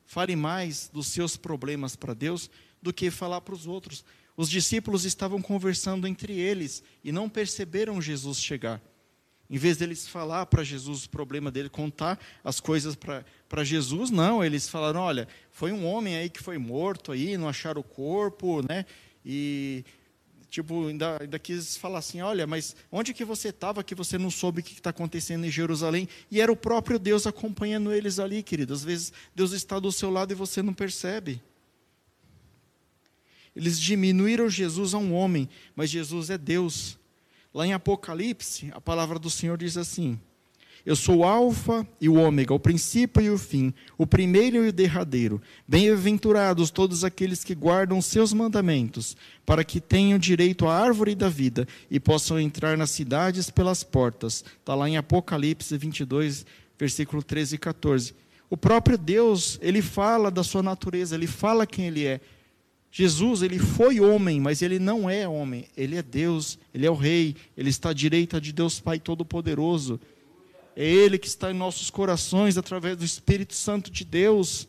fale 0.08 0.36
mais 0.36 0.90
dos 0.92 1.08
seus 1.08 1.38
problemas 1.38 1.96
para 1.96 2.16
Deus, 2.16 2.50
do 2.84 2.94
que 2.94 3.10
falar 3.10 3.42
para 3.42 3.56
os 3.56 3.66
outros. 3.66 4.04
Os 4.36 4.50
discípulos 4.50 5.06
estavam 5.06 5.42
conversando 5.42 6.06
entre 6.06 6.34
eles 6.34 6.84
e 7.04 7.12
não 7.12 7.30
perceberam 7.30 8.02
Jesus 8.02 8.40
chegar. 8.40 8.82
Em 9.50 9.58
vez 9.58 9.78
deles 9.78 10.08
falar 10.08 10.46
para 10.48 10.64
Jesus 10.64 11.06
o 11.06 11.10
problema 11.10 11.52
dele, 11.52 11.70
contar 11.70 12.20
as 12.44 12.60
coisas 12.60 12.96
para 12.96 13.64
Jesus, 13.64 14.10
não, 14.10 14.44
eles 14.44 14.68
falaram: 14.68 15.00
olha, 15.00 15.28
foi 15.52 15.72
um 15.72 15.86
homem 15.86 16.16
aí 16.16 16.30
que 16.30 16.42
foi 16.42 16.58
morto 16.58 17.12
aí, 17.12 17.38
não 17.38 17.48
acharam 17.48 17.82
o 17.82 17.84
corpo, 17.84 18.62
né? 18.68 18.86
E 19.26 19.86
tipo, 20.50 20.88
ainda, 20.88 21.18
ainda 21.20 21.40
quis 21.40 21.78
falar 21.78 21.98
assim, 21.98 22.22
olha, 22.22 22.46
mas 22.46 22.76
onde 22.92 23.12
que 23.12 23.26
você 23.26 23.50
estava 23.50 23.84
que 23.84 23.96
você 23.96 24.20
não 24.20 24.30
soube 24.30 24.62
o 24.62 24.64
que 24.64 24.74
está 24.74 24.92
acontecendo 24.92 25.46
em 25.46 25.50
Jerusalém? 25.50 26.08
E 26.30 26.40
era 26.40 26.52
o 26.52 26.56
próprio 26.56 27.00
Deus 27.00 27.26
acompanhando 27.26 27.92
eles 27.92 28.20
ali, 28.20 28.44
querido. 28.44 28.72
Às 28.72 28.84
vezes 28.84 29.12
Deus 29.36 29.52
está 29.52 29.80
do 29.80 29.92
seu 29.92 30.12
lado 30.12 30.32
e 30.32 30.36
você 30.36 30.62
não 30.62 30.74
percebe. 30.74 31.42
Eles 33.56 33.80
diminuíram 33.80 34.50
Jesus 34.50 34.94
a 34.94 34.98
um 34.98 35.14
homem, 35.14 35.48
mas 35.76 35.90
Jesus 35.90 36.30
é 36.30 36.38
Deus. 36.38 36.98
Lá 37.54 37.68
em 37.68 37.74
Apocalipse, 37.74 38.72
a 38.74 38.82
palavra 38.82 39.20
do 39.20 39.30
Senhor 39.30 39.58
diz 39.58 39.78
assim: 39.78 40.20
eu 40.86 40.98
sou 40.98 41.20
o 41.20 41.24
Alfa 41.24 41.88
e 42.02 42.10
o 42.10 42.16
Ômega, 42.16 42.54
o 42.54 42.60
princípio 42.60 43.22
e 43.22 43.30
o 43.30 43.38
fim, 43.38 43.74
o 43.98 44.06
primeiro 44.06 44.66
e 44.66 44.68
o 44.68 44.74
derradeiro. 44.74 45.42
Bem-aventurados 45.66 46.70
todos 46.70 47.06
aqueles 47.06 47.42
que 47.42 47.56
guardam 47.56 48.02
seus 48.02 48.34
mandamentos, 48.34 49.16
para 49.46 49.64
que 49.64 49.80
tenham 49.80 50.20
direito 50.20 50.68
à 50.68 50.78
árvore 50.78 51.16
da 51.16 51.30
vida 51.30 51.66
e 51.90 52.02
possam 52.02 52.38
entrar 52.38 52.78
nas 52.78 52.92
cidades 52.92 53.50
pelas 53.50 53.82
portas. 53.82 54.44
Está 54.60 54.76
lá 54.76 54.90
em 54.90 54.98
Apocalipse 54.98 55.78
22, 55.78 56.46
versículo 56.78 57.24
13 57.24 57.56
e 57.56 57.58
14. 57.58 58.14
O 58.50 58.58
próprio 58.58 58.98
Deus, 58.98 59.58
ele 59.62 59.82
fala 59.82 60.30
da 60.30 60.44
sua 60.44 60.62
natureza, 60.62 61.16
ele 61.16 61.28
fala 61.28 61.66
quem 61.66 61.88
ele 61.88 62.06
é. 62.06 62.20
Jesus, 62.96 63.42
ele 63.42 63.58
foi 63.58 64.00
homem, 64.00 64.40
mas 64.40 64.62
ele 64.62 64.78
não 64.78 65.10
é 65.10 65.28
homem. 65.28 65.66
Ele 65.76 65.96
é 65.96 66.04
Deus, 66.04 66.60
ele 66.72 66.86
é 66.86 66.92
o 66.92 66.94
rei, 66.94 67.36
ele 67.58 67.72
está 67.72 67.90
à 67.90 67.94
direita 67.94 68.40
de 68.40 68.54
Deus 68.54 68.80
Pai 68.80 69.00
Todo-Poderoso. 69.00 70.00
É 70.76 70.86
Ele 70.86 71.18
que 71.18 71.26
está 71.26 71.50
em 71.50 71.56
nossos 71.56 71.90
corações 71.90 72.56
através 72.56 72.96
do 72.96 73.04
Espírito 73.04 73.56
Santo 73.56 73.90
de 73.90 74.06
Deus. 74.06 74.68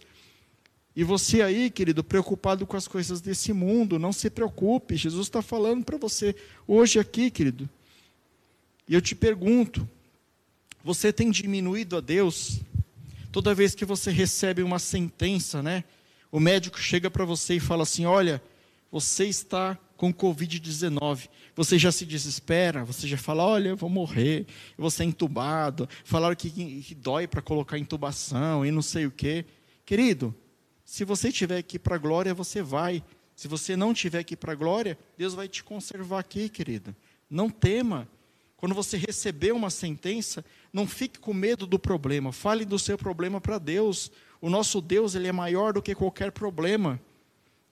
E 0.97 1.05
você 1.05 1.43
aí, 1.43 1.69
querido, 1.69 2.03
preocupado 2.03 2.67
com 2.67 2.79
as 2.79 2.89
coisas 2.89 3.21
desse 3.21 3.53
mundo, 3.53 3.99
não 3.99 4.13
se 4.13 4.31
preocupe. 4.31 4.97
Jesus 4.97 5.27
está 5.27 5.43
falando 5.43 5.85
para 5.85 5.99
você 5.99 6.35
hoje 6.67 6.99
aqui, 6.99 7.31
querido. 7.31 7.69
E 8.89 8.95
eu 8.95 9.03
te 9.03 9.15
pergunto: 9.15 9.87
você 10.83 11.13
tem 11.13 11.31
diminuído 11.31 11.99
a 11.99 12.01
Deus? 12.01 12.61
Toda 13.31 13.55
vez 13.55 13.75
que 13.75 13.85
você 13.85 14.11
recebe 14.11 14.63
uma 14.63 14.79
sentença, 14.79 15.63
né? 15.63 15.85
O 16.35 16.41
médico 16.41 16.81
chega 16.81 17.09
para 17.09 17.25
você 17.25 17.55
e 17.55 17.61
fala 17.61 17.85
assim: 17.85 18.07
olha, 18.07 18.43
você 18.91 19.25
está 19.27 19.79
com 19.97 20.13
Covid-19. 20.13 21.29
Você 21.55 21.79
já 21.79 21.93
se 21.93 22.05
desespera, 22.05 22.85
você 22.85 23.07
já 23.07 23.17
fala: 23.17 23.47
olha, 23.47 23.69
eu 23.69 23.77
vou 23.77 23.89
morrer, 23.89 24.41
eu 24.77 24.83
vou 24.83 24.91
ser 24.91 25.05
entubado. 25.05 25.89
Falaram 26.05 26.35
que, 26.35 26.51
que 26.51 26.93
dói 26.93 27.29
para 27.29 27.41
colocar 27.41 27.79
intubação 27.79 28.67
e 28.67 28.73
não 28.73 28.83
sei 28.83 29.07
o 29.07 29.13
quê. 29.13 29.45
Querido, 29.87 30.35
se 30.85 31.05
você 31.05 31.31
tiver 31.31 31.59
aqui 31.59 31.79
para 31.79 31.95
a 31.95 31.99
glória, 31.99 32.35
você 32.35 32.61
vai. 32.61 33.01
Se 33.37 33.47
você 33.47 33.77
não 33.77 33.95
tiver 33.95 34.19
aqui 34.19 34.35
para 34.35 34.55
a 34.55 34.57
glória, 34.57 34.99
Deus 35.17 35.35
vai 35.35 35.47
te 35.47 35.63
conservar 35.63 36.19
aqui, 36.19 36.49
querido. 36.49 36.97
Não 37.31 37.49
tema. 37.49 38.09
Quando 38.57 38.75
você 38.75 38.97
receber 38.97 39.53
uma 39.53 39.71
sentença, 39.71 40.45
não 40.73 40.85
fique 40.85 41.21
com 41.21 41.33
medo 41.33 41.65
do 41.65 41.79
problema. 41.79 42.33
Fale 42.33 42.65
do 42.65 42.79
seu 42.79 42.99
problema 42.99 43.41
para 43.41 43.59
Deus. 43.59 44.11
O 44.45 44.51
nosso 44.51 44.83
Deus, 44.83 45.15
ele 45.15 45.27
é 45.27 45.33
maior 45.33 45.73
do 45.73 45.81
que 45.81 45.95
qualquer 45.95 46.31
problema. 46.31 47.01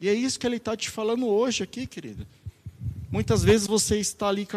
E 0.00 0.08
é 0.08 0.14
isso 0.14 0.40
que 0.40 0.46
ele 0.46 0.56
está 0.56 0.74
te 0.74 0.88
falando 0.88 1.26
hoje 1.26 1.62
aqui, 1.62 1.86
querido. 1.86 2.26
Muitas 3.10 3.44
vezes 3.44 3.66
você 3.66 3.98
está 3.98 4.28
ali 4.28 4.48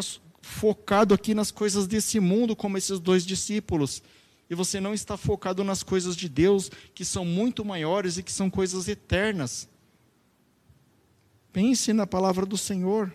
focado 0.41 1.13
aqui 1.13 1.33
nas 1.33 1.51
coisas 1.51 1.87
desse 1.87 2.21
mundo, 2.21 2.55
como 2.55 2.77
esses 2.77 3.01
dois 3.01 3.25
discípulos, 3.25 4.01
e 4.49 4.55
você 4.55 4.79
não 4.79 4.93
está 4.93 5.17
focado 5.17 5.61
nas 5.61 5.83
coisas 5.83 6.15
de 6.15 6.29
Deus, 6.29 6.71
que 6.93 7.03
são 7.03 7.25
muito 7.25 7.65
maiores 7.65 8.17
e 8.17 8.23
que 8.23 8.31
são 8.31 8.49
coisas 8.49 8.87
eternas. 8.87 9.67
Pense 11.51 11.91
na 11.91 12.07
palavra 12.07 12.45
do 12.45 12.57
Senhor. 12.57 13.13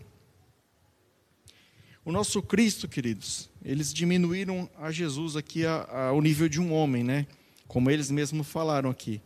O 2.05 2.12
nosso 2.12 2.42
Cristo, 2.42 2.86
queridos, 2.86 3.48
eles 3.64 3.94
diminuíram 3.94 4.68
a 4.76 4.92
Jesus 4.92 5.36
aqui 5.36 5.64
ao 5.64 6.20
nível 6.20 6.51
de 6.51 6.61
um 6.61 6.70
homem, 6.70 7.03
né? 7.03 7.26
Como 7.71 7.89
eles 7.89 8.11
mesmos 8.11 8.49
falaram 8.49 8.91
aqui. 8.91 9.23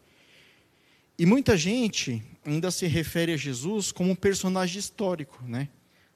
E 1.18 1.24
muita 1.24 1.56
gente 1.56 2.22
ainda 2.44 2.70
se 2.70 2.86
refere 2.86 3.32
a 3.32 3.38
Jesus 3.38 3.90
como 3.90 4.10
um 4.10 4.14
personagem 4.14 4.78
histórico, 4.78 5.42
né? 5.46 5.70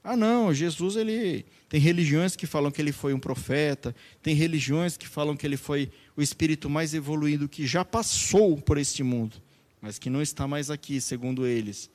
Ah, 0.05 0.15
não, 0.15 0.53
Jesus 0.53 0.97
ele 0.97 1.47
tem 1.71 1.81
religiões 1.81 2.37
que 2.37 2.47
falam 2.47 2.71
que 2.71 2.83
ele 2.83 2.93
foi 2.93 3.15
um 3.15 3.19
profeta, 3.19 3.97
tem 4.23 4.35
religiões 4.35 4.95
que 4.95 5.09
falam 5.09 5.35
que 5.35 5.47
ele 5.47 5.57
foi 5.57 5.91
o 6.15 6.21
espírito 6.21 6.69
mais 6.69 6.93
evoluído 6.93 7.49
que 7.49 7.67
já 7.67 7.83
passou 7.83 8.61
por 8.61 8.77
este 8.77 9.03
mundo, 9.03 9.41
mas 9.81 9.99
que 9.99 10.11
não 10.11 10.21
está 10.21 10.47
mais 10.47 10.71
aqui, 10.71 11.01
segundo 11.01 11.47
eles. 11.47 11.91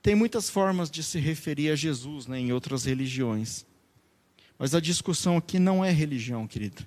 Tem 0.00 0.14
muitas 0.14 0.48
formas 0.48 0.88
de 0.88 1.02
se 1.02 1.18
referir 1.18 1.72
a 1.72 1.74
Jesus, 1.74 2.28
né, 2.28 2.38
em 2.38 2.52
outras 2.52 2.84
religiões. 2.84 3.66
Mas 4.56 4.72
a 4.72 4.78
discussão 4.78 5.36
aqui 5.36 5.58
não 5.58 5.84
é 5.84 5.90
religião, 5.90 6.46
querido. 6.46 6.86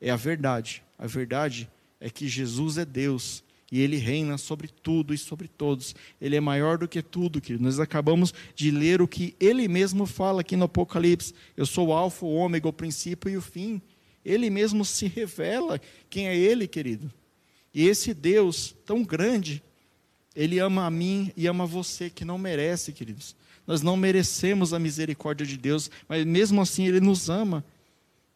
É 0.00 0.08
a 0.08 0.16
verdade. 0.16 0.85
A 0.98 1.06
verdade 1.06 1.68
é 2.00 2.08
que 2.10 2.28
Jesus 2.28 2.78
é 2.78 2.84
Deus 2.84 3.44
e 3.70 3.80
ele 3.80 3.96
reina 3.96 4.38
sobre 4.38 4.68
tudo 4.68 5.12
e 5.12 5.18
sobre 5.18 5.48
todos. 5.48 5.94
Ele 6.20 6.36
é 6.36 6.40
maior 6.40 6.78
do 6.78 6.86
que 6.86 7.02
tudo, 7.02 7.40
querido. 7.40 7.64
Nós 7.64 7.80
acabamos 7.80 8.32
de 8.54 8.70
ler 8.70 9.02
o 9.02 9.08
que 9.08 9.34
ele 9.40 9.66
mesmo 9.66 10.06
fala 10.06 10.40
aqui 10.40 10.56
no 10.56 10.66
Apocalipse. 10.66 11.34
Eu 11.56 11.66
sou 11.66 11.88
o 11.88 11.92
alfa, 11.92 12.24
o 12.24 12.34
ômega, 12.34 12.68
o 12.68 12.72
princípio 12.72 13.30
e 13.30 13.36
o 13.36 13.42
fim. 13.42 13.82
Ele 14.24 14.50
mesmo 14.50 14.84
se 14.84 15.06
revela 15.06 15.80
quem 16.08 16.28
é 16.28 16.36
ele, 16.36 16.68
querido. 16.68 17.12
E 17.74 17.86
esse 17.86 18.14
Deus 18.14 18.74
tão 18.84 19.02
grande, 19.02 19.62
ele 20.34 20.58
ama 20.58 20.86
a 20.86 20.90
mim 20.90 21.32
e 21.36 21.46
ama 21.46 21.66
você 21.66 22.08
que 22.08 22.24
não 22.24 22.38
merece, 22.38 22.92
queridos. 22.92 23.34
Nós 23.66 23.82
não 23.82 23.96
merecemos 23.96 24.72
a 24.72 24.78
misericórdia 24.78 25.44
de 25.44 25.56
Deus, 25.56 25.90
mas 26.08 26.24
mesmo 26.24 26.60
assim 26.60 26.86
ele 26.86 27.00
nos 27.00 27.28
ama. 27.28 27.64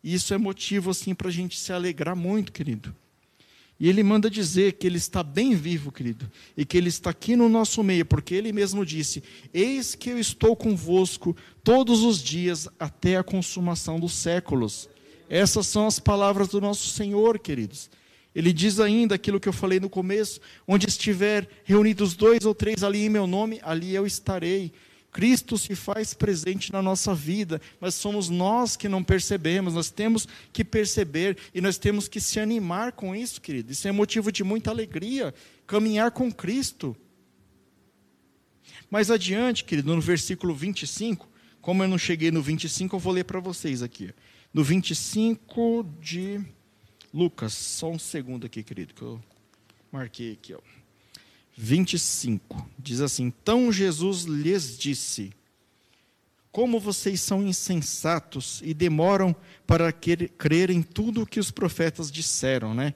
E 0.03 0.15
isso 0.15 0.33
é 0.33 0.39
motivo 0.39 0.91
assim 0.91 1.15
para 1.15 1.29
a 1.29 1.33
gente 1.33 1.59
se 1.59 1.73
alegrar 1.73 2.17
muito, 2.17 2.53
querido. 2.53 2.95
E 3.81 3.89
ele 3.89 4.03
manda 4.03 4.29
dizer 4.29 4.75
que 4.75 4.87
ele 4.87 4.99
está 4.99 5.23
bem 5.23 5.55
vivo, 5.55 5.91
querido, 5.91 6.31
e 6.55 6.67
que 6.67 6.77
ele 6.77 6.91
está 6.91 7.09
aqui 7.09 7.35
no 7.35 7.49
nosso 7.49 7.83
meio, 7.83 8.05
porque 8.05 8.35
ele 8.35 8.53
mesmo 8.53 8.85
disse: 8.85 9.23
Eis 9.55 9.95
que 9.95 10.11
eu 10.11 10.19
estou 10.19 10.55
convosco 10.55 11.35
todos 11.65 12.03
os 12.03 12.23
dias 12.23 12.69
até 12.79 13.17
a 13.17 13.23
consumação 13.23 13.99
dos 13.99 14.13
séculos. 14.13 14.87
Essas 15.31 15.67
são 15.67 15.87
as 15.87 15.99
palavras 15.99 16.49
do 16.49 16.61
nosso 16.61 16.89
Senhor, 16.89 17.39
queridos. 17.39 17.89
Ele 18.35 18.53
diz 18.53 18.79
ainda 18.79 19.15
aquilo 19.15 19.41
que 19.41 19.49
eu 19.49 19.53
falei 19.53 19.81
no 19.81 19.89
começo: 19.89 20.41
onde 20.69 20.87
estiver 20.87 21.49
reunidos 21.65 22.15
dois 22.15 22.45
ou 22.45 22.55
três 22.55 22.83
ali 22.83 23.07
em 23.07 23.09
meu 23.09 23.27
nome, 23.27 23.61
ali 23.63 23.95
eu 23.95 24.07
estarei. 24.07 24.73
Cristo 25.13 25.59
se 25.59 25.75
faz 25.75 26.15
presente 26.15 26.73
na 26.73 26.81
nossa 26.81 27.15
vida, 27.15 27.61
mas 27.81 27.95
somos 27.95 28.29
nós 28.29 28.77
que 28.77 28.89
não 28.89 29.03
percebemos, 29.03 29.75
nós 29.75 29.91
temos 29.91 30.27
que 30.53 30.65
perceber 30.65 31.37
e 31.53 31.61
nós 31.61 31.79
temos 31.79 32.07
que 32.07 32.21
se 32.21 32.39
animar 32.39 32.93
com 32.93 33.15
isso, 33.15 33.41
querido. 33.41 33.73
Isso 33.73 33.89
é 33.89 33.93
motivo 33.93 34.31
de 34.31 34.45
muita 34.45 34.71
alegria, 34.71 35.35
caminhar 35.67 36.13
com 36.13 36.31
Cristo. 36.31 36.97
Mais 38.91 39.11
adiante, 39.11 39.65
querido, 39.65 39.95
no 39.95 40.01
versículo 40.01 40.55
25, 40.55 41.29
como 41.61 41.83
eu 41.83 41.89
não 41.89 41.99
cheguei 41.99 42.31
no 42.31 42.43
25, 42.43 42.97
eu 42.97 43.01
vou 43.01 43.13
ler 43.13 43.25
para 43.25 43.41
vocês 43.41 43.83
aqui. 43.83 44.13
No 44.53 44.65
25 44.65 45.87
de 46.01 46.41
Lucas, 47.13 47.53
só 47.53 47.91
um 47.91 47.99
segundo 47.99 48.47
aqui, 48.47 48.63
querido, 48.63 48.95
que 48.95 49.03
eu 49.03 49.21
marquei 49.93 50.33
aqui, 50.33 50.55
ó. 50.55 50.80
25. 51.63 52.67
Diz 52.79 53.03
assim: 53.03 53.27
Então 53.27 53.71
Jesus 53.71 54.23
lhes 54.23 54.79
disse: 54.79 55.31
Como 56.51 56.81
vocês 56.81 57.21
são 57.21 57.47
insensatos 57.47 58.63
e 58.65 58.73
demoram 58.73 59.37
para 59.67 59.93
crer 59.93 60.71
em 60.71 60.83
tudo 60.83 61.23
o 61.23 61.27
que 61.27 61.39
os 61.39 61.51
profetas 61.51 62.11
disseram, 62.11 62.73
né? 62.73 62.95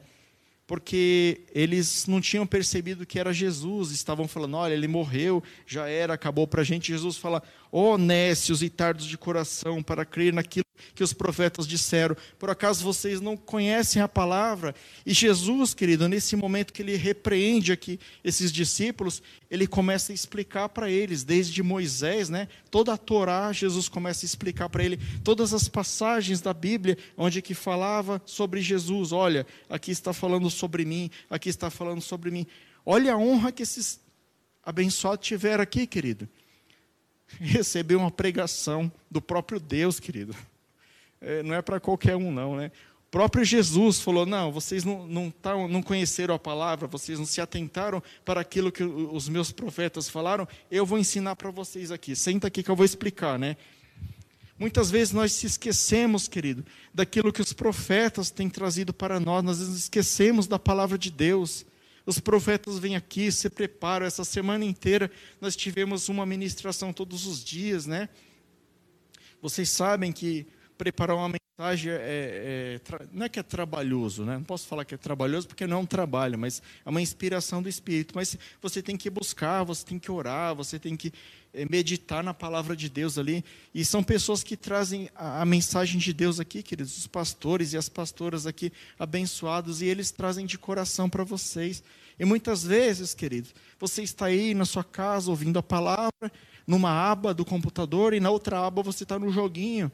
Porque 0.67 1.43
eles 1.55 2.07
não 2.07 2.23
tinham 2.23 2.47
percebido 2.47 3.05
que 3.05 3.19
era 3.19 3.35
Jesus, 3.35 3.91
estavam 3.91 4.27
falando: 4.27 4.57
olha, 4.57 4.73
ele 4.73 4.89
morreu, 4.89 5.43
já 5.67 5.87
era, 5.87 6.15
acabou 6.15 6.47
para 6.47 6.63
a 6.63 6.65
gente. 6.65 6.89
Jesus 6.91 7.19
fala: 7.19 7.43
ó, 7.77 7.99
nécios 7.99 8.63
e 8.63 8.71
tardos 8.71 9.05
de 9.05 9.19
coração, 9.19 9.83
para 9.83 10.05
crer 10.05 10.33
naquilo 10.33 10.65
que 10.95 11.03
os 11.03 11.13
profetas 11.13 11.67
disseram. 11.67 12.17
Por 12.39 12.49
acaso 12.49 12.85
vocês 12.85 13.21
não 13.21 13.37
conhecem 13.37 14.01
a 14.01 14.07
palavra? 14.07 14.77
E 15.05 15.13
Jesus, 15.13 15.75
querido, 15.75 16.09
nesse 16.09 16.37
momento 16.37 16.73
que 16.73 16.83
ele 16.83 16.95
repreende 16.95 17.73
aqui 17.73 17.99
esses 18.23 18.53
discípulos, 18.53 19.21
ele 19.51 19.67
começa 19.67 20.13
a 20.13 20.15
explicar 20.15 20.69
para 20.69 20.89
eles, 20.89 21.25
desde 21.25 21.65
Moisés, 21.65 22.29
né? 22.29 22.47
Toda 22.71 22.93
a 22.93 22.97
Torá, 22.97 23.53
Jesus 23.53 23.89
começa 23.89 24.25
a 24.25 24.29
explicar 24.29 24.69
para 24.69 24.85
ele 24.85 25.01
todas 25.25 25.53
as 25.53 25.67
passagens 25.67 26.41
da 26.41 26.55
Bíblia 26.55 26.97
onde 27.17 27.43
que 27.43 27.55
falava 27.55 28.23
sobre 28.25 28.61
Jesus. 28.61 29.11
Olha, 29.11 29.45
aqui 29.69 29.91
está 29.91 30.13
falando 30.13 30.49
sobre 30.49 30.85
mim, 30.85 31.11
aqui 31.29 31.49
está 31.49 31.71
falando 31.71 32.01
sobre 32.01 32.31
mim. 32.31 32.47
Olha 32.87 33.15
a 33.15 33.19
honra 33.19 33.51
que 33.51 33.65
esses 33.65 33.99
abençoados 34.63 35.27
tiveram 35.27 35.65
aqui, 35.65 35.89
querido. 35.89 36.29
Receber 37.41 37.97
uma 37.97 38.11
pregação 38.11 38.91
do 39.11 39.21
próprio 39.21 39.59
Deus, 39.59 39.99
querido 39.99 40.35
é, 41.25 41.43
não 41.43 41.55
é 41.55 41.63
para 41.63 41.81
qualquer 41.81 42.17
um, 42.17 42.31
não. 42.31 42.57
Né? 42.57 42.71
O 43.09 43.11
próprio 43.11 43.45
Jesus 43.45 44.01
falou: 44.01 44.27
não, 44.27 44.53
vocês 44.53 44.85
não, 44.85 45.07
não, 45.07 45.31
tavam, 45.31 45.67
não 45.67 45.83
conheceram 45.83 46.35
a 46.35 46.39
palavra, 46.39 46.87
vocês 46.87 47.19
não 47.19 47.27
se 47.27 47.41
atentaram 47.41 48.03
para 48.25 48.41
aquilo 48.41 48.71
que 48.71 48.85
os 48.85 49.29
meus 49.29 49.51
profetas 49.51 50.09
falaram, 50.09 50.47
eu 50.71 50.85
vou 50.85 50.99
ensinar 50.99 51.35
para 51.37 51.51
vocês 51.51 51.91
aqui. 51.91 52.15
Senta 52.15 52.49
aqui 52.49 52.63
que 52.63 52.71
eu 52.71 52.77
vou 52.77 52.85
explicar, 52.85 53.39
né? 53.39 53.57
Muitas 54.57 54.89
vezes 54.89 55.13
nós 55.13 55.33
se 55.33 55.47
esquecemos, 55.47 56.29
querido, 56.29 56.65
daquilo 56.93 57.33
que 57.33 57.41
os 57.41 57.53
profetas 57.53 58.31
têm 58.31 58.49
trazido 58.49 58.95
para 58.95 59.19
nós, 59.19 59.43
nós 59.43 59.59
esquecemos 59.59 60.47
da 60.47 60.61
palavra 60.61 60.97
de 60.97 61.11
Deus. 61.11 61.67
Os 62.07 62.19
profetas 62.19 62.79
vêm 62.79 62.97
aqui, 62.97 63.33
se 63.33 63.49
preparam. 63.49 64.05
Essa 64.05 64.25
semana 64.25 64.65
inteira 64.65 65.11
nós 65.41 65.57
tivemos 65.57 66.09
uma 66.09 66.27
ministração 66.27 66.93
todos 66.93 67.27
os 67.27 67.43
dias, 67.43 67.87
né? 67.87 68.09
Vocês 69.41 69.71
sabem 69.71 70.13
que 70.13 70.47
preparar 70.77 71.17
uma 71.17 71.29
mensagem 71.29 71.93
é, 71.93 71.97
é, 72.01 72.81
não 73.13 73.27
é 73.27 73.29
que 73.29 73.39
é 73.39 73.43
trabalhoso, 73.43 74.25
né? 74.25 74.35
não 74.35 74.43
posso 74.43 74.67
falar 74.67 74.85
que 74.85 74.95
é 74.95 74.99
trabalhoso 74.99 75.47
porque 75.47 75.69
não 75.69 75.77
é 75.77 75.81
um 75.81 75.87
trabalho, 75.87 76.37
mas 76.37 76.61
é 76.85 76.91
uma 76.91 77.01
inspiração 77.01 77.63
do 77.63 77.69
Espírito. 77.69 78.13
Mas 78.17 78.37
você 78.61 78.83
tem 78.83 78.97
que 78.97 79.09
buscar, 79.09 79.63
você 79.63 79.85
tem 79.85 79.97
que 79.97 80.11
orar, 80.11 80.53
você 80.53 80.81
tem 80.81 80.97
que 80.97 81.13
é, 81.53 81.65
meditar 81.71 82.25
na 82.25 82.35
palavra 82.35 82.75
de 82.75 82.89
Deus 82.89 83.19
ali. 83.19 83.45
E 83.73 83.85
são 83.85 84.03
pessoas 84.03 84.43
que 84.43 84.57
trazem 84.57 85.09
a, 85.15 85.43
a 85.43 85.45
mensagem 85.45 86.01
de 86.01 86.13
Deus 86.13 86.41
aqui, 86.41 86.61
queridos, 86.61 86.99
os 86.99 87.07
pastores 87.07 87.73
e 87.73 87.77
as 87.77 87.89
pastoras 87.89 88.49
aqui 88.49 88.73
abençoados, 88.99 89.81
e 89.81 89.87
eles 89.87 90.11
trazem 90.11 90.47
de 90.47 90.59
coração 90.59 91.09
para 91.09 91.23
vocês. 91.23 91.85
E 92.19 92.25
muitas 92.25 92.65
vezes, 92.65 93.15
queridos, 93.15 93.55
você 93.79 94.03
está 94.03 94.27
aí 94.27 94.55
na 94.55 94.65
sua 94.65 94.83
casa 94.83 95.31
ouvindo 95.31 95.59
a 95.59 95.63
palavra, 95.63 96.33
numa 96.67 96.91
aba 96.91 97.33
do 97.33 97.45
computador, 97.45 98.13
e 98.13 98.19
na 98.19 98.31
outra 98.31 98.67
aba 98.67 98.83
você 98.83 99.05
está 99.05 99.21
no 99.21 99.31
joguinho 99.31 99.93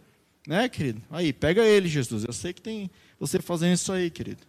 né, 0.51 0.69
querido? 0.69 1.01
Aí, 1.09 1.33
pega 1.33 1.65
ele, 1.65 1.89
Jesus. 1.89 2.25
Eu 2.25 2.33
sei 2.33 2.53
que 2.53 2.61
tem 2.61 2.91
você 3.21 3.41
fazendo 3.41 3.75
isso 3.75 3.93
aí, 3.93 4.11
querido. 4.11 4.43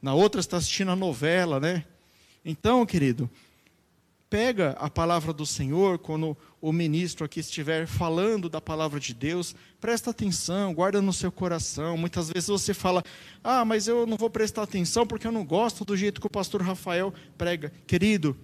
Na 0.00 0.14
outra 0.14 0.40
está 0.40 0.56
assistindo 0.56 0.90
a 0.90 0.96
novela, 0.96 1.60
né? 1.60 1.84
Então, 2.42 2.86
querido, 2.86 3.28
pega 4.30 4.70
a 4.80 4.88
palavra 4.88 5.34
do 5.34 5.44
Senhor 5.44 5.98
quando 5.98 6.34
o 6.62 6.72
ministro 6.72 7.26
aqui 7.26 7.40
estiver 7.40 7.86
falando 7.86 8.48
da 8.48 8.58
palavra 8.58 8.98
de 8.98 9.12
Deus, 9.12 9.54
presta 9.78 10.12
atenção, 10.12 10.72
guarda 10.72 11.02
no 11.02 11.12
seu 11.12 11.30
coração. 11.30 11.98
Muitas 11.98 12.30
vezes 12.30 12.48
você 12.48 12.72
fala: 12.72 13.04
"Ah, 13.42 13.66
mas 13.66 13.86
eu 13.86 14.06
não 14.06 14.16
vou 14.16 14.30
prestar 14.30 14.62
atenção 14.62 15.06
porque 15.06 15.26
eu 15.26 15.32
não 15.32 15.44
gosto 15.44 15.84
do 15.84 15.94
jeito 15.94 16.22
que 16.22 16.26
o 16.26 16.30
pastor 16.30 16.62
Rafael 16.62 17.12
prega". 17.36 17.70
Querido, 17.86 18.34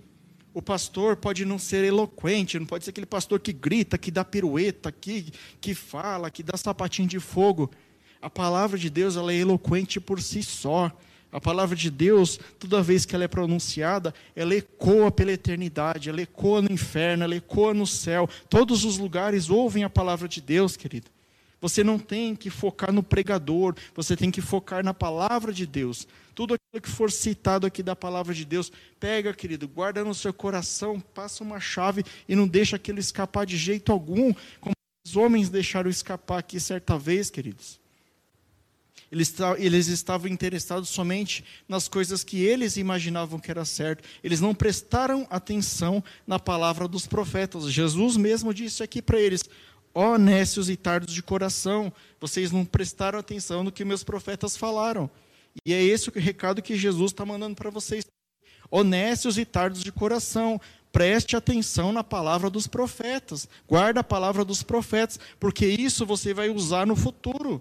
o 0.53 0.61
pastor 0.61 1.16
pode 1.16 1.44
não 1.44 1.59
ser 1.59 1.84
eloquente, 1.84 2.59
não 2.59 2.66
pode 2.66 2.84
ser 2.84 2.90
aquele 2.90 3.07
pastor 3.07 3.38
que 3.40 3.53
grita, 3.53 3.96
que 3.96 4.11
dá 4.11 4.24
pirueta, 4.24 4.90
que, 4.90 5.32
que 5.61 5.74
fala, 5.74 6.30
que 6.30 6.42
dá 6.42 6.57
sapatinho 6.57 7.09
de 7.09 7.20
fogo. 7.20 7.70
A 8.20 8.28
palavra 8.28 8.78
de 8.78 8.90
Deus 8.90 9.16
ela 9.16 9.32
é 9.32 9.36
eloquente 9.36 10.01
por 10.01 10.20
si 10.20 10.42
só. 10.42 10.92
A 11.32 11.40
palavra 11.40 11.76
de 11.76 11.90
Deus, 11.90 12.40
toda 12.59 12.82
vez 12.82 13.07
que 13.07 13.14
ela 13.14 13.22
é 13.22 13.28
pronunciada, 13.28 14.12
ela 14.34 14.55
ecoa 14.55 15.12
pela 15.12 15.30
eternidade, 15.30 16.09
ela 16.09 16.20
ecoa 16.20 16.61
no 16.61 16.72
inferno, 16.72 17.22
ela 17.22 17.36
ecoa 17.36 17.72
no 17.72 17.86
céu. 17.86 18.28
Todos 18.48 18.84
os 18.84 18.98
lugares 18.98 19.48
ouvem 19.48 19.84
a 19.84 19.90
palavra 19.90 20.26
de 20.26 20.40
Deus, 20.40 20.76
querido. 20.76 21.09
Você 21.61 21.84
não 21.84 21.98
tem 21.98 22.34
que 22.34 22.48
focar 22.48 22.92
no 22.92 23.02
pregador, 23.02 23.74
você 23.94 24.16
tem 24.16 24.30
que 24.30 24.40
focar 24.40 24.82
na 24.82 24.94
palavra 24.94 25.52
de 25.52 25.66
Deus. 25.66 26.08
Tudo 26.34 26.54
aquilo 26.54 26.82
que 26.82 26.88
for 26.88 27.12
citado 27.12 27.66
aqui 27.66 27.82
da 27.82 27.94
palavra 27.94 28.32
de 28.34 28.44
Deus, 28.44 28.72
pega, 28.98 29.34
querido, 29.34 29.68
guarda 29.68 30.02
no 30.02 30.14
seu 30.14 30.32
coração, 30.32 30.98
passa 30.98 31.44
uma 31.44 31.61
chave 31.61 32.02
e 32.26 32.34
não 32.34 32.48
deixa 32.48 32.76
aquilo 32.76 32.98
escapar 32.98 33.44
de 33.44 33.56
jeito 33.58 33.92
algum, 33.92 34.32
como 34.61 34.72
os 35.06 35.16
homens 35.16 35.50
deixaram 35.50 35.90
escapar 35.90 36.38
aqui 36.38 36.58
certa 36.58 36.98
vez, 36.98 37.30
queridos. 37.30 37.80
Eles, 39.11 39.88
estavam 39.88 40.30
interessados 40.30 40.88
somente 40.88 41.44
nas 41.68 41.88
coisas 41.88 42.22
que 42.22 42.44
eles 42.44 42.76
imaginavam 42.76 43.40
que 43.40 43.50
era 43.50 43.64
certo. 43.64 44.04
Eles 44.22 44.40
não 44.40 44.54
prestaram 44.54 45.26
atenção 45.28 46.02
na 46.24 46.38
palavra 46.38 46.86
dos 46.86 47.08
profetas. 47.08 47.72
Jesus 47.72 48.16
mesmo 48.16 48.54
disse 48.54 48.84
aqui 48.84 49.02
para 49.02 49.20
eles: 49.20 49.42
Ó 49.95 50.16
nécios 50.16 50.70
e 50.70 50.76
tardos 50.76 51.12
de 51.12 51.22
coração, 51.22 51.93
vocês 52.20 52.53
não 52.53 52.64
prestaram 52.64 53.18
atenção 53.18 53.64
no 53.64 53.72
que 53.72 53.84
meus 53.84 54.05
profetas 54.05 54.57
falaram. 54.57 55.11
E 55.64 55.72
é 55.72 55.82
esse 55.82 56.09
o 56.09 56.12
recado 56.12 56.62
que 56.62 56.76
Jesus 56.76 57.11
está 57.11 57.26
mandando 57.26 57.57
para 57.57 57.70
vocês. 57.70 58.07
Honestos 58.70 59.36
e 59.36 59.45
tardos 59.45 59.82
de 59.82 59.91
coração, 59.91 60.61
preste 60.93 61.36
atenção 61.36 61.93
na 61.93 62.05
palavra 62.05 62.49
dos 62.49 62.68
profetas. 62.68 63.49
Guarda 63.66 64.01
a 64.01 64.05
palavra 64.05 64.45
dos 64.45 64.62
profetas, 64.62 65.18
porque 65.41 65.66
isso 65.66 66.07
você 66.07 66.32
vai 66.32 66.51
usar 66.51 66.86
no 66.86 66.95
futuro. 66.95 67.61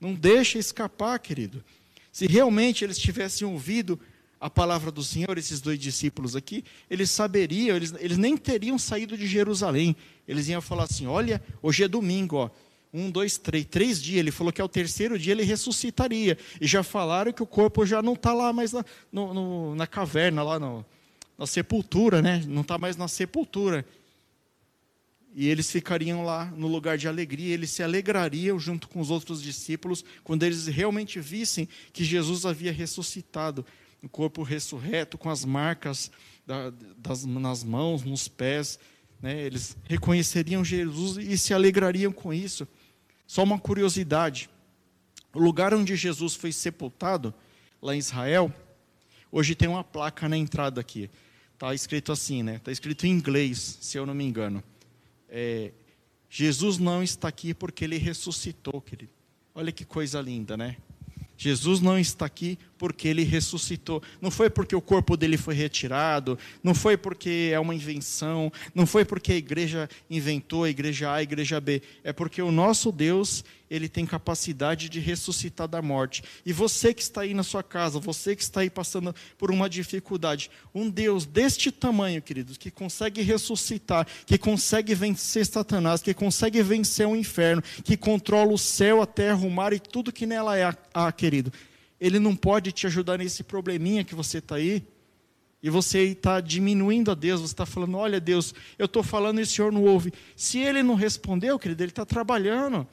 Não 0.00 0.14
deixe 0.14 0.58
escapar, 0.58 1.18
querido. 1.18 1.64
Se 2.12 2.26
realmente 2.26 2.84
eles 2.84 2.98
tivessem 2.98 3.46
ouvido 3.46 3.98
a 4.44 4.50
palavra 4.50 4.90
do 4.90 5.02
Senhor, 5.02 5.38
esses 5.38 5.58
dois 5.62 5.78
discípulos 5.78 6.36
aqui, 6.36 6.62
eles 6.90 7.08
saberiam, 7.08 7.74
eles, 7.74 7.94
eles 7.98 8.18
nem 8.18 8.36
teriam 8.36 8.78
saído 8.78 9.16
de 9.16 9.26
Jerusalém. 9.26 9.96
Eles 10.28 10.48
iam 10.48 10.60
falar 10.60 10.84
assim: 10.84 11.06
olha, 11.06 11.42
hoje 11.62 11.82
é 11.82 11.88
domingo, 11.88 12.36
ó. 12.36 12.50
Um, 12.92 13.10
dois, 13.10 13.38
três, 13.38 13.64
três 13.64 14.02
dias. 14.02 14.18
Ele 14.18 14.30
falou 14.30 14.52
que 14.52 14.60
ao 14.60 14.68
terceiro 14.68 15.18
dia 15.18 15.32
ele 15.32 15.44
ressuscitaria. 15.44 16.36
E 16.60 16.66
já 16.66 16.82
falaram 16.82 17.32
que 17.32 17.42
o 17.42 17.46
corpo 17.46 17.86
já 17.86 18.02
não 18.02 18.12
está 18.12 18.34
lá 18.34 18.52
mais 18.52 18.70
na, 18.70 18.84
no, 19.10 19.32
no, 19.32 19.74
na 19.76 19.86
caverna, 19.86 20.42
lá 20.42 20.58
no, 20.58 20.84
na 21.38 21.46
sepultura, 21.46 22.20
né? 22.20 22.44
Não 22.46 22.60
está 22.60 22.76
mais 22.76 22.98
na 22.98 23.08
sepultura. 23.08 23.82
E 25.34 25.48
eles 25.48 25.70
ficariam 25.70 26.22
lá 26.22 26.52
no 26.54 26.68
lugar 26.68 26.98
de 26.98 27.08
alegria, 27.08 27.54
eles 27.54 27.70
se 27.70 27.82
alegrariam 27.82 28.58
junto 28.58 28.90
com 28.90 29.00
os 29.00 29.10
outros 29.10 29.42
discípulos 29.42 30.04
quando 30.22 30.42
eles 30.42 30.66
realmente 30.66 31.18
vissem 31.18 31.66
que 31.94 32.04
Jesus 32.04 32.44
havia 32.44 32.70
ressuscitado, 32.70 33.64
o 34.04 34.08
corpo 34.08 34.42
ressurreto, 34.42 35.16
com 35.16 35.30
as 35.30 35.44
marcas 35.44 36.10
da, 36.46 36.70
das, 36.98 37.24
nas 37.24 37.64
mãos, 37.64 38.04
nos 38.04 38.28
pés. 38.28 38.78
Né? 39.20 39.40
Eles 39.40 39.76
reconheceriam 39.84 40.64
Jesus 40.64 41.16
e 41.16 41.38
se 41.38 41.54
alegrariam 41.54 42.12
com 42.12 42.32
isso. 42.32 42.68
Só 43.26 43.42
uma 43.42 43.58
curiosidade: 43.58 44.50
o 45.32 45.38
lugar 45.38 45.72
onde 45.72 45.96
Jesus 45.96 46.34
foi 46.34 46.52
sepultado, 46.52 47.32
lá 47.80 47.94
em 47.94 47.98
Israel, 47.98 48.52
hoje 49.32 49.54
tem 49.54 49.68
uma 49.68 49.82
placa 49.82 50.28
na 50.28 50.36
entrada 50.36 50.80
aqui. 50.80 51.10
Está 51.54 51.74
escrito 51.74 52.12
assim, 52.12 52.42
né? 52.42 52.56
Está 52.56 52.70
escrito 52.70 53.06
em 53.06 53.10
inglês, 53.10 53.78
se 53.80 53.96
eu 53.96 54.04
não 54.04 54.14
me 54.14 54.24
engano. 54.24 54.62
É, 55.28 55.72
Jesus 56.28 56.78
não 56.78 57.02
está 57.02 57.28
aqui 57.28 57.54
porque 57.54 57.84
ele 57.84 57.96
ressuscitou, 57.96 58.80
querido. 58.80 59.12
Olha 59.54 59.72
que 59.72 59.84
coisa 59.84 60.20
linda, 60.20 60.56
né? 60.56 60.76
Jesus 61.36 61.80
não 61.80 61.98
está 61.98 62.26
aqui 62.26 62.58
porque 62.84 63.08
ele 63.08 63.24
ressuscitou. 63.24 64.02
Não 64.20 64.30
foi 64.30 64.50
porque 64.50 64.76
o 64.76 64.80
corpo 64.80 65.16
dele 65.16 65.38
foi 65.38 65.54
retirado, 65.54 66.38
não 66.62 66.74
foi 66.74 66.98
porque 66.98 67.50
é 67.50 67.58
uma 67.58 67.74
invenção, 67.74 68.52
não 68.74 68.84
foi 68.84 69.06
porque 69.06 69.32
a 69.32 69.36
igreja 69.36 69.88
inventou 70.10 70.64
a 70.64 70.68
igreja 70.68 71.08
A, 71.08 71.14
a 71.14 71.22
igreja 71.22 71.58
B. 71.62 71.80
É 72.02 72.12
porque 72.12 72.42
o 72.42 72.52
nosso 72.52 72.92
Deus, 72.92 73.42
ele 73.70 73.88
tem 73.88 74.04
capacidade 74.04 74.90
de 74.90 75.00
ressuscitar 75.00 75.66
da 75.66 75.80
morte. 75.80 76.22
E 76.44 76.52
você 76.52 76.92
que 76.92 77.00
está 77.00 77.22
aí 77.22 77.32
na 77.32 77.42
sua 77.42 77.62
casa, 77.62 77.98
você 77.98 78.36
que 78.36 78.42
está 78.42 78.60
aí 78.60 78.68
passando 78.68 79.14
por 79.38 79.50
uma 79.50 79.66
dificuldade, 79.66 80.50
um 80.74 80.90
Deus 80.90 81.24
deste 81.24 81.72
tamanho, 81.72 82.20
queridos, 82.20 82.58
que 82.58 82.70
consegue 82.70 83.22
ressuscitar, 83.22 84.06
que 84.26 84.36
consegue 84.36 84.94
vencer 84.94 85.46
Satanás, 85.46 86.02
que 86.02 86.12
consegue 86.12 86.62
vencer 86.62 87.08
o 87.08 87.16
inferno, 87.16 87.62
que 87.82 87.96
controla 87.96 88.52
o 88.52 88.58
céu, 88.58 89.00
a 89.00 89.06
terra, 89.06 89.38
o 89.38 89.50
mar 89.50 89.72
e 89.72 89.80
tudo 89.80 90.12
que 90.12 90.26
nela 90.26 90.58
é, 90.58 90.70
ah, 90.92 91.10
querido 91.10 91.50
ele 92.04 92.18
não 92.18 92.36
pode 92.36 92.70
te 92.70 92.86
ajudar 92.86 93.16
nesse 93.16 93.42
probleminha 93.42 94.04
que 94.04 94.14
você 94.14 94.36
está 94.36 94.56
aí, 94.56 94.86
e 95.62 95.70
você 95.70 96.02
está 96.08 96.38
diminuindo 96.38 97.10
a 97.10 97.14
Deus, 97.14 97.40
você 97.40 97.54
está 97.54 97.64
falando, 97.64 97.96
olha 97.96 98.20
Deus, 98.20 98.54
eu 98.78 98.84
estou 98.84 99.02
falando 99.02 99.38
e 99.38 99.42
o 99.42 99.46
Senhor 99.46 99.72
não 99.72 99.82
ouve. 99.84 100.12
Se 100.36 100.58
ele 100.58 100.82
não 100.82 100.94
respondeu, 100.94 101.58
querido, 101.58 101.82
ele 101.82 101.90
está 101.90 102.04
trabalhando. 102.04 102.86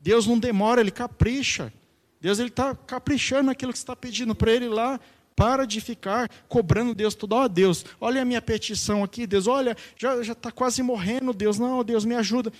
Deus 0.00 0.28
não 0.28 0.38
demora, 0.38 0.80
ele 0.80 0.92
capricha. 0.92 1.72
Deus 2.20 2.38
ele 2.38 2.50
está 2.50 2.76
caprichando 2.76 3.46
naquilo 3.46 3.72
que 3.72 3.78
você 3.80 3.82
está 3.82 3.96
pedindo 3.96 4.36
para 4.36 4.52
ele 4.52 4.68
lá. 4.68 5.00
Para 5.34 5.66
de 5.66 5.80
ficar 5.80 6.30
cobrando 6.48 6.94
Deus 6.94 7.16
tudo. 7.16 7.34
Ó 7.34 7.42
oh, 7.42 7.48
Deus, 7.48 7.84
olha 8.00 8.22
a 8.22 8.24
minha 8.24 8.40
petição 8.40 9.02
aqui, 9.02 9.26
Deus, 9.26 9.48
olha, 9.48 9.76
já 9.96 10.14
está 10.20 10.52
quase 10.52 10.84
morrendo, 10.84 11.32
Deus. 11.32 11.58
Não, 11.58 11.82
Deus, 11.82 12.04
me 12.04 12.14
ajuda. 12.14 12.52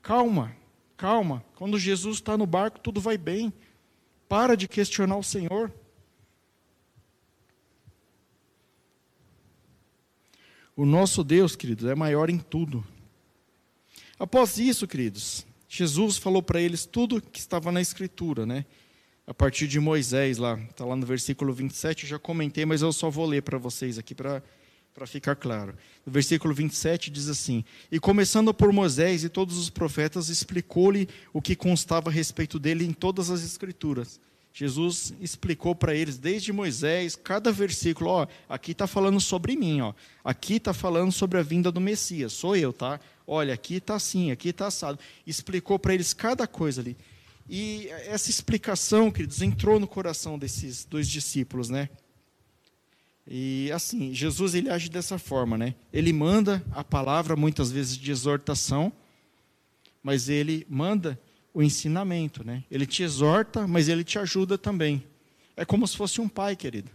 Calma, 0.00 0.56
calma. 0.96 1.44
Quando 1.54 1.78
Jesus 1.78 2.16
está 2.16 2.38
no 2.38 2.46
barco, 2.46 2.80
tudo 2.80 3.02
vai 3.02 3.18
bem. 3.18 3.52
Para 4.28 4.56
de 4.56 4.68
questionar 4.68 5.16
o 5.16 5.22
Senhor. 5.22 5.72
O 10.76 10.84
nosso 10.84 11.24
Deus, 11.24 11.56
queridos, 11.56 11.86
é 11.86 11.94
maior 11.94 12.30
em 12.30 12.38
tudo. 12.38 12.86
Após 14.18 14.58
isso, 14.58 14.86
queridos, 14.86 15.46
Jesus 15.68 16.16
falou 16.16 16.42
para 16.42 16.60
eles 16.60 16.86
tudo 16.86 17.20
que 17.20 17.40
estava 17.40 17.72
na 17.72 17.80
Escritura, 17.80 18.46
né? 18.46 18.64
A 19.26 19.34
partir 19.34 19.66
de 19.66 19.78
Moisés, 19.78 20.38
lá, 20.38 20.58
está 20.58 20.84
lá 20.84 20.96
no 20.96 21.04
versículo 21.04 21.52
27, 21.52 22.04
eu 22.04 22.10
já 22.10 22.18
comentei, 22.18 22.64
mas 22.64 22.80
eu 22.80 22.92
só 22.92 23.10
vou 23.10 23.26
ler 23.26 23.42
para 23.42 23.58
vocês 23.58 23.98
aqui 23.98 24.14
para 24.14 24.42
para 24.98 25.06
ficar 25.06 25.36
claro. 25.36 25.76
No 26.04 26.12
versículo 26.12 26.52
27 26.52 27.08
diz 27.08 27.28
assim: 27.28 27.64
E 27.90 28.00
começando 28.00 28.52
por 28.52 28.72
Moisés 28.72 29.22
e 29.22 29.28
todos 29.28 29.56
os 29.56 29.70
profetas, 29.70 30.28
explicou-lhe 30.28 31.08
o 31.32 31.40
que 31.40 31.54
constava 31.54 32.10
a 32.10 32.12
respeito 32.12 32.58
dele 32.58 32.84
em 32.84 32.92
todas 32.92 33.30
as 33.30 33.44
Escrituras. 33.44 34.20
Jesus 34.52 35.14
explicou 35.20 35.72
para 35.72 35.94
eles, 35.94 36.18
desde 36.18 36.52
Moisés, 36.52 37.14
cada 37.14 37.52
versículo, 37.52 38.10
ó, 38.10 38.26
aqui 38.48 38.72
está 38.72 38.88
falando 38.88 39.20
sobre 39.20 39.54
mim, 39.54 39.82
ó, 39.82 39.94
aqui 40.24 40.54
está 40.54 40.74
falando 40.74 41.12
sobre 41.12 41.38
a 41.38 41.42
vinda 41.42 41.70
do 41.70 41.80
Messias, 41.80 42.32
sou 42.32 42.56
eu, 42.56 42.72
tá? 42.72 42.98
Olha, 43.24 43.54
aqui 43.54 43.76
está 43.76 43.94
assim, 43.94 44.32
aqui 44.32 44.48
está 44.48 44.66
assado. 44.66 44.98
Explicou 45.24 45.78
para 45.78 45.94
eles 45.94 46.12
cada 46.12 46.44
coisa 46.44 46.80
ali. 46.80 46.96
E 47.48 47.88
essa 48.06 48.30
explicação, 48.30 49.12
queridos, 49.12 49.42
entrou 49.42 49.78
no 49.78 49.86
coração 49.86 50.36
desses 50.36 50.84
dois 50.84 51.06
discípulos, 51.08 51.68
né? 51.68 51.88
E 53.30 53.70
assim, 53.72 54.14
Jesus 54.14 54.54
ele 54.54 54.70
age 54.70 54.88
dessa 54.88 55.18
forma, 55.18 55.58
né? 55.58 55.74
Ele 55.92 56.12
manda 56.14 56.64
a 56.72 56.82
palavra 56.82 57.36
muitas 57.36 57.70
vezes 57.70 57.96
de 57.96 58.10
exortação, 58.10 58.90
mas 60.02 60.30
ele 60.30 60.66
manda 60.68 61.20
o 61.52 61.62
ensinamento, 61.62 62.42
né? 62.42 62.64
Ele 62.70 62.86
te 62.86 63.02
exorta, 63.02 63.68
mas 63.68 63.88
ele 63.88 64.02
te 64.02 64.18
ajuda 64.18 64.56
também. 64.56 65.04
É 65.54 65.64
como 65.64 65.86
se 65.86 65.94
fosse 65.94 66.22
um 66.22 66.28
pai, 66.28 66.56
querido, 66.56 66.90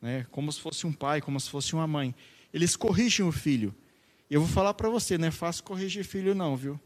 né? 0.00 0.24
Como 0.30 0.50
se 0.50 0.58
fosse 0.58 0.86
um 0.86 0.92
pai, 0.92 1.20
como 1.20 1.38
se 1.38 1.50
fosse 1.50 1.74
uma 1.74 1.86
mãe. 1.86 2.14
Eles 2.52 2.74
corrigem 2.74 3.26
o 3.26 3.32
filho. 3.32 3.74
E 4.30 4.34
eu 4.34 4.40
vou 4.40 4.48
falar 4.48 4.72
para 4.72 4.88
você, 4.88 5.18
não 5.18 5.28
é 5.28 5.30
fácil 5.30 5.64
corrigir 5.64 6.02
filho 6.02 6.34
não, 6.34 6.56
viu? 6.56 6.80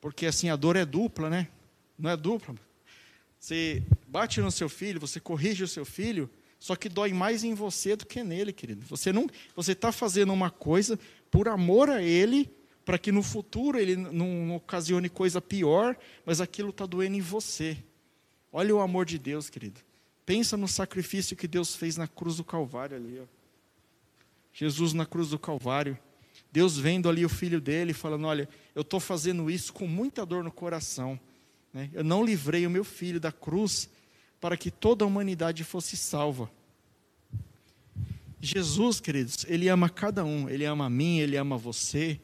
Porque 0.00 0.24
assim 0.24 0.48
a 0.48 0.56
dor 0.56 0.76
é 0.76 0.84
dupla, 0.86 1.28
né? 1.28 1.48
Não 1.98 2.08
é 2.08 2.16
dupla. 2.16 2.54
Você 3.38 3.82
bate 4.06 4.40
no 4.40 4.50
seu 4.50 4.68
filho, 4.68 4.98
você 4.98 5.20
corrige 5.20 5.62
o 5.62 5.68
seu 5.68 5.84
filho, 5.84 6.30
só 6.58 6.74
que 6.74 6.88
dói 6.88 7.12
mais 7.12 7.44
em 7.44 7.54
você 7.54 7.94
do 7.94 8.04
que 8.04 8.22
nele, 8.22 8.52
querido. 8.52 8.84
Você 8.86 9.12
não, 9.12 9.28
você 9.54 9.72
está 9.72 9.92
fazendo 9.92 10.32
uma 10.32 10.50
coisa 10.50 10.98
por 11.30 11.48
amor 11.48 11.88
a 11.88 12.02
ele, 12.02 12.50
para 12.84 12.98
que 12.98 13.12
no 13.12 13.22
futuro 13.22 13.78
ele 13.78 13.96
não, 13.96 14.46
não 14.46 14.56
ocasione 14.56 15.08
coisa 15.08 15.40
pior, 15.40 15.96
mas 16.24 16.40
aquilo 16.40 16.70
está 16.70 16.86
doendo 16.86 17.16
em 17.16 17.20
você. 17.20 17.76
Olha 18.52 18.74
o 18.74 18.80
amor 18.80 19.04
de 19.04 19.18
Deus, 19.18 19.48
querido. 19.48 19.80
Pensa 20.24 20.56
no 20.56 20.66
sacrifício 20.66 21.36
que 21.36 21.46
Deus 21.46 21.76
fez 21.76 21.96
na 21.96 22.08
cruz 22.08 22.36
do 22.36 22.44
Calvário 22.44 22.96
ali. 22.96 23.20
Ó. 23.20 23.24
Jesus 24.52 24.92
na 24.92 25.06
cruz 25.06 25.30
do 25.30 25.38
Calvário. 25.38 25.98
Deus 26.50 26.76
vendo 26.78 27.08
ali 27.08 27.24
o 27.24 27.28
filho 27.28 27.60
dele, 27.60 27.92
falando: 27.92 28.26
Olha, 28.26 28.48
eu 28.74 28.82
estou 28.82 28.98
fazendo 28.98 29.50
isso 29.50 29.72
com 29.72 29.86
muita 29.86 30.26
dor 30.26 30.42
no 30.42 30.50
coração. 30.50 31.18
Né? 31.72 31.90
Eu 31.92 32.02
não 32.02 32.24
livrei 32.24 32.66
o 32.66 32.70
meu 32.70 32.84
filho 32.84 33.20
da 33.20 33.30
cruz 33.30 33.88
para 34.40 34.56
que 34.56 34.70
toda 34.70 35.04
a 35.04 35.08
humanidade 35.08 35.64
fosse 35.64 35.96
salva. 35.96 36.50
Jesus, 38.40 39.00
queridos, 39.00 39.44
Ele 39.48 39.68
ama 39.68 39.88
cada 39.88 40.24
um, 40.24 40.48
Ele 40.48 40.64
ama 40.64 40.86
a 40.86 40.90
mim, 40.90 41.18
Ele 41.18 41.36
ama 41.36 41.56
você, 41.56 42.20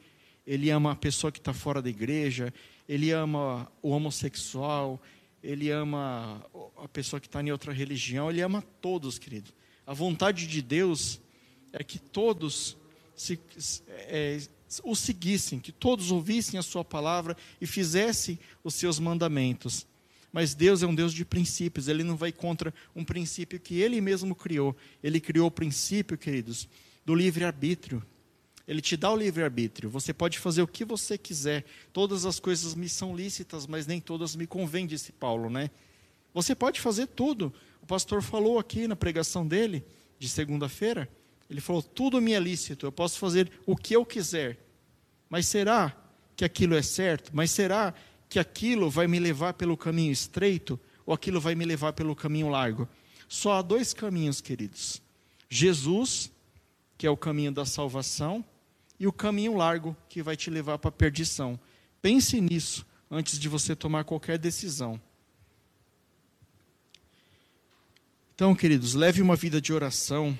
Ele 0.47 0.69
ama 0.69 0.91
a 0.91 0.95
pessoa 0.95 1.31
que 1.31 1.39
está 1.39 1.53
fora 1.53 1.81
da 1.81 1.89
igreja, 1.89 2.53
Ele 2.87 3.11
ama 3.11 3.69
o 3.81 3.89
homossexual, 3.89 5.01
Ele 5.43 5.69
ama 5.69 6.45
a 6.77 6.87
pessoa 6.87 7.19
que 7.19 7.27
está 7.27 7.41
em 7.41 7.51
outra 7.51 7.73
religião, 7.73 8.29
Ele 8.29 8.41
ama 8.41 8.63
todos, 8.81 9.19
querido. 9.19 9.51
A 9.85 9.93
vontade 9.93 10.47
de 10.47 10.61
Deus 10.61 11.19
é 11.73 11.83
que 11.83 11.99
todos 11.99 12.77
se, 13.13 13.39
é, 13.89 14.39
o 14.83 14.95
seguissem, 14.95 15.59
que 15.59 15.71
todos 15.71 16.11
ouvissem 16.11 16.57
a 16.57 16.63
Sua 16.63 16.83
palavra 16.83 17.35
e 17.59 17.67
fizessem 17.67 18.39
os 18.63 18.73
seus 18.75 18.99
mandamentos. 18.99 19.85
Mas 20.35 20.53
Deus 20.53 20.83
é 20.83 20.85
um 20.85 20.93
Deus 20.93 21.13
de 21.13 21.23
princípios, 21.23 21.87
ele 21.87 22.03
não 22.03 22.17
vai 22.17 22.29
contra 22.29 22.73
um 22.93 23.05
princípio 23.05 23.57
que 23.57 23.79
ele 23.79 24.01
mesmo 24.01 24.35
criou. 24.35 24.75
Ele 25.01 25.17
criou 25.21 25.47
o 25.47 25.51
princípio, 25.51 26.17
queridos, 26.17 26.67
do 27.05 27.15
livre-arbítrio. 27.15 28.05
Ele 28.67 28.81
te 28.81 28.97
dá 28.97 29.09
o 29.09 29.15
livre-arbítrio. 29.15 29.89
Você 29.89 30.13
pode 30.13 30.37
fazer 30.37 30.61
o 30.61 30.67
que 30.67 30.83
você 30.83 31.17
quiser. 31.17 31.63
Todas 31.93 32.25
as 32.25 32.37
coisas 32.37 32.75
me 32.75 32.89
são 32.89 33.15
lícitas, 33.15 33.65
mas 33.65 33.87
nem 33.87 34.01
todas 34.01 34.35
me 34.35 34.45
convêm, 34.45 34.85
disse 34.85 35.13
Paulo, 35.13 35.49
né? 35.49 35.71
Você 36.33 36.53
pode 36.53 36.81
fazer 36.81 37.07
tudo. 37.07 37.53
O 37.81 37.85
pastor 37.85 38.21
falou 38.21 38.59
aqui 38.59 38.89
na 38.89 38.95
pregação 38.97 39.47
dele, 39.47 39.85
de 40.19 40.27
segunda-feira. 40.27 41.09
Ele 41.49 41.61
falou: 41.61 41.81
tudo 41.81 42.19
me 42.19 42.33
é 42.33 42.39
lícito, 42.41 42.85
eu 42.85 42.91
posso 42.91 43.17
fazer 43.19 43.49
o 43.65 43.73
que 43.73 43.95
eu 43.95 44.05
quiser. 44.05 44.59
Mas 45.29 45.47
será 45.47 45.95
que 46.35 46.43
aquilo 46.43 46.75
é 46.75 46.81
certo? 46.81 47.31
Mas 47.33 47.51
será 47.51 47.93
que 48.29 48.39
aquilo 48.39 48.89
vai 48.89 49.07
me 49.07 49.19
levar 49.19 49.53
pelo 49.53 49.77
caminho 49.77 50.11
estreito 50.11 50.79
ou 51.05 51.13
aquilo 51.13 51.39
vai 51.39 51.55
me 51.55 51.65
levar 51.65 51.93
pelo 51.93 52.15
caminho 52.15 52.49
largo. 52.49 52.87
Só 53.27 53.53
há 53.53 53.61
dois 53.61 53.93
caminhos, 53.93 54.41
queridos: 54.41 55.01
Jesus, 55.49 56.31
que 56.97 57.05
é 57.05 57.09
o 57.09 57.17
caminho 57.17 57.51
da 57.51 57.65
salvação, 57.65 58.43
e 58.99 59.07
o 59.07 59.13
caminho 59.13 59.55
largo, 59.55 59.95
que 60.07 60.23
vai 60.23 60.35
te 60.35 60.49
levar 60.49 60.77
para 60.77 60.89
a 60.89 60.91
perdição. 60.91 61.59
Pense 62.01 62.39
nisso 62.39 62.85
antes 63.09 63.37
de 63.37 63.49
você 63.49 63.75
tomar 63.75 64.03
qualquer 64.03 64.37
decisão. 64.37 64.99
Então, 68.33 68.53
queridos, 68.53 68.93
leve 68.93 69.21
uma 69.21 69.35
vida 69.35 69.61
de 69.61 69.73
oração. 69.73 70.37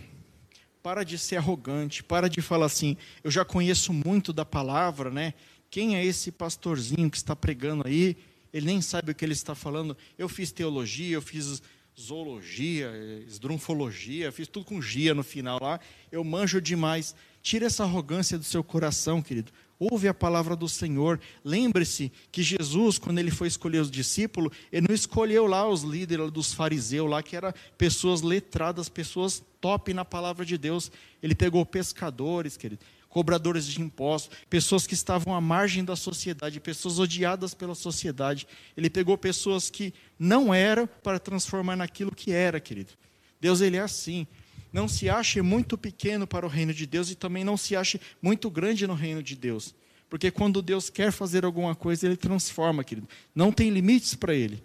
Para 0.83 1.03
de 1.03 1.17
ser 1.17 1.37
arrogante, 1.37 2.03
para 2.03 2.29
de 2.29 2.41
falar 2.41 2.67
assim, 2.67 2.95
eu 3.23 3.31
já 3.31 3.43
conheço 3.43 3.91
muito 3.91 4.31
da 4.31 4.45
palavra, 4.45 5.09
né? 5.09 5.33
Quem 5.69 5.95
é 5.95 6.05
esse 6.05 6.31
pastorzinho 6.31 7.09
que 7.09 7.17
está 7.17 7.35
pregando 7.35 7.83
aí? 7.85 8.15
Ele 8.53 8.67
nem 8.67 8.81
sabe 8.81 9.11
o 9.11 9.15
que 9.15 9.25
ele 9.25 9.33
está 9.33 9.53
falando. 9.53 9.97
Eu 10.17 10.29
fiz 10.29 10.51
teologia, 10.51 11.15
eu 11.15 11.21
fiz 11.21 11.61
zoologia, 11.99 12.91
esdrunfologia, 13.27 14.31
fiz 14.31 14.47
tudo 14.47 14.65
com 14.65 14.81
gia 14.81 15.13
no 15.13 15.23
final 15.23 15.59
lá. 15.61 15.79
Eu 16.11 16.23
manjo 16.23 16.61
demais. 16.61 17.15
Tira 17.41 17.65
essa 17.65 17.83
arrogância 17.83 18.37
do 18.37 18.43
seu 18.43 18.63
coração, 18.63 19.21
querido. 19.21 19.51
Ouve 19.77 20.07
a 20.07 20.13
palavra 20.13 20.55
do 20.55 20.69
Senhor. 20.69 21.19
Lembre-se 21.43 22.11
que 22.31 22.41
Jesus, 22.41 22.97
quando 22.97 23.19
ele 23.19 23.29
foi 23.29 23.47
escolher 23.47 23.79
os 23.79 23.91
discípulos, 23.91 24.55
ele 24.71 24.87
não 24.87 24.95
escolheu 24.95 25.45
lá 25.45 25.67
os 25.67 25.83
líderes 25.83 26.31
dos 26.31 26.53
fariseus, 26.53 27.09
lá 27.09 27.21
que 27.21 27.35
eram 27.35 27.53
pessoas 27.77 28.21
letradas, 28.21 28.87
pessoas 28.87 29.43
top 29.59 29.93
na 29.93 30.05
palavra 30.05 30.45
de 30.45 30.57
Deus. 30.57 30.89
Ele 31.21 31.35
pegou 31.35 31.65
pescadores, 31.65 32.55
querido 32.55 32.83
cobradores 33.15 33.65
de 33.65 33.81
impostos, 33.81 34.37
pessoas 34.49 34.85
que 34.85 34.93
estavam 34.93 35.33
à 35.33 35.39
margem 35.39 35.85
da 35.85 35.95
sociedade, 35.95 36.59
pessoas 36.59 36.99
odiadas 36.99 37.53
pela 37.53 37.73
sociedade. 37.73 38.45
Ele 38.75 38.89
pegou 38.89 39.17
pessoas 39.17 39.69
que 39.69 39.93
não 40.19 40.53
eram 40.53 40.85
para 41.01 41.17
transformar 41.17 41.77
naquilo 41.77 42.13
que 42.13 42.33
era, 42.33 42.59
querido. 42.59 42.91
Deus 43.39 43.61
ele 43.61 43.77
é 43.77 43.79
assim. 43.79 44.27
Não 44.73 44.85
se 44.89 45.09
ache 45.09 45.41
muito 45.41 45.77
pequeno 45.77 46.27
para 46.27 46.45
o 46.45 46.49
reino 46.49 46.73
de 46.73 46.85
Deus 46.85 47.09
e 47.09 47.15
também 47.15 47.45
não 47.45 47.55
se 47.55 47.73
ache 47.73 48.01
muito 48.21 48.49
grande 48.49 48.85
no 48.85 48.93
reino 48.93 49.23
de 49.23 49.33
Deus. 49.33 49.73
Porque 50.09 50.29
quando 50.29 50.61
Deus 50.61 50.89
quer 50.89 51.13
fazer 51.13 51.45
alguma 51.45 51.73
coisa, 51.73 52.05
ele 52.05 52.17
transforma, 52.17 52.83
querido. 52.83 53.07
Não 53.33 53.49
tem 53.49 53.69
limites 53.69 54.13
para 54.13 54.35
ele. 54.35 54.61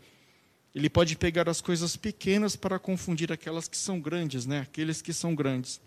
Ele 0.74 0.90
pode 0.90 1.16
pegar 1.16 1.48
as 1.48 1.60
coisas 1.60 1.94
pequenas 1.94 2.56
para 2.56 2.80
confundir 2.80 3.30
aquelas 3.30 3.68
que 3.68 3.76
são 3.76 4.00
grandes, 4.00 4.44
né? 4.44 4.62
Aqueles 4.62 5.00
que 5.00 5.12
são 5.12 5.36
grandes. 5.36 5.80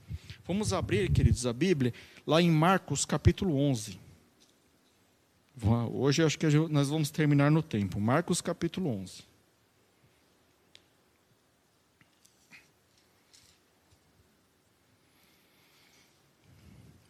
Vamos 0.47 0.72
abrir, 0.72 1.11
queridos, 1.11 1.45
a 1.45 1.51
Bíblia 1.51 1.93
lá 2.26 2.41
em 2.41 2.49
Marcos 2.49 3.05
capítulo 3.05 3.55
11. 3.57 3.99
Hoje 5.91 6.24
acho 6.24 6.38
que 6.38 6.47
nós 6.69 6.89
vamos 6.89 7.11
terminar 7.11 7.51
no 7.51 7.61
tempo. 7.61 7.99
Marcos 7.99 8.41
capítulo 8.41 8.89
11. 8.89 9.24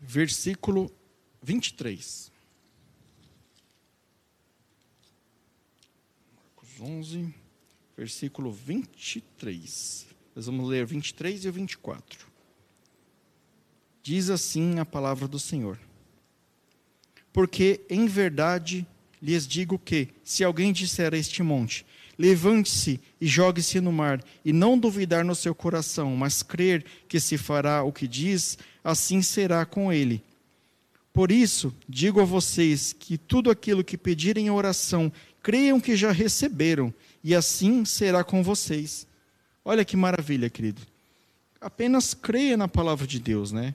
Versículo 0.02 0.92
23. 1.42 2.32
Marcos 6.36 6.82
11, 6.82 7.34
versículo 7.96 8.52
23. 8.52 10.08
Nós 10.36 10.46
vamos 10.48 10.70
ler 10.70 10.86
23 10.86 11.46
e 11.46 11.52
24. 11.52 12.33
Diz 14.04 14.30
assim 14.30 14.78
a 14.78 14.86
palavra 14.86 15.28
do 15.28 15.40
Senhor 15.40 15.80
porque 17.34 17.82
em 17.90 18.06
verdade 18.06 18.86
lhes 19.20 19.48
digo 19.48 19.80
que, 19.80 20.10
se 20.24 20.44
alguém 20.44 20.72
disser 20.72 21.14
a 21.14 21.18
este 21.18 21.42
monte, 21.42 21.84
levante-se 22.18 23.00
e 23.20 23.26
jogue-se 23.26 23.82
no 23.82 23.92
mar, 23.92 24.24
e 24.46 24.54
não 24.54 24.78
duvidar 24.78 25.26
no 25.26 25.34
seu 25.34 25.56
coração, 25.56 26.16
mas 26.16 26.44
crer 26.44 26.86
que 27.08 27.20
se 27.20 27.38
fará 27.38 27.82
o 27.82 27.92
que 27.92 28.08
diz, 28.08 28.58
assim 28.84 29.22
será 29.24 29.66
com 29.66 29.92
ele. 29.92 30.22
Por 31.12 31.32
isso, 31.32 31.74
digo 31.90 32.22
a 32.22 32.26
vocês 32.26 32.94
que 32.94 33.18
tudo 33.18 33.50
aquilo 33.50 33.84
que 33.84 33.98
pedirem 33.98 34.48
em 34.48 34.52
oração, 34.52 35.12
creiam 35.42 35.80
que 35.80 35.96
já 35.96 36.12
receberam, 36.12 36.94
e 37.24 37.34
assim 37.34 37.84
será 37.86 38.24
com 38.24 38.44
vocês. 38.44 39.08
Olha 39.66 39.86
que 39.86 39.98
maravilha, 39.98 40.50
querido. 40.50 40.82
Apenas 41.60 42.14
creia 42.14 42.58
na 42.58 42.68
palavra 42.68 43.08
de 43.08 43.20
Deus, 43.20 43.52
né? 43.52 43.74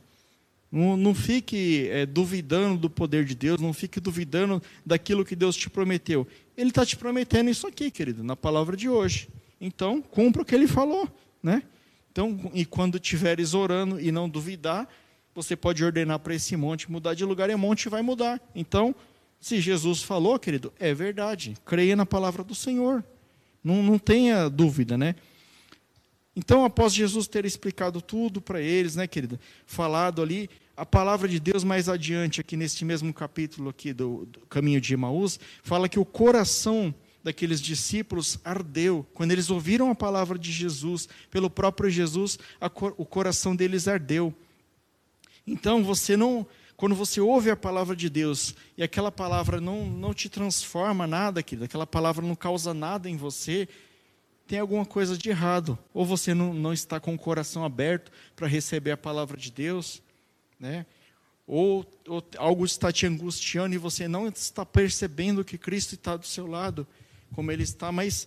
Não, 0.71 0.97
não 0.97 1.15
fique 1.15 1.89
é, 1.91 2.05
duvidando 2.05 2.79
do 2.79 2.91
poder 2.91 3.25
de 3.25 3.35
Deus, 3.35 3.61
não 3.61 3.73
fique 3.73 4.01
duvidando 4.01 4.63
daquilo 4.85 5.25
que 5.25 5.35
Deus 5.35 5.57
te 5.57 5.71
prometeu. 5.71 6.27
Ele 6.57 6.69
está 6.69 6.85
te 6.85 6.97
prometendo 6.97 7.49
isso 7.49 7.67
aqui, 7.67 7.91
querido, 7.91 8.23
na 8.23 8.37
palavra 8.37 8.77
de 8.77 8.89
hoje. 8.89 9.29
Então, 9.61 10.03
cumpra 10.03 10.43
o 10.43 10.45
que 10.45 10.55
ele 10.55 10.67
falou, 10.67 11.09
né? 11.43 11.63
Então, 12.13 12.51
e 12.53 12.65
quando 12.65 12.97
estiveres 12.97 13.55
orando 13.55 14.01
e 14.01 14.11
não 14.11 14.29
duvidar, 14.29 14.89
você 15.35 15.55
pode 15.55 15.85
ordenar 15.85 16.19
para 16.19 16.35
esse 16.35 16.57
monte 16.57 16.91
mudar 16.91 17.15
de 17.15 17.25
lugar 17.25 17.49
e 17.49 17.55
o 17.55 17.59
monte 17.59 17.89
vai 17.89 18.03
mudar. 18.03 18.41
Então, 18.55 18.95
se 19.41 19.61
Jesus 19.61 20.03
falou, 20.03 20.39
querido, 20.39 20.73
é 20.79 20.93
verdade. 20.93 21.55
Creia 21.65 21.95
na 21.95 22.05
palavra 22.05 22.43
do 22.43 22.55
Senhor. 22.55 23.05
Não, 23.63 23.83
não 23.83 23.99
tenha 23.99 24.49
dúvida, 24.49 24.99
né? 24.99 25.15
Então, 26.39 26.65
após 26.65 26.95
Jesus 26.95 27.27
ter 27.27 27.45
explicado 27.45 28.01
tudo 28.01 28.41
para 28.41 28.63
eles, 28.63 28.95
né, 28.95 29.09
querida, 29.09 29.41
falado 29.67 30.23
ali, 30.23 30.49
a 30.77 30.87
palavra 30.87 31.29
de 31.29 31.41
Deus 31.41 31.65
mais 31.65 31.89
adiante, 31.89 32.41
aqui 32.41 32.57
neste 32.57 32.85
mesmo 32.85 33.13
capítulo 33.13 33.71
aqui 33.71 33.93
do, 33.93 34.25
do 34.25 34.47
caminho 34.47 34.81
de 34.81 34.95
Emaús, 34.95 35.41
fala 35.65 35.89
que 35.89 35.99
o 35.99 36.05
coração 36.05 36.95
daqueles 37.25 37.61
discípulos 37.61 38.39
ardeu. 38.45 39.05
Quando 39.15 39.33
eles 39.33 39.51
ouviram 39.51 39.91
a 39.91 39.97
palavra 39.97 40.39
de 40.39 40.53
Jesus, 40.53 41.09
pelo 41.29 41.51
próprio 41.51 41.91
Jesus, 41.91 42.39
o 42.97 43.05
coração 43.05 43.57
deles 43.57 43.89
ardeu. 43.89 44.33
Então, 45.45 45.83
você 45.83 46.17
não, 46.17 46.47
quando 46.77 46.95
você 46.95 47.21
ouve 47.21 47.51
a 47.51 47.57
palavra 47.57 47.97
de 47.97 48.09
Deus 48.09 48.55
e 48.77 48.83
aquela 48.85 49.11
palavra 49.11 49.61
não, 49.61 49.85
não 49.85 50.15
te 50.15 50.29
transforma 50.29 51.05
nada, 51.05 51.43
querida, 51.43 51.65
aquela 51.65 51.87
palavra 51.87 52.25
não 52.25 52.37
causa 52.37 52.73
nada 52.73 53.11
em 53.11 53.17
você, 53.17 53.69
tem 54.49 54.59
alguma 54.59 54.87
coisa 54.87 55.17
de 55.17 55.29
errado. 55.29 55.79
Ou 55.93 56.07
você 56.07 56.33
não, 56.33 56.55
não 56.55 56.73
está 56.73 56.99
com 56.99 57.15
o 57.15 57.19
coração 57.19 57.65
aberto 57.65 58.11
para 58.35 58.49
receber 58.49 58.93
a 58.93 58.97
palavra 58.97 59.37
de 59.37 59.53
Deus, 59.53 60.03
né? 60.59 60.87
Ou, 61.47 61.87
ou, 62.07 62.27
algo 62.37 62.65
está 62.65 62.91
te 62.91 63.07
angustiando 63.07 63.75
e 63.75 63.79
você 63.79 64.09
não 64.09 64.27
está 64.27 64.65
percebendo 64.67 65.45
que 65.45 65.57
Cristo 65.57 65.95
está 65.95 66.17
do 66.17 66.27
seu 66.27 66.47
lado, 66.47 66.87
como 67.35 67.53
Ele 67.53 67.63
está. 67.63 67.93
Mas 67.93 68.27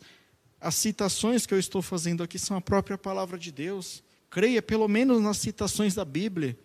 as 0.59 0.75
citações 0.75 1.45
que 1.45 1.53
eu 1.53 1.59
estou 1.59 1.81
fazendo 1.81 2.23
aqui 2.23 2.37
são 2.37 2.55
a 2.55 2.61
própria 2.61 2.97
palavra 2.97 3.37
de 3.37 3.51
Deus. 3.51 4.03
Creia 4.29 4.61
pelo 4.61 4.87
menos 4.87 5.21
nas 5.21 5.37
citações 5.37 5.95
da 5.95 6.05
Bíblia. 6.05 6.57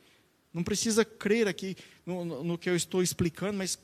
Não 0.53 0.63
precisa 0.63 1.05
crer 1.05 1.49
aqui 1.49 1.77
no, 2.05 2.25
no, 2.25 2.45
no 2.45 2.59
que 2.59 2.69
eu 2.69 2.77
estou 2.77 3.03
explicando, 3.03 3.59
mas 3.59 3.79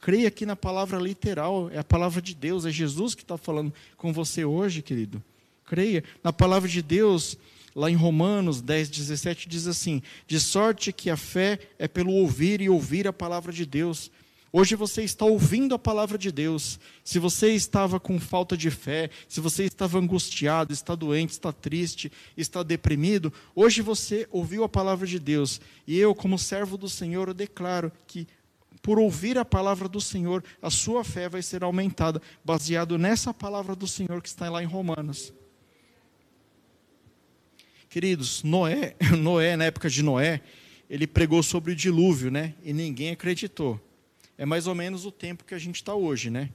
creia 0.00 0.28
aqui 0.28 0.46
na 0.46 0.56
palavra 0.56 0.98
literal, 0.98 1.70
é 1.70 1.78
a 1.78 1.84
palavra 1.84 2.20
de 2.22 2.34
Deus, 2.34 2.64
é 2.64 2.70
Jesus 2.70 3.14
que 3.14 3.22
está 3.22 3.36
falando 3.36 3.72
com 3.96 4.12
você 4.12 4.44
hoje, 4.44 4.82
querido. 4.82 5.22
Creia. 5.64 6.02
Na 6.24 6.32
palavra 6.32 6.68
de 6.68 6.80
Deus, 6.80 7.36
lá 7.74 7.90
em 7.90 7.94
Romanos 7.94 8.60
10, 8.60 8.88
17, 8.88 9.48
diz 9.48 9.66
assim: 9.66 10.02
De 10.26 10.40
sorte 10.40 10.92
que 10.92 11.10
a 11.10 11.16
fé 11.16 11.58
é 11.78 11.86
pelo 11.86 12.12
ouvir 12.12 12.60
e 12.60 12.68
ouvir 12.68 13.06
a 13.06 13.12
palavra 13.12 13.52
de 13.52 13.66
Deus. 13.66 14.10
Hoje 14.50 14.74
você 14.74 15.02
está 15.02 15.26
ouvindo 15.26 15.74
a 15.74 15.78
palavra 15.78 16.16
de 16.16 16.32
Deus. 16.32 16.80
Se 17.04 17.18
você 17.18 17.52
estava 17.52 18.00
com 18.00 18.18
falta 18.18 18.56
de 18.56 18.70
fé, 18.70 19.10
se 19.28 19.40
você 19.40 19.64
estava 19.64 19.98
angustiado, 19.98 20.72
está 20.72 20.94
doente, 20.94 21.32
está 21.32 21.52
triste, 21.52 22.10
está 22.34 22.62
deprimido, 22.62 23.30
hoje 23.54 23.82
você 23.82 24.26
ouviu 24.30 24.64
a 24.64 24.68
palavra 24.68 25.06
de 25.06 25.18
Deus. 25.18 25.60
E 25.86 25.98
eu, 25.98 26.14
como 26.14 26.38
servo 26.38 26.78
do 26.78 26.88
Senhor, 26.88 27.28
eu 27.28 27.34
declaro 27.34 27.92
que 28.06 28.26
por 28.88 28.98
ouvir 28.98 29.36
a 29.36 29.44
palavra 29.44 29.86
do 29.86 30.00
Senhor, 30.00 30.42
a 30.62 30.70
sua 30.70 31.04
fé 31.04 31.28
vai 31.28 31.42
ser 31.42 31.62
aumentada, 31.62 32.22
baseado 32.42 32.96
nessa 32.96 33.34
palavra 33.34 33.76
do 33.76 33.86
Senhor 33.86 34.22
que 34.22 34.28
está 34.30 34.48
lá 34.48 34.62
em 34.62 34.66
Romanos. 34.66 35.30
Queridos, 37.90 38.42
Noé, 38.42 38.96
Noé, 39.20 39.58
na 39.58 39.66
época 39.66 39.90
de 39.90 40.02
Noé, 40.02 40.40
ele 40.88 41.06
pregou 41.06 41.42
sobre 41.42 41.72
o 41.72 41.76
dilúvio, 41.76 42.30
né? 42.30 42.54
E 42.64 42.72
ninguém 42.72 43.10
acreditou. 43.10 43.78
É 44.38 44.46
mais 44.46 44.66
ou 44.66 44.74
menos 44.74 45.04
o 45.04 45.12
tempo 45.12 45.44
que 45.44 45.52
a 45.52 45.58
gente 45.58 45.76
está 45.76 45.94
hoje, 45.94 46.30
né? 46.30 46.48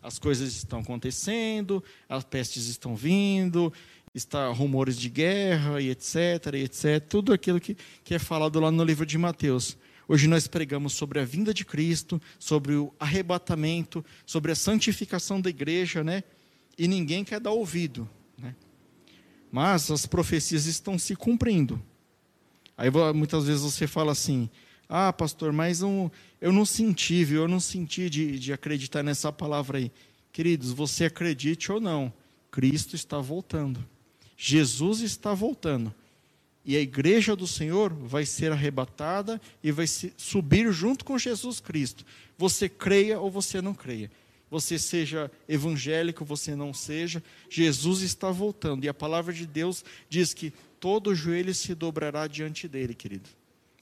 As 0.00 0.20
coisas 0.20 0.54
estão 0.54 0.78
acontecendo, 0.78 1.82
as 2.08 2.22
pestes 2.22 2.66
estão 2.66 2.94
vindo, 2.94 3.72
está 4.14 4.48
rumores 4.52 4.96
de 4.96 5.08
guerra 5.08 5.80
e 5.80 5.90
etc, 5.90 6.54
e 6.54 6.58
etc. 6.58 7.04
Tudo 7.08 7.32
aquilo 7.32 7.58
que, 7.58 7.76
que 8.04 8.14
é 8.14 8.20
falado 8.20 8.60
lá 8.60 8.70
no 8.70 8.84
livro 8.84 9.04
de 9.04 9.18
Mateus. 9.18 9.76
Hoje 10.08 10.26
nós 10.26 10.46
pregamos 10.46 10.92
sobre 10.94 11.20
a 11.20 11.24
vinda 11.24 11.54
de 11.54 11.64
Cristo, 11.64 12.20
sobre 12.38 12.74
o 12.74 12.92
arrebatamento, 12.98 14.04
sobre 14.26 14.52
a 14.52 14.54
santificação 14.54 15.40
da 15.40 15.48
igreja, 15.48 16.02
né? 16.02 16.24
E 16.76 16.88
ninguém 16.88 17.24
quer 17.24 17.40
dar 17.40 17.52
ouvido, 17.52 18.08
né? 18.36 18.54
Mas 19.50 19.90
as 19.90 20.06
profecias 20.06 20.66
estão 20.66 20.98
se 20.98 21.14
cumprindo. 21.14 21.80
Aí 22.76 22.88
muitas 23.14 23.44
vezes 23.46 23.62
você 23.62 23.86
fala 23.86 24.12
assim: 24.12 24.50
Ah, 24.88 25.12
pastor, 25.12 25.52
mas 25.52 25.82
um, 25.82 26.10
eu 26.40 26.52
não 26.52 26.64
senti, 26.64 27.24
viu? 27.24 27.42
Eu 27.42 27.48
não 27.48 27.60
senti 27.60 28.10
de, 28.10 28.38
de 28.38 28.52
acreditar 28.52 29.02
nessa 29.02 29.30
palavra 29.30 29.78
aí. 29.78 29.92
Queridos, 30.32 30.72
você 30.72 31.04
acredite 31.04 31.70
ou 31.70 31.80
não, 31.80 32.12
Cristo 32.50 32.96
está 32.96 33.18
voltando. 33.18 33.86
Jesus 34.36 35.00
está 35.00 35.34
voltando 35.34 35.94
e 36.64 36.76
a 36.76 36.80
igreja 36.80 37.34
do 37.34 37.46
Senhor 37.46 37.92
vai 37.92 38.24
ser 38.24 38.52
arrebatada 38.52 39.40
e 39.62 39.72
vai 39.72 39.86
subir 39.86 40.72
junto 40.72 41.04
com 41.04 41.18
Jesus 41.18 41.60
Cristo. 41.60 42.04
Você 42.38 42.68
creia 42.68 43.18
ou 43.18 43.30
você 43.30 43.60
não 43.60 43.74
creia. 43.74 44.10
Você 44.48 44.78
seja 44.78 45.30
evangélico, 45.48 46.24
você 46.24 46.54
não 46.54 46.74
seja, 46.74 47.22
Jesus 47.48 48.02
está 48.02 48.30
voltando. 48.30 48.84
E 48.84 48.88
a 48.88 48.94
palavra 48.94 49.32
de 49.32 49.46
Deus 49.46 49.82
diz 50.10 50.34
que 50.34 50.52
todo 50.78 51.14
joelho 51.14 51.54
se 51.54 51.74
dobrará 51.74 52.26
diante 52.26 52.68
dele, 52.68 52.94
querido. 52.94 53.30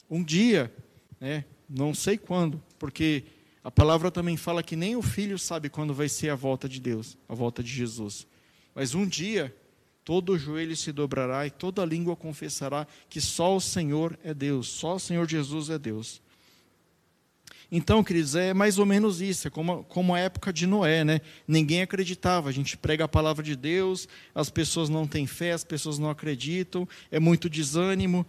Um 0.09 0.23
dia, 0.23 0.73
né, 1.19 1.43
não 1.69 1.93
sei 1.93 2.17
quando, 2.17 2.63
porque 2.79 3.23
a 3.63 3.69
palavra 3.69 4.09
também 4.09 4.37
fala 4.37 4.63
que 4.63 4.75
nem 4.75 4.95
o 4.95 5.01
filho 5.01 5.37
sabe 5.37 5.69
quando 5.69 5.93
vai 5.93 6.09
ser 6.09 6.29
a 6.29 6.35
volta 6.35 6.67
de 6.69 6.79
Deus, 6.79 7.17
a 7.27 7.35
volta 7.35 7.61
de 7.61 7.69
Jesus. 7.69 8.25
Mas 8.73 8.95
um 8.95 9.05
dia 9.05 9.53
todo 10.03 10.37
joelho 10.37 10.75
se 10.75 10.91
dobrará 10.91 11.45
e 11.45 11.51
toda 11.51 11.85
língua 11.85 12.15
confessará 12.15 12.87
que 13.09 13.21
só 13.21 13.55
o 13.55 13.61
Senhor 13.61 14.17
é 14.23 14.33
Deus, 14.33 14.67
só 14.67 14.95
o 14.95 14.99
Senhor 14.99 15.29
Jesus 15.29 15.69
é 15.69 15.77
Deus. 15.77 16.21
Então, 17.71 18.03
queridos, 18.03 18.35
é 18.35 18.53
mais 18.53 18.77
ou 18.77 18.85
menos 18.85 19.21
isso, 19.21 19.47
é 19.47 19.51
como, 19.51 19.85
como 19.85 20.13
a 20.13 20.19
época 20.19 20.51
de 20.51 20.67
Noé, 20.67 21.05
né? 21.05 21.21
Ninguém 21.47 21.81
acreditava, 21.81 22.49
a 22.49 22.51
gente 22.51 22.75
prega 22.75 23.05
a 23.05 23.07
palavra 23.07 23.41
de 23.41 23.55
Deus, 23.55 24.09
as 24.35 24.49
pessoas 24.49 24.89
não 24.89 25.07
têm 25.07 25.25
fé, 25.25 25.53
as 25.53 25.63
pessoas 25.63 25.97
não 25.97 26.09
acreditam, 26.09 26.85
é 27.09 27.17
muito 27.17 27.49
desânimo. 27.49 28.25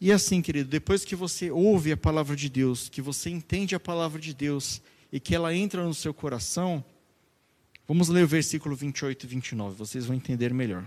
E 0.00 0.10
assim, 0.10 0.40
querido, 0.40 0.70
depois 0.70 1.04
que 1.04 1.14
você 1.14 1.50
ouve 1.50 1.92
a 1.92 1.98
palavra 1.98 2.34
de 2.34 2.48
Deus, 2.48 2.88
que 2.88 3.02
você 3.02 3.28
entende 3.28 3.74
a 3.74 3.80
palavra 3.80 4.18
de 4.18 4.32
Deus 4.32 4.80
e 5.12 5.20
que 5.20 5.34
ela 5.34 5.54
entra 5.54 5.84
no 5.84 5.92
seu 5.92 6.14
coração, 6.14 6.82
Vamos 7.88 8.10
ler 8.10 8.22
o 8.22 8.28
versículo 8.28 8.76
28 8.76 9.24
e 9.24 9.26
29, 9.26 9.74
vocês 9.74 10.04
vão 10.04 10.14
entender 10.14 10.52
melhor. 10.52 10.86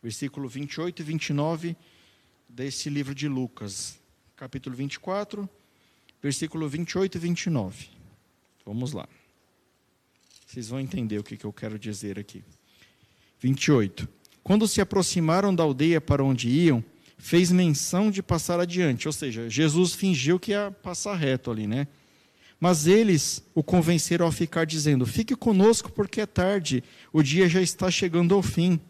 versículo 0.00 0.48
28 0.48 1.02
e 1.02 1.04
29 1.04 1.76
desse 2.48 2.88
livro 2.88 3.12
de 3.12 3.26
Lucas, 3.26 3.98
capítulo 4.36 4.76
24, 4.76 5.50
versículo 6.22 6.68
28 6.68 7.16
e 7.16 7.18
29. 7.18 7.88
Vamos 8.64 8.92
lá. 8.92 9.08
Vocês 10.46 10.68
vão 10.68 10.78
entender 10.78 11.18
o 11.18 11.24
que, 11.24 11.36
que 11.36 11.44
eu 11.44 11.52
quero 11.52 11.76
dizer 11.76 12.20
aqui. 12.20 12.44
28. 13.40 14.08
Quando 14.44 14.68
se 14.68 14.80
aproximaram 14.80 15.52
da 15.52 15.64
aldeia 15.64 16.00
para 16.00 16.22
onde 16.22 16.48
iam, 16.48 16.84
fez 17.18 17.50
menção 17.50 18.12
de 18.12 18.22
passar 18.22 18.60
adiante, 18.60 19.08
ou 19.08 19.12
seja, 19.12 19.50
Jesus 19.50 19.92
fingiu 19.92 20.38
que 20.38 20.52
ia 20.52 20.70
passar 20.70 21.16
reto 21.16 21.50
ali, 21.50 21.66
né? 21.66 21.88
Mas 22.60 22.86
eles 22.86 23.42
o 23.54 23.62
convenceram 23.62 24.26
a 24.26 24.32
ficar 24.32 24.64
dizendo: 24.64 25.06
Fique 25.06 25.36
conosco, 25.36 25.90
porque 25.92 26.20
é 26.20 26.26
tarde, 26.26 26.82
o 27.12 27.22
dia 27.22 27.48
já 27.48 27.62
está 27.62 27.90
chegando 27.90 28.34
ao 28.34 28.42
fim. 28.42 28.80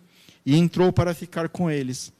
E 0.46 0.56
entrou 0.56 0.90
para 0.90 1.12
ficar 1.12 1.50
com 1.50 1.70
eles. 1.70 2.10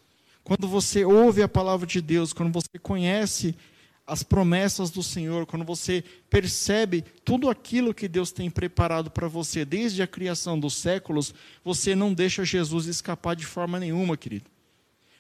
Quando 0.45 0.69
você 0.69 1.05
ouve 1.05 1.43
a 1.43 1.49
palavra 1.49 1.87
de 1.87 2.01
Deus, 2.01 2.33
quando 2.33 2.53
você 2.53 2.79
conhece 2.79 3.55
as 4.07 4.23
promessas 4.23 4.91
do 4.91 5.03
Senhor, 5.03 5.47
quando 5.47 5.65
você 5.65 6.03
percebe 6.29 7.05
tudo 7.25 7.49
aquilo 7.49 7.95
que 7.95 8.09
Deus 8.09 8.33
tem 8.33 8.51
preparado 8.51 9.11
para 9.11 9.29
você 9.29 9.65
desde 9.65 10.03
a 10.03 10.07
criação 10.07 10.59
dos 10.59 10.75
séculos, 10.75 11.35
você 11.65 11.95
não 11.95 12.13
deixa 12.13 12.45
Jesus 12.45 12.87
escapar 12.87 13.37
de 13.37 13.47
forma 13.47 13.79
nenhuma, 13.79 14.17
querido. 14.17 14.51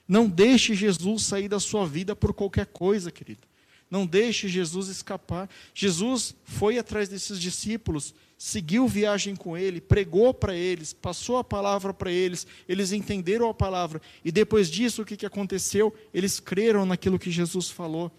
Não 0.06 0.28
deixe 0.28 0.74
Jesus 0.74 1.24
sair 1.24 1.48
da 1.48 1.60
sua 1.60 1.86
vida 1.86 2.16
por 2.16 2.32
qualquer 2.34 2.66
coisa, 2.66 3.10
querido. 3.10 3.47
Não 3.90 4.06
deixe 4.06 4.48
Jesus 4.48 4.88
escapar. 4.88 5.48
Jesus 5.74 6.34
foi 6.44 6.78
atrás 6.78 7.08
desses 7.08 7.40
discípulos, 7.40 8.14
seguiu 8.36 8.86
viagem 8.86 9.34
com 9.34 9.56
ele, 9.56 9.80
pregou 9.80 10.32
para 10.34 10.54
eles, 10.54 10.92
passou 10.92 11.38
a 11.38 11.44
palavra 11.44 11.92
para 11.94 12.10
eles, 12.10 12.46
eles 12.68 12.92
entenderam 12.92 13.48
a 13.48 13.54
palavra. 13.54 14.00
E 14.24 14.30
depois 14.30 14.70
disso, 14.70 15.02
o 15.02 15.04
que, 15.04 15.16
que 15.16 15.26
aconteceu? 15.26 15.94
Eles 16.12 16.38
creram 16.38 16.84
naquilo 16.84 17.18
que 17.18 17.30
Jesus 17.30 17.70
falou. 17.70 18.12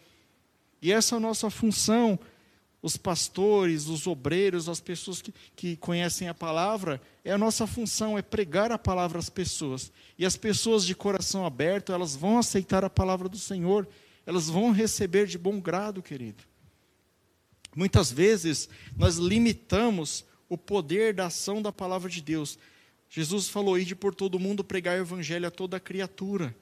E 0.82 0.92
essa 0.92 1.16
é 1.16 1.18
a 1.18 1.22
nossa 1.22 1.50
função. 1.50 2.20
Os 2.82 2.96
pastores, 2.96 3.88
os 3.88 4.08
obreiros, 4.08 4.70
as 4.70 4.80
pessoas 4.80 5.22
que, 5.22 5.34
que 5.54 5.76
conhecem 5.76 6.30
a 6.30 6.34
palavra, 6.34 7.02
é 7.26 7.32
a 7.32 7.38
nossa 7.38 7.68
função, 7.68 8.18
é 8.18 8.22
pregar 8.22 8.72
a 8.72 8.78
palavra 8.78 9.20
às 9.20 9.30
pessoas. 9.30 9.92
E 10.18 10.26
as 10.26 10.38
pessoas 10.38 10.86
de 10.86 10.96
coração 10.96 11.46
aberto, 11.46 11.92
elas 11.92 12.16
vão 12.16 12.38
aceitar 12.38 12.86
a 12.86 12.90
palavra 12.90 13.28
do 13.28 13.38
Senhor, 13.38 13.86
elas 14.30 14.48
vão 14.48 14.70
receber 14.70 15.26
de 15.26 15.40
bom 15.40 15.60
grado, 15.60 16.04
querido. 16.04 16.44
Muitas 17.76 18.12
vezes 18.12 18.70
nós 18.96 19.16
limitamos 19.16 20.24
o 20.48 20.56
poder 20.56 21.16
da 21.16 21.26
ação 21.26 21.64
da 21.64 21.72
palavra 21.72 22.08
de 22.08 22.22
Deus. 22.22 22.60
Jesus 23.10 23.50
falou: 23.50 23.76
ide 23.76 23.96
por 23.96 24.14
todo 24.14 24.38
mundo 24.38 24.64
pregar 24.64 25.00
o 25.00 25.02
evangelho 25.02 25.48
a 25.48 25.52
toda 25.52 25.80
criatura. 25.80 26.56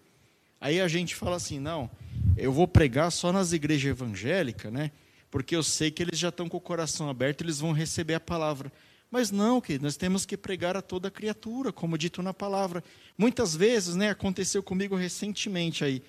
Aí 0.62 0.80
a 0.80 0.88
gente 0.88 1.14
fala 1.14 1.36
assim: 1.36 1.60
não, 1.60 1.92
eu 2.38 2.54
vou 2.54 2.70
pregar 2.70 3.12
só 3.12 3.34
nas 3.34 3.52
igrejas 3.52 3.92
evangélicas, 3.92 4.72
né? 4.72 4.90
Porque 5.30 5.54
eu 5.54 5.62
sei 5.62 5.92
que 5.92 6.02
eles 6.02 6.18
já 6.18 6.30
estão 6.30 6.48
com 6.48 6.56
o 6.56 6.62
coração 6.62 7.10
aberto, 7.10 7.44
eles 7.44 7.60
vão 7.60 7.74
receber 7.74 8.14
a 8.14 8.20
palavra. 8.22 8.72
Mas 9.12 9.30
não, 9.30 9.60
que 9.60 9.78
nós 9.78 9.98
temos 9.98 10.26
que 10.26 10.38
pregar 10.38 10.78
a 10.78 10.82
toda 10.82 11.12
criatura, 11.12 11.74
como 11.74 11.98
dito 11.98 12.24
na 12.24 12.34
palavra. 12.34 12.82
Muitas 13.18 13.54
vezes, 13.54 13.94
né, 13.94 14.10
aconteceu 14.12 14.64
comigo 14.64 14.96
recentemente 14.96 15.84
aí. 15.84 16.02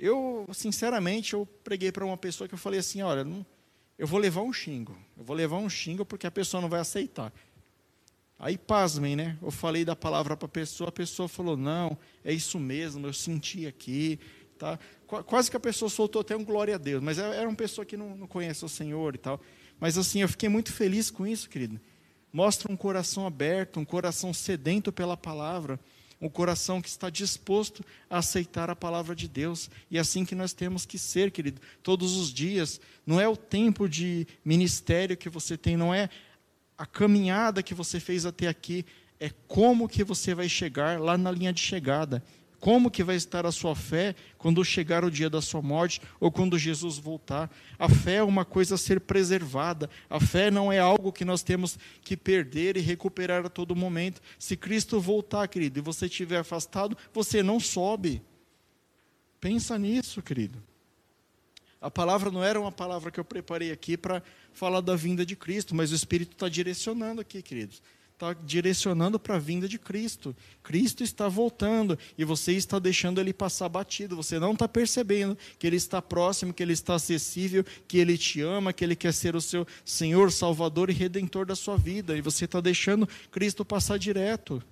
Eu, 0.00 0.48
sinceramente, 0.52 1.34
eu 1.34 1.46
preguei 1.62 1.92
para 1.92 2.04
uma 2.04 2.16
pessoa 2.16 2.48
que 2.48 2.54
eu 2.54 2.58
falei 2.58 2.80
assim, 2.80 3.02
olha, 3.02 3.22
não, 3.22 3.44
eu 3.98 4.06
vou 4.06 4.18
levar 4.18 4.40
um 4.40 4.52
xingo. 4.52 4.96
Eu 5.16 5.22
vou 5.22 5.36
levar 5.36 5.58
um 5.58 5.68
xingo 5.68 6.04
porque 6.04 6.26
a 6.26 6.30
pessoa 6.30 6.60
não 6.60 6.68
vai 6.68 6.80
aceitar. 6.80 7.32
Aí, 8.38 8.56
pasmem, 8.56 9.14
né? 9.14 9.36
Eu 9.42 9.50
falei 9.50 9.84
da 9.84 9.94
palavra 9.94 10.34
para 10.34 10.46
a 10.46 10.48
pessoa, 10.48 10.88
a 10.88 10.92
pessoa 10.92 11.28
falou, 11.28 11.56
não, 11.56 11.98
é 12.24 12.32
isso 12.32 12.58
mesmo, 12.58 13.06
eu 13.06 13.12
senti 13.12 13.66
aqui, 13.66 14.18
Tá? 14.60 14.78
Quase 15.06 15.50
que 15.50 15.56
a 15.56 15.60
pessoa 15.60 15.88
soltou 15.88 16.20
até 16.20 16.36
um 16.36 16.44
glória 16.44 16.74
a 16.74 16.78
Deus, 16.78 17.02
mas 17.02 17.18
era 17.18 17.48
uma 17.48 17.56
pessoa 17.56 17.82
que 17.82 17.96
não, 17.96 18.14
não 18.14 18.26
conhece 18.26 18.62
o 18.62 18.68
Senhor 18.68 19.14
e 19.14 19.18
tal. 19.18 19.40
Mas 19.80 19.96
assim, 19.96 20.20
eu 20.20 20.28
fiquei 20.28 20.50
muito 20.50 20.70
feliz 20.70 21.10
com 21.10 21.26
isso, 21.26 21.48
querido. 21.48 21.80
Mostra 22.30 22.70
um 22.70 22.76
coração 22.76 23.26
aberto, 23.26 23.80
um 23.80 23.86
coração 23.86 24.34
sedento 24.34 24.92
pela 24.92 25.16
palavra, 25.16 25.80
um 26.20 26.28
coração 26.28 26.82
que 26.82 26.88
está 26.88 27.08
disposto 27.08 27.84
a 28.08 28.18
aceitar 28.18 28.68
a 28.68 28.76
palavra 28.76 29.16
de 29.16 29.26
Deus. 29.26 29.70
E 29.90 29.96
é 29.96 30.00
assim 30.00 30.24
que 30.24 30.34
nós 30.34 30.52
temos 30.52 30.84
que 30.84 30.98
ser, 30.98 31.30
querido, 31.30 31.60
todos 31.82 32.16
os 32.16 32.32
dias. 32.32 32.80
Não 33.06 33.20
é 33.20 33.26
o 33.26 33.36
tempo 33.36 33.88
de 33.88 34.26
ministério 34.44 35.16
que 35.16 35.30
você 35.30 35.56
tem, 35.56 35.76
não 35.76 35.94
é 35.94 36.10
a 36.76 36.84
caminhada 36.86 37.62
que 37.62 37.74
você 37.74 37.98
fez 38.00 38.24
até 38.24 38.48
aqui, 38.48 38.84
é 39.18 39.30
como 39.46 39.88
que 39.88 40.02
você 40.02 40.34
vai 40.34 40.48
chegar 40.48 40.98
lá 40.98 41.16
na 41.18 41.30
linha 41.30 41.52
de 41.52 41.60
chegada. 41.60 42.22
Como 42.60 42.90
que 42.90 43.02
vai 43.02 43.16
estar 43.16 43.46
a 43.46 43.52
sua 43.52 43.74
fé 43.74 44.14
quando 44.36 44.62
chegar 44.62 45.02
o 45.02 45.10
dia 45.10 45.30
da 45.30 45.40
sua 45.40 45.62
morte 45.62 45.98
ou 46.20 46.30
quando 46.30 46.58
Jesus 46.58 46.98
voltar? 46.98 47.50
A 47.78 47.88
fé 47.88 48.16
é 48.16 48.22
uma 48.22 48.44
coisa 48.44 48.74
a 48.74 48.78
ser 48.78 49.00
preservada. 49.00 49.88
A 50.10 50.20
fé 50.20 50.50
não 50.50 50.70
é 50.70 50.78
algo 50.78 51.10
que 51.10 51.24
nós 51.24 51.42
temos 51.42 51.78
que 52.02 52.18
perder 52.18 52.76
e 52.76 52.80
recuperar 52.80 53.46
a 53.46 53.48
todo 53.48 53.74
momento. 53.74 54.20
Se 54.38 54.58
Cristo 54.58 55.00
voltar, 55.00 55.48
querido, 55.48 55.78
e 55.78 55.82
você 55.82 56.04
estiver 56.04 56.40
afastado, 56.40 56.96
você 57.14 57.42
não 57.42 57.58
sobe. 57.58 58.22
Pensa 59.40 59.78
nisso, 59.78 60.20
querido. 60.20 60.62
A 61.80 61.90
palavra 61.90 62.30
não 62.30 62.44
era 62.44 62.60
uma 62.60 62.70
palavra 62.70 63.10
que 63.10 63.18
eu 63.18 63.24
preparei 63.24 63.72
aqui 63.72 63.96
para 63.96 64.22
falar 64.52 64.82
da 64.82 64.94
vinda 64.94 65.24
de 65.24 65.34
Cristo, 65.34 65.74
mas 65.74 65.92
o 65.92 65.94
Espírito 65.94 66.32
está 66.32 66.46
direcionando 66.46 67.22
aqui, 67.22 67.40
queridos 67.40 67.80
está 68.20 68.34
direcionando 68.34 69.18
para 69.18 69.36
a 69.36 69.38
vinda 69.38 69.66
de 69.66 69.78
Cristo. 69.78 70.36
Cristo 70.62 71.02
está 71.02 71.26
voltando 71.26 71.98
e 72.18 72.24
você 72.24 72.52
está 72.52 72.78
deixando 72.78 73.18
ele 73.18 73.32
passar 73.32 73.68
batido. 73.70 74.14
Você 74.14 74.38
não 74.38 74.52
está 74.52 74.68
percebendo 74.68 75.36
que 75.58 75.66
ele 75.66 75.76
está 75.76 76.02
próximo, 76.02 76.52
que 76.52 76.62
ele 76.62 76.74
está 76.74 76.96
acessível, 76.96 77.64
que 77.88 77.96
ele 77.96 78.18
te 78.18 78.42
ama, 78.42 78.74
que 78.74 78.84
ele 78.84 78.94
quer 78.94 79.14
ser 79.14 79.34
o 79.34 79.40
seu 79.40 79.66
Senhor, 79.86 80.30
Salvador 80.30 80.90
e 80.90 80.92
Redentor 80.92 81.46
da 81.46 81.56
sua 81.56 81.78
vida. 81.78 82.16
E 82.16 82.20
você 82.20 82.44
está 82.44 82.60
deixando 82.60 83.08
Cristo 83.30 83.64
passar 83.64 83.98
direto. 83.98 84.62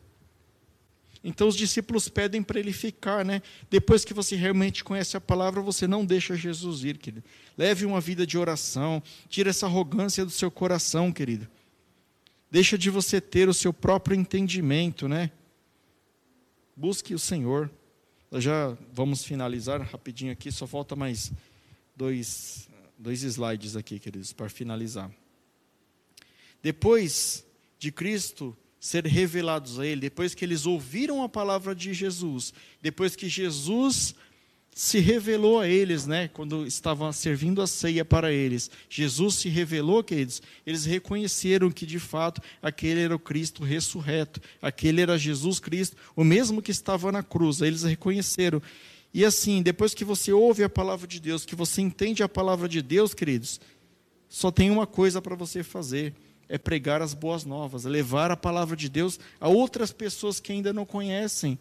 Então 1.25 1.49
os 1.49 1.57
discípulos 1.57 2.09
pedem 2.09 2.43
para 2.43 2.61
ele 2.61 2.73
ficar, 2.73 3.25
né? 3.25 3.43
Depois 3.69 4.05
que 4.05 4.15
você 4.15 4.37
realmente 4.37 4.85
conhece 4.85 5.17
a 5.17 5.21
palavra, 5.21 5.61
você 5.61 5.87
não 5.87 6.05
deixa 6.05 6.37
Jesus 6.37 6.85
ir, 6.85 6.97
querido. 6.99 7.25
Leve 7.57 7.85
uma 7.85 8.01
vida 8.01 8.27
de 8.27 8.39
oração, 8.39 9.03
tira 9.29 9.51
essa 9.51 9.67
arrogância 9.67 10.25
do 10.25 10.31
seu 10.31 10.51
coração, 10.51 11.11
querido. 11.11 11.49
Deixa 12.51 12.79
de 12.79 12.89
você 12.89 13.21
ter 13.21 13.49
o 13.49 13.55
seu 13.55 13.73
próprio 13.73 14.17
entendimento, 14.17 15.07
né? 15.07 15.31
Busque 16.75 17.15
o 17.15 17.19
Senhor. 17.19 17.71
Nós 18.31 18.43
já 18.43 18.77
vamos 18.93 19.25
finalizar 19.25 19.81
rapidinho 19.83 20.33
aqui, 20.33 20.51
só 20.51 20.67
falta 20.67 20.95
mais 20.95 21.33
dois, 21.97 22.69
dois 22.99 23.23
slides 23.23 23.77
aqui, 23.77 23.99
queridos, 23.99 24.33
para 24.33 24.49
finalizar. 24.49 25.11
Depois 26.63 27.45
de 27.79 27.93
Cristo 27.93 28.57
ser 28.81 29.05
revelados 29.07 29.79
a 29.79 29.87
ele, 29.87 30.03
depois 30.03 30.35
que 30.35 30.45
eles 30.45 30.67
ouviram 30.67 31.23
a 31.23 31.29
palavra 31.29 31.75
de 31.75 31.93
Jesus, 31.93 32.55
depois 32.81 33.17
que 33.17 33.29
Jesus 33.29 34.15
se 34.79 35.01
revelou 35.01 35.59
a 35.59 35.67
eles, 35.67 36.07
né, 36.07 36.29
quando 36.29 36.65
estavam 36.65 37.13
servindo 37.13 37.61
a 37.61 37.67
ceia 37.67 38.05
para 38.05 38.31
eles. 38.31 38.71
Jesus 38.89 39.35
se 39.35 39.49
revelou, 39.49 40.05
queridos, 40.05 40.41
eles 40.65 40.85
reconheceram 40.85 41.69
que 41.69 41.85
de 41.85 41.99
fato 41.99 42.41
aquele 42.63 43.01
era 43.01 43.13
o 43.13 43.19
Cristo 43.19 43.65
ressurreto, 43.65 44.41
aquele 44.63 45.01
era 45.01 45.19
Jesus 45.19 45.59
Cristo, 45.59 45.97
o 46.15 46.23
mesmo 46.23 46.63
que 46.63 46.71
estava 46.71 47.11
na 47.11 47.25
cruz. 47.25 47.61
Eles 47.61 47.83
reconheceram. 47.83 48.63
E 49.13 49.25
assim, 49.25 49.63
depois 49.63 49.95
que 49.95 50.05
você 50.05 50.33
ouve 50.33 50.63
a 50.63 50.69
palavra 50.69 51.09
de 51.09 51.19
Deus, 51.19 51.45
que 51.45 51.57
você 51.57 51.83
entende 51.83 52.23
a 52.23 52.29
palavra 52.29 52.69
de 52.69 52.81
Deus, 52.81 53.13
queridos, 53.13 53.61
só 54.29 54.53
tem 54.53 54.71
uma 54.71 54.87
coisa 54.87 55.21
para 55.21 55.35
você 55.35 55.65
fazer: 55.65 56.15
é 56.49 56.57
pregar 56.57 57.03
as 57.03 57.15
boas 57.15 57.45
novas, 57.45 57.85
é 57.85 57.89
levar 57.89 58.31
a 58.31 58.37
palavra 58.37 58.77
de 58.77 58.89
Deus 58.89 59.19
a 59.41 59.49
outras 59.49 59.91
pessoas 59.91 60.39
que 60.39 60.53
ainda 60.53 60.73
não 60.73 60.87
conhecem 60.87 61.59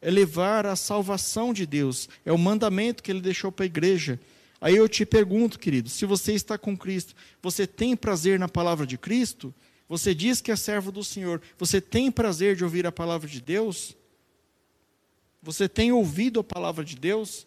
é 0.00 0.10
levar 0.10 0.66
a 0.66 0.76
salvação 0.76 1.52
de 1.52 1.66
Deus, 1.66 2.08
é 2.24 2.32
o 2.32 2.38
mandamento 2.38 3.02
que 3.02 3.10
ele 3.10 3.20
deixou 3.20 3.50
para 3.50 3.64
a 3.64 3.66
igreja. 3.66 4.18
Aí 4.60 4.76
eu 4.76 4.88
te 4.88 5.06
pergunto, 5.06 5.58
querido, 5.58 5.88
se 5.88 6.04
você 6.04 6.32
está 6.32 6.58
com 6.58 6.76
Cristo, 6.76 7.14
você 7.42 7.66
tem 7.66 7.96
prazer 7.96 8.38
na 8.38 8.48
palavra 8.48 8.86
de 8.86 8.98
Cristo? 8.98 9.54
Você 9.88 10.14
diz 10.14 10.40
que 10.40 10.50
é 10.50 10.56
servo 10.56 10.92
do 10.92 11.02
Senhor, 11.02 11.40
você 11.56 11.80
tem 11.80 12.10
prazer 12.10 12.56
de 12.56 12.64
ouvir 12.64 12.86
a 12.86 12.92
palavra 12.92 13.28
de 13.28 13.40
Deus? 13.40 13.96
Você 15.42 15.68
tem 15.68 15.92
ouvido 15.92 16.40
a 16.40 16.44
palavra 16.44 16.84
de 16.84 16.96
Deus? 16.96 17.46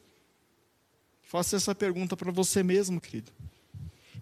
Faça 1.22 1.56
essa 1.56 1.76
pergunta 1.76 2.18
para 2.18 2.32
você 2.32 2.64
mesmo, 2.64 3.00
querido. 3.00 3.32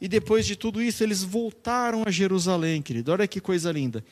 E 0.02 0.08
depois 0.08 0.46
de 0.46 0.56
tudo 0.56 0.82
isso, 0.82 1.04
eles 1.04 1.24
voltaram 1.24 2.04
a 2.06 2.12
Jerusalém, 2.12 2.82
querido. 2.82 3.12
Olha 3.12 3.28
que 3.28 3.42
coisa 3.42 3.72
linda. 3.72 4.04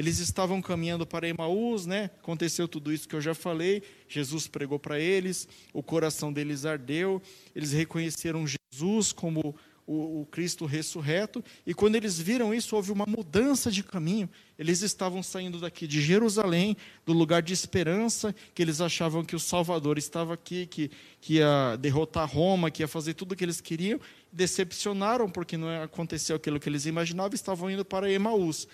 Eles 0.00 0.18
estavam 0.18 0.62
caminhando 0.62 1.06
para 1.06 1.28
Emaús, 1.28 1.84
né? 1.84 2.04
Aconteceu 2.22 2.66
tudo 2.66 2.90
isso 2.90 3.06
que 3.06 3.14
eu 3.14 3.20
já 3.20 3.34
falei. 3.34 3.82
Jesus 4.08 4.48
pregou 4.48 4.78
para 4.78 4.98
eles, 4.98 5.46
o 5.74 5.82
coração 5.82 6.32
deles 6.32 6.64
ardeu. 6.64 7.20
Eles 7.54 7.72
reconheceram 7.72 8.46
Jesus 8.46 9.12
como 9.12 9.54
o, 9.86 10.22
o, 10.22 10.26
Cristo 10.30 10.64
ressurreto, 10.64 11.44
e 11.66 11.74
quando 11.74 11.96
eles 11.96 12.18
viram 12.18 12.54
isso, 12.54 12.76
houve 12.76 12.90
uma 12.90 13.04
mudança 13.04 13.70
de 13.70 13.82
caminho. 13.82 14.30
Eles 14.58 14.80
estavam 14.80 15.22
saindo 15.22 15.60
daqui 15.60 15.86
de 15.86 16.00
Jerusalém, 16.00 16.78
do 17.04 17.12
lugar 17.12 17.42
de 17.42 17.52
esperança, 17.52 18.34
que 18.54 18.62
eles 18.62 18.80
achavam 18.80 19.22
que 19.22 19.36
o 19.36 19.40
Salvador 19.40 19.98
estava 19.98 20.32
aqui, 20.32 20.64
que, 20.64 20.90
que 21.20 21.34
ia 21.34 21.76
derrotar 21.76 22.26
Roma, 22.26 22.70
que 22.70 22.82
ia 22.82 22.88
fazer 22.88 23.12
tudo 23.12 23.32
o 23.32 23.36
que 23.36 23.44
eles 23.44 23.60
queriam. 23.60 24.00
Decepcionaram, 24.32 25.28
porque 25.28 25.58
não 25.58 25.82
aconteceu 25.82 26.36
aquilo 26.36 26.58
que 26.58 26.70
eles 26.70 26.86
imaginavam, 26.86 27.34
estavam 27.34 27.70
indo 27.70 27.84
para 27.84 28.10
Emaús. 28.10 28.66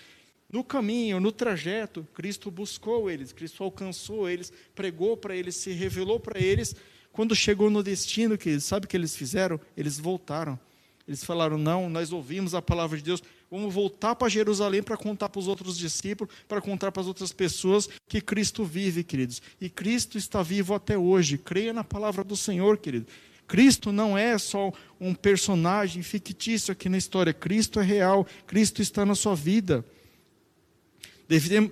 No 0.49 0.63
caminho, 0.63 1.19
no 1.19 1.31
trajeto, 1.31 2.07
Cristo 2.13 2.49
buscou 2.49 3.11
eles, 3.11 3.33
Cristo 3.33 3.63
alcançou 3.63 4.29
eles, 4.29 4.51
pregou 4.73 5.17
para 5.17 5.35
eles, 5.35 5.55
se 5.57 5.71
revelou 5.71 6.19
para 6.19 6.39
eles. 6.39 6.73
Quando 7.11 7.35
chegou 7.35 7.69
no 7.69 7.83
destino, 7.83 8.37
que 8.37 8.57
sabe 8.59 8.85
o 8.85 8.89
que 8.89 8.95
eles 8.95 9.15
fizeram? 9.15 9.59
Eles 9.75 9.99
voltaram. 9.99 10.57
Eles 11.05 11.23
falaram: 11.23 11.57
não, 11.57 11.89
nós 11.89 12.13
ouvimos 12.13 12.53
a 12.55 12.61
palavra 12.61 12.97
de 12.97 13.03
Deus, 13.03 13.21
vamos 13.51 13.73
voltar 13.73 14.15
para 14.15 14.29
Jerusalém 14.29 14.81
para 14.81 14.95
contar 14.95 15.27
para 15.27 15.39
os 15.39 15.47
outros 15.47 15.77
discípulos, 15.77 16.33
para 16.47 16.61
contar 16.61 16.91
para 16.91 17.01
as 17.01 17.07
outras 17.07 17.33
pessoas 17.33 17.89
que 18.07 18.21
Cristo 18.21 18.63
vive, 18.63 19.03
queridos. 19.03 19.41
E 19.59 19.69
Cristo 19.69 20.17
está 20.17 20.41
vivo 20.41 20.73
até 20.73 20.97
hoje. 20.97 21.37
Creia 21.37 21.73
na 21.73 21.83
palavra 21.83 22.23
do 22.23 22.37
Senhor, 22.37 22.77
querido. 22.77 23.07
Cristo 23.47 23.91
não 23.91 24.17
é 24.17 24.37
só 24.37 24.71
um 24.99 25.13
personagem 25.13 26.03
fictício 26.03 26.71
aqui 26.71 26.87
na 26.87 26.97
história. 26.97 27.33
Cristo 27.33 27.79
é 27.79 27.83
real. 27.83 28.27
Cristo 28.45 28.81
está 28.81 29.05
na 29.05 29.15
sua 29.15 29.35
vida. 29.35 29.85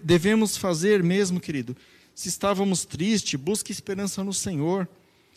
Devemos 0.04 0.58
fazer 0.58 1.04
mesmo, 1.04 1.40
querido. 1.40 1.76
Se 2.14 2.30
estávamos 2.30 2.86
tristes, 2.86 3.40
busque 3.40 3.72
esperança 3.72 4.24
no 4.24 4.34
Senhor. 4.34 4.88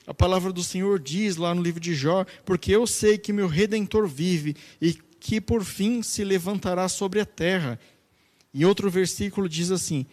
A 0.06 0.14
palavra 0.14 0.52
do 0.52 0.62
Senhor 0.62 0.98
diz 0.98 1.36
lá 1.36 1.54
no 1.54 1.62
livro 1.62 1.80
de 1.80 1.94
Jó: 1.94 2.24
Porque 2.44 2.72
eu 2.72 2.86
sei 2.86 3.18
que 3.18 3.32
meu 3.32 3.46
redentor 3.46 4.08
vive 4.08 4.56
e 4.80 4.94
que 5.20 5.40
por 5.40 5.64
fim 5.64 6.02
se 6.02 6.24
levantará 6.24 6.88
sobre 6.88 7.20
a 7.20 7.26
terra. 7.26 7.78
E 8.54 8.64
outro 8.64 8.90
versículo 8.90 9.48
diz 9.48 9.70
assim: 9.70 10.06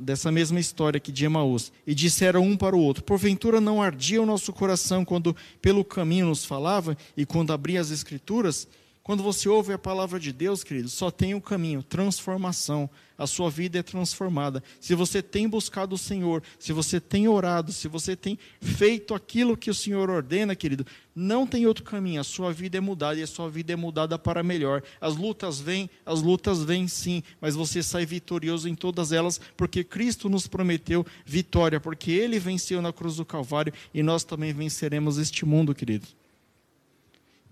dessa 0.00 0.32
mesma 0.32 0.58
história 0.58 0.98
aqui 0.98 1.12
de 1.12 1.24
Emaús, 1.24 1.72
e 1.86 1.94
disseram 1.94 2.42
um 2.42 2.56
para 2.56 2.76
o 2.76 2.80
outro: 2.80 3.04
Porventura 3.04 3.60
não 3.60 3.82
ardia 3.82 4.22
o 4.22 4.26
nosso 4.26 4.52
coração 4.52 5.04
quando 5.04 5.36
pelo 5.60 5.84
caminho 5.84 6.26
nos 6.26 6.44
falava 6.44 6.96
e 7.16 7.26
quando 7.26 7.52
abria 7.52 7.80
as 7.80 7.90
Escrituras? 7.90 8.66
Quando 9.06 9.22
você 9.22 9.48
ouve 9.48 9.72
a 9.72 9.78
palavra 9.78 10.18
de 10.18 10.32
Deus, 10.32 10.64
querido, 10.64 10.88
só 10.88 11.12
tem 11.12 11.32
um 11.32 11.40
caminho: 11.40 11.80
transformação 11.80 12.90
a 13.16 13.24
sua 13.24 13.48
vida 13.48 13.78
é 13.78 13.82
transformada. 13.82 14.60
Se 14.80 14.96
você 14.96 15.22
tem 15.22 15.48
buscado 15.48 15.94
o 15.94 15.98
Senhor, 15.98 16.42
se 16.58 16.72
você 16.72 16.98
tem 16.98 17.28
orado, 17.28 17.70
se 17.70 17.86
você 17.86 18.16
tem 18.16 18.36
feito 18.60 19.14
aquilo 19.14 19.56
que 19.56 19.70
o 19.70 19.74
Senhor 19.74 20.10
ordena, 20.10 20.56
querido, 20.56 20.84
não 21.14 21.46
tem 21.46 21.68
outro 21.68 21.84
caminho. 21.84 22.20
A 22.20 22.24
sua 22.24 22.52
vida 22.52 22.78
é 22.78 22.80
mudada 22.80 23.20
e 23.20 23.22
a 23.22 23.28
sua 23.28 23.48
vida 23.48 23.72
é 23.72 23.76
mudada 23.76 24.18
para 24.18 24.42
melhor. 24.42 24.82
As 25.00 25.14
lutas 25.14 25.60
vêm, 25.60 25.88
as 26.04 26.20
lutas 26.20 26.64
vêm 26.64 26.88
sim, 26.88 27.22
mas 27.40 27.54
você 27.54 27.84
sai 27.84 28.04
vitorioso 28.04 28.68
em 28.68 28.74
todas 28.74 29.12
elas, 29.12 29.40
porque 29.56 29.84
Cristo 29.84 30.28
nos 30.28 30.48
prometeu 30.48 31.06
vitória, 31.24 31.78
porque 31.78 32.10
Ele 32.10 32.40
venceu 32.40 32.82
na 32.82 32.92
cruz 32.92 33.14
do 33.14 33.24
Calvário 33.24 33.72
e 33.94 34.02
nós 34.02 34.24
também 34.24 34.52
venceremos 34.52 35.16
este 35.16 35.46
mundo, 35.46 35.72
querido. 35.72 36.08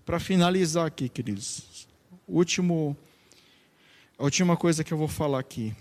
Para 0.05 0.19
finalizar 0.19 0.85
aqui, 0.85 1.09
queridos, 1.09 1.87
último 2.27 2.95
a 4.19 4.23
última 4.23 4.55
coisa 4.55 4.83
que 4.83 4.93
eu 4.93 4.97
vou 4.99 5.07
falar 5.07 5.39
aqui. 5.39 5.75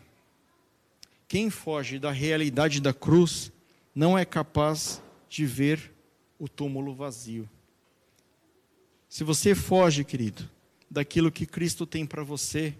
Quem 1.29 1.51
foge 1.51 1.99
da 1.99 2.11
realidade 2.11 2.81
da 2.81 2.95
cruz 2.95 3.53
não 3.95 4.17
é 4.17 4.25
capaz 4.25 5.03
de 5.29 5.45
ver 5.45 5.93
o 6.39 6.49
túmulo 6.49 6.95
vazio. 6.95 7.47
Se 9.11 9.23
você 9.23 9.55
foge, 9.55 10.03
querido, 10.05 10.51
daquilo 10.91 11.31
que 11.31 11.45
Cristo 11.45 11.87
tem 11.87 12.07
para 12.07 12.25
você, 12.25 12.75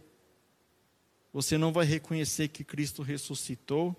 você 1.31 1.59
não 1.59 1.75
vai 1.75 1.85
reconhecer 1.85 2.49
que 2.49 2.65
Cristo 2.65 3.03
ressuscitou 3.03 3.95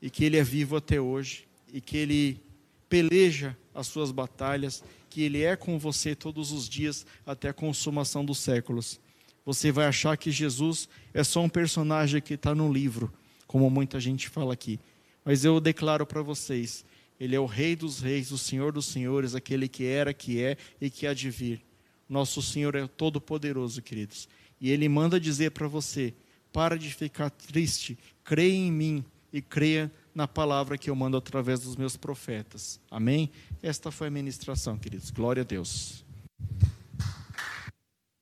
e 0.00 0.08
que 0.08 0.24
Ele 0.24 0.38
é 0.38 0.42
vivo 0.42 0.76
até 0.76 0.98
hoje 0.98 1.46
e 1.70 1.78
que 1.78 1.98
Ele 1.98 2.40
peleja 2.88 3.54
as 3.74 3.86
suas 3.86 4.10
batalhas, 4.10 4.82
que 5.14 5.22
Ele 5.22 5.42
é 5.42 5.54
com 5.56 5.78
você 5.78 6.14
todos 6.14 6.50
os 6.50 6.68
dias 6.68 7.06
até 7.24 7.48
a 7.48 7.54
consumação 7.54 8.24
dos 8.24 8.38
séculos 8.38 9.00
você 9.44 9.70
vai 9.70 9.86
achar 9.86 10.16
que 10.16 10.30
Jesus 10.30 10.88
é 11.12 11.22
só 11.22 11.42
um 11.42 11.48
personagem 11.48 12.20
que 12.20 12.34
está 12.34 12.54
no 12.54 12.72
livro, 12.72 13.12
como 13.46 13.68
muita 13.68 14.00
gente 14.00 14.28
fala 14.28 14.54
aqui. 14.54 14.80
Mas 15.24 15.44
eu 15.44 15.60
declaro 15.60 16.06
para 16.06 16.22
vocês: 16.22 16.84
Ele 17.20 17.36
é 17.36 17.40
o 17.40 17.46
Rei 17.46 17.76
dos 17.76 18.00
Reis, 18.00 18.32
o 18.32 18.38
Senhor 18.38 18.72
dos 18.72 18.86
Senhores, 18.86 19.34
aquele 19.34 19.68
que 19.68 19.84
era, 19.84 20.14
que 20.14 20.42
é 20.42 20.56
e 20.80 20.88
que 20.88 21.06
há 21.06 21.12
de 21.12 21.28
vir. 21.28 21.60
Nosso 22.08 22.40
Senhor 22.40 22.74
é 22.74 22.86
todo-poderoso, 22.86 23.82
queridos. 23.82 24.28
E 24.60 24.70
Ele 24.70 24.88
manda 24.88 25.20
dizer 25.20 25.50
para 25.50 25.68
você: 25.68 26.14
para 26.52 26.78
de 26.78 26.92
ficar 26.92 27.28
triste, 27.28 27.98
creia 28.22 28.54
em 28.54 28.72
mim 28.72 29.04
e 29.32 29.42
creia 29.42 29.92
na 30.14 30.28
palavra 30.28 30.78
que 30.78 30.88
eu 30.88 30.94
mando 30.94 31.16
através 31.16 31.60
dos 31.60 31.76
meus 31.76 31.96
profetas. 31.96 32.80
Amém? 32.90 33.30
Esta 33.62 33.90
foi 33.90 34.08
a 34.08 34.10
ministração, 34.10 34.78
queridos. 34.78 35.10
Glória 35.10 35.42
a 35.42 35.44
Deus. 35.44 36.04